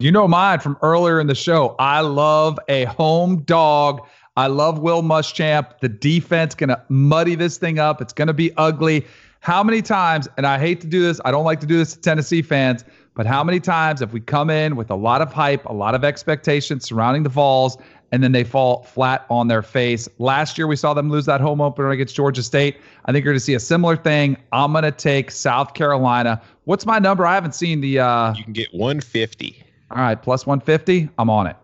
[0.00, 1.76] You know mine from earlier in the show.
[1.78, 4.00] I love a home dog.
[4.36, 5.78] I love Will Muschamp.
[5.80, 8.00] The defense gonna muddy this thing up.
[8.02, 9.06] It's gonna be ugly.
[9.38, 10.26] How many times?
[10.36, 11.20] And I hate to do this.
[11.24, 12.84] I don't like to do this to Tennessee fans.
[13.14, 15.94] But how many times have we come in with a lot of hype, a lot
[15.94, 17.78] of expectations surrounding the Vols,
[18.14, 20.08] and then they fall flat on their face?
[20.18, 22.76] Last year we saw them lose that home opener against Georgia State.
[23.06, 24.36] I think you're going to see a similar thing.
[24.52, 26.40] I'm going to take South Carolina.
[26.64, 27.26] What's my number?
[27.26, 27.98] I haven't seen the.
[27.98, 29.62] Uh, You can get 150.
[29.90, 31.08] all right, plus 150.
[31.18, 31.56] I'm on it.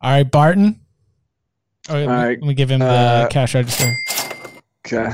[0.00, 0.80] All right, Barton.
[1.88, 3.90] All right, let me, let me give him the uh, cash register.
[4.86, 5.10] Okay.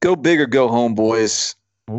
[0.00, 1.54] Go big or go home, boys.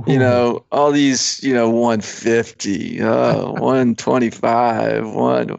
[0.06, 5.58] You know, all these, you know, 150, uh, 125, one.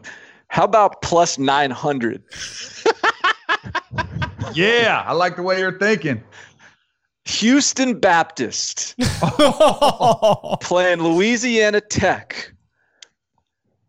[0.51, 2.23] How about plus 900?
[4.53, 6.21] Yeah, I like the way you're thinking.
[7.23, 8.95] Houston Baptist
[10.59, 12.51] playing Louisiana Tech.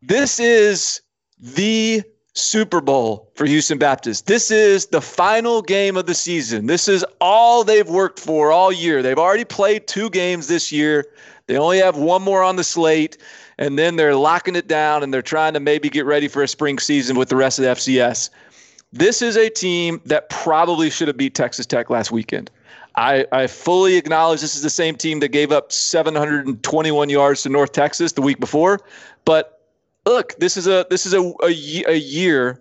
[0.03, 1.01] This is
[1.41, 4.27] the Super Bowl for Houston Baptist.
[4.27, 6.67] This is the final game of the season.
[6.67, 9.03] This is all they've worked for all year.
[9.03, 11.07] They've already played two games this year.
[11.47, 13.19] They only have one more on the slate,
[13.63, 16.49] and then they're locking it down and they're trying to maybe get ready for a
[16.49, 18.29] spring season with the rest of the FCS.
[18.93, 22.51] This is a team that probably should have beat Texas Tech last weekend.
[22.97, 27.51] I, I fully acknowledge this is the same team that gave up 721 yards to
[27.51, 28.81] North Texas the week before,
[29.25, 29.61] but
[30.07, 32.61] look, this is a this is a, a, a year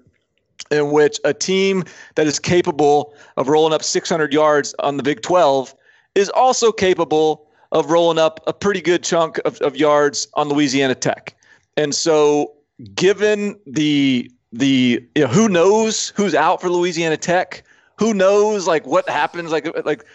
[0.69, 1.83] in which a team
[2.13, 5.73] that is capable of rolling up 600 yards on the Big 12
[6.13, 10.95] is also capable of rolling up a pretty good chunk of, of yards on Louisiana
[10.95, 11.35] Tech.
[11.77, 12.53] And so,
[12.95, 17.63] given the the you know, who knows who's out for Louisiana Tech,
[17.97, 20.05] who knows like what happens, like like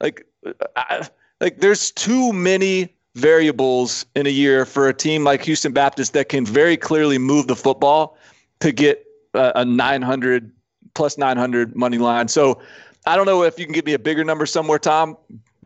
[0.00, 0.26] like
[0.76, 1.08] I,
[1.40, 6.28] like there's too many variables in a year for a team like Houston Baptist that
[6.28, 8.18] can very clearly move the football
[8.58, 9.04] to get
[9.34, 10.50] a, a 900
[10.94, 12.26] plus 900 money line.
[12.28, 12.60] So
[13.06, 15.16] I don't know if you can give me a bigger number somewhere, Tom,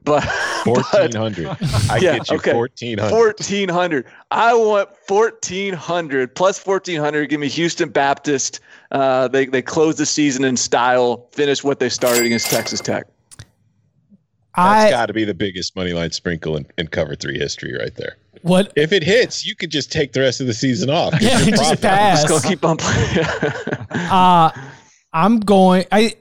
[0.08, 0.24] but
[0.64, 1.46] 1400.
[1.90, 2.54] I Yeah, get you okay.
[2.54, 3.12] 1400.
[3.14, 4.06] 1400.
[4.30, 7.26] I want 1400 plus 1400.
[7.28, 8.60] Give me Houston Baptist.
[8.90, 13.06] Uh, they they close the season in style, finish what they started against Texas Tech.
[14.56, 17.76] That's I got to be the biggest money line sprinkle in, in cover three history
[17.78, 18.16] right there.
[18.42, 18.72] what?
[18.74, 21.14] If it hits, you could just take the rest of the season off.
[21.20, 21.88] Yeah, you're just profitable.
[21.88, 22.22] pass.
[22.24, 23.26] Just gonna keep on playing.
[24.10, 24.50] Uh,
[25.12, 25.84] I'm going.
[25.92, 26.14] I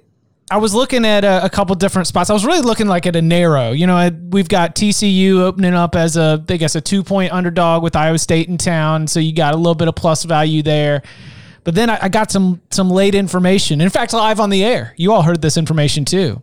[0.50, 2.30] I was looking at a, a couple different spots.
[2.30, 3.72] I was really looking like at a narrow.
[3.72, 7.34] You know, I, we've got TCU opening up as a, I guess, a two point
[7.34, 9.08] underdog with Iowa State in town.
[9.08, 11.02] So you got a little bit of plus value there.
[11.66, 13.82] But then I, I got some some late information.
[13.82, 14.94] In fact, live on the air.
[14.96, 16.42] You all heard this information too.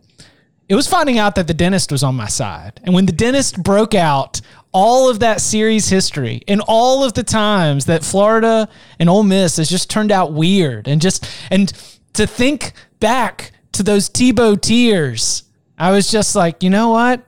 [0.69, 2.79] it was finding out that the dentist was on my side.
[2.83, 4.39] And when the dentist broke out
[4.71, 8.67] all of that series history and all of the times that Florida
[8.99, 11.73] and Ole Miss has just turned out weird and just and
[12.13, 15.43] to think back to those Tebow tears,
[15.77, 17.25] I was just like, you know what?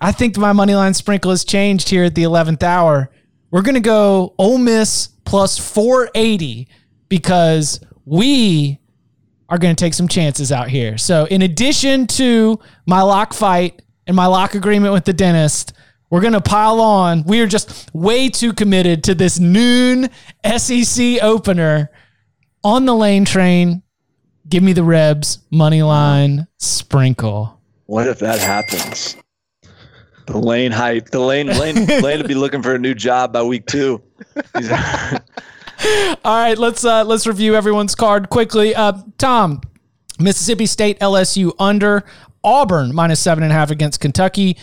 [0.00, 3.10] I think my money line sprinkle has changed here at the 11th hour.
[3.50, 6.68] We're going to go Ole Miss plus 480
[7.08, 8.78] because we
[9.48, 10.98] are going to take some chances out here.
[10.98, 15.72] So, in addition to my lock fight and my lock agreement with the dentist,
[16.10, 17.24] we're going to pile on.
[17.24, 20.08] We are just way too committed to this noon
[20.56, 21.90] SEC opener
[22.62, 23.82] on the lane train.
[24.48, 27.60] Give me the Rebs money line sprinkle.
[27.86, 29.16] What if that happens?
[30.26, 31.10] The lane hype.
[31.10, 34.02] The lane lane lane to be looking for a new job by week two.
[34.54, 35.20] All
[36.24, 38.74] right, let's uh, let's review everyone's card quickly.
[38.74, 39.60] Uh, Tom,
[40.18, 42.04] Mississippi State LSU under
[42.42, 44.56] Auburn minus seven and a half against Kentucky.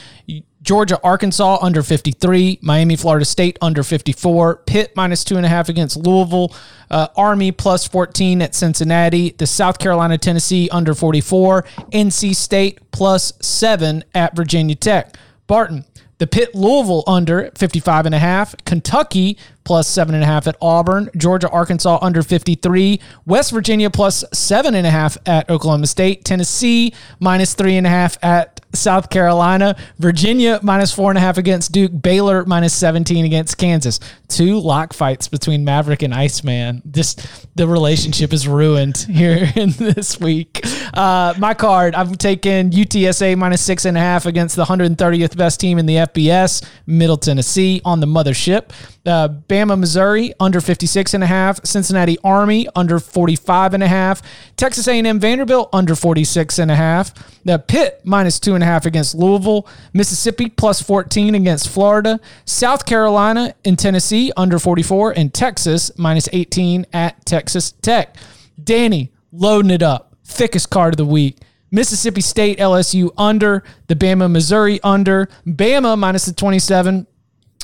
[0.65, 2.57] Georgia, Arkansas under 53.
[2.61, 4.63] Miami, Florida State under 54.
[4.65, 6.53] Pitt minus two and a half against Louisville.
[6.89, 9.29] Uh, Army plus 14 at Cincinnati.
[9.29, 11.63] The South Carolina, Tennessee under 44.
[11.91, 15.15] NC State plus seven at Virginia Tech.
[15.45, 15.85] Barton,
[16.17, 18.55] the Pitt Louisville under 55 and a half.
[18.65, 21.09] Kentucky plus seven and a half at Auburn.
[21.17, 23.01] Georgia, Arkansas under 53.
[23.25, 26.23] West Virginia plus seven and a half at Oklahoma State.
[26.23, 29.75] Tennessee minus three and a half at South Carolina.
[29.97, 31.91] Virginia minus four and a half against Duke.
[32.01, 33.99] Baylor minus 17 against Kansas.
[34.27, 36.81] Two lock fights between Maverick and Iceman.
[36.91, 40.61] Just the relationship is ruined here in this week.
[40.95, 45.59] Uh, my card, I'm taking UTSA minus six and a half against the 130th best
[45.59, 48.69] team in the FBS, Middle Tennessee on the mothership.
[49.05, 51.63] Uh, Bama, Missouri under 56 and a half.
[51.65, 54.21] Cincinnati Army under 45 and a half.
[54.55, 57.13] Texas A&M Vanderbilt under 46 and a half.
[57.43, 59.67] The Pitt minus two and a half against Louisville.
[59.93, 62.21] Mississippi plus 14 against Florida.
[62.45, 68.15] South Carolina and Tennessee under 44 and Texas minus 18 at Texas Tech.
[68.63, 70.14] Danny loading it up.
[70.25, 71.37] Thickest card of the week.
[71.71, 77.07] Mississippi State LSU under, the Bama Missouri under, Bama minus the 27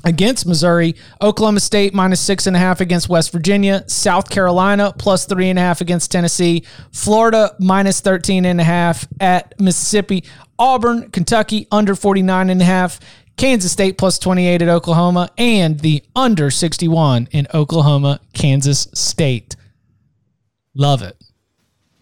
[0.03, 5.25] against Missouri, Oklahoma State minus six and a half against West Virginia, South Carolina plus
[5.25, 10.23] three and a half against Tennessee, Florida minus 13 and a half at Mississippi,
[10.57, 12.99] Auburn, Kentucky under 49 and a half,
[13.37, 19.55] Kansas State plus 28 at Oklahoma, and the under 61 in Oklahoma, Kansas State.
[20.75, 21.15] Love it.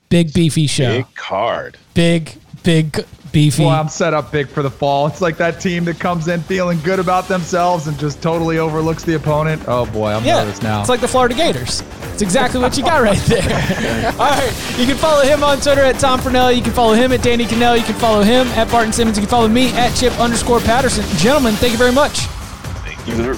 [0.10, 0.98] Big beefy show.
[0.98, 1.77] Big card.
[1.94, 2.34] Big,
[2.64, 3.64] big beefy.
[3.64, 5.07] Well, I'm set up big for the fall.
[5.07, 9.03] It's like that team that comes in feeling good about themselves and just totally overlooks
[9.03, 9.61] the opponent.
[9.68, 10.80] Oh boy, I'm yeah, nervous now.
[10.80, 11.84] It's like the Florida Gators.
[12.14, 13.41] It's exactly what you got right there.
[14.14, 14.77] All right.
[14.77, 16.56] You can follow him on Twitter at Tom Fornelli.
[16.56, 17.77] You can follow him at Danny Kanell.
[17.77, 19.18] You can follow him at Barton Simmons.
[19.18, 21.06] You can follow me at Chip underscore Patterson.
[21.18, 22.18] Gentlemen, thank you very much.
[22.84, 23.38] Thank you.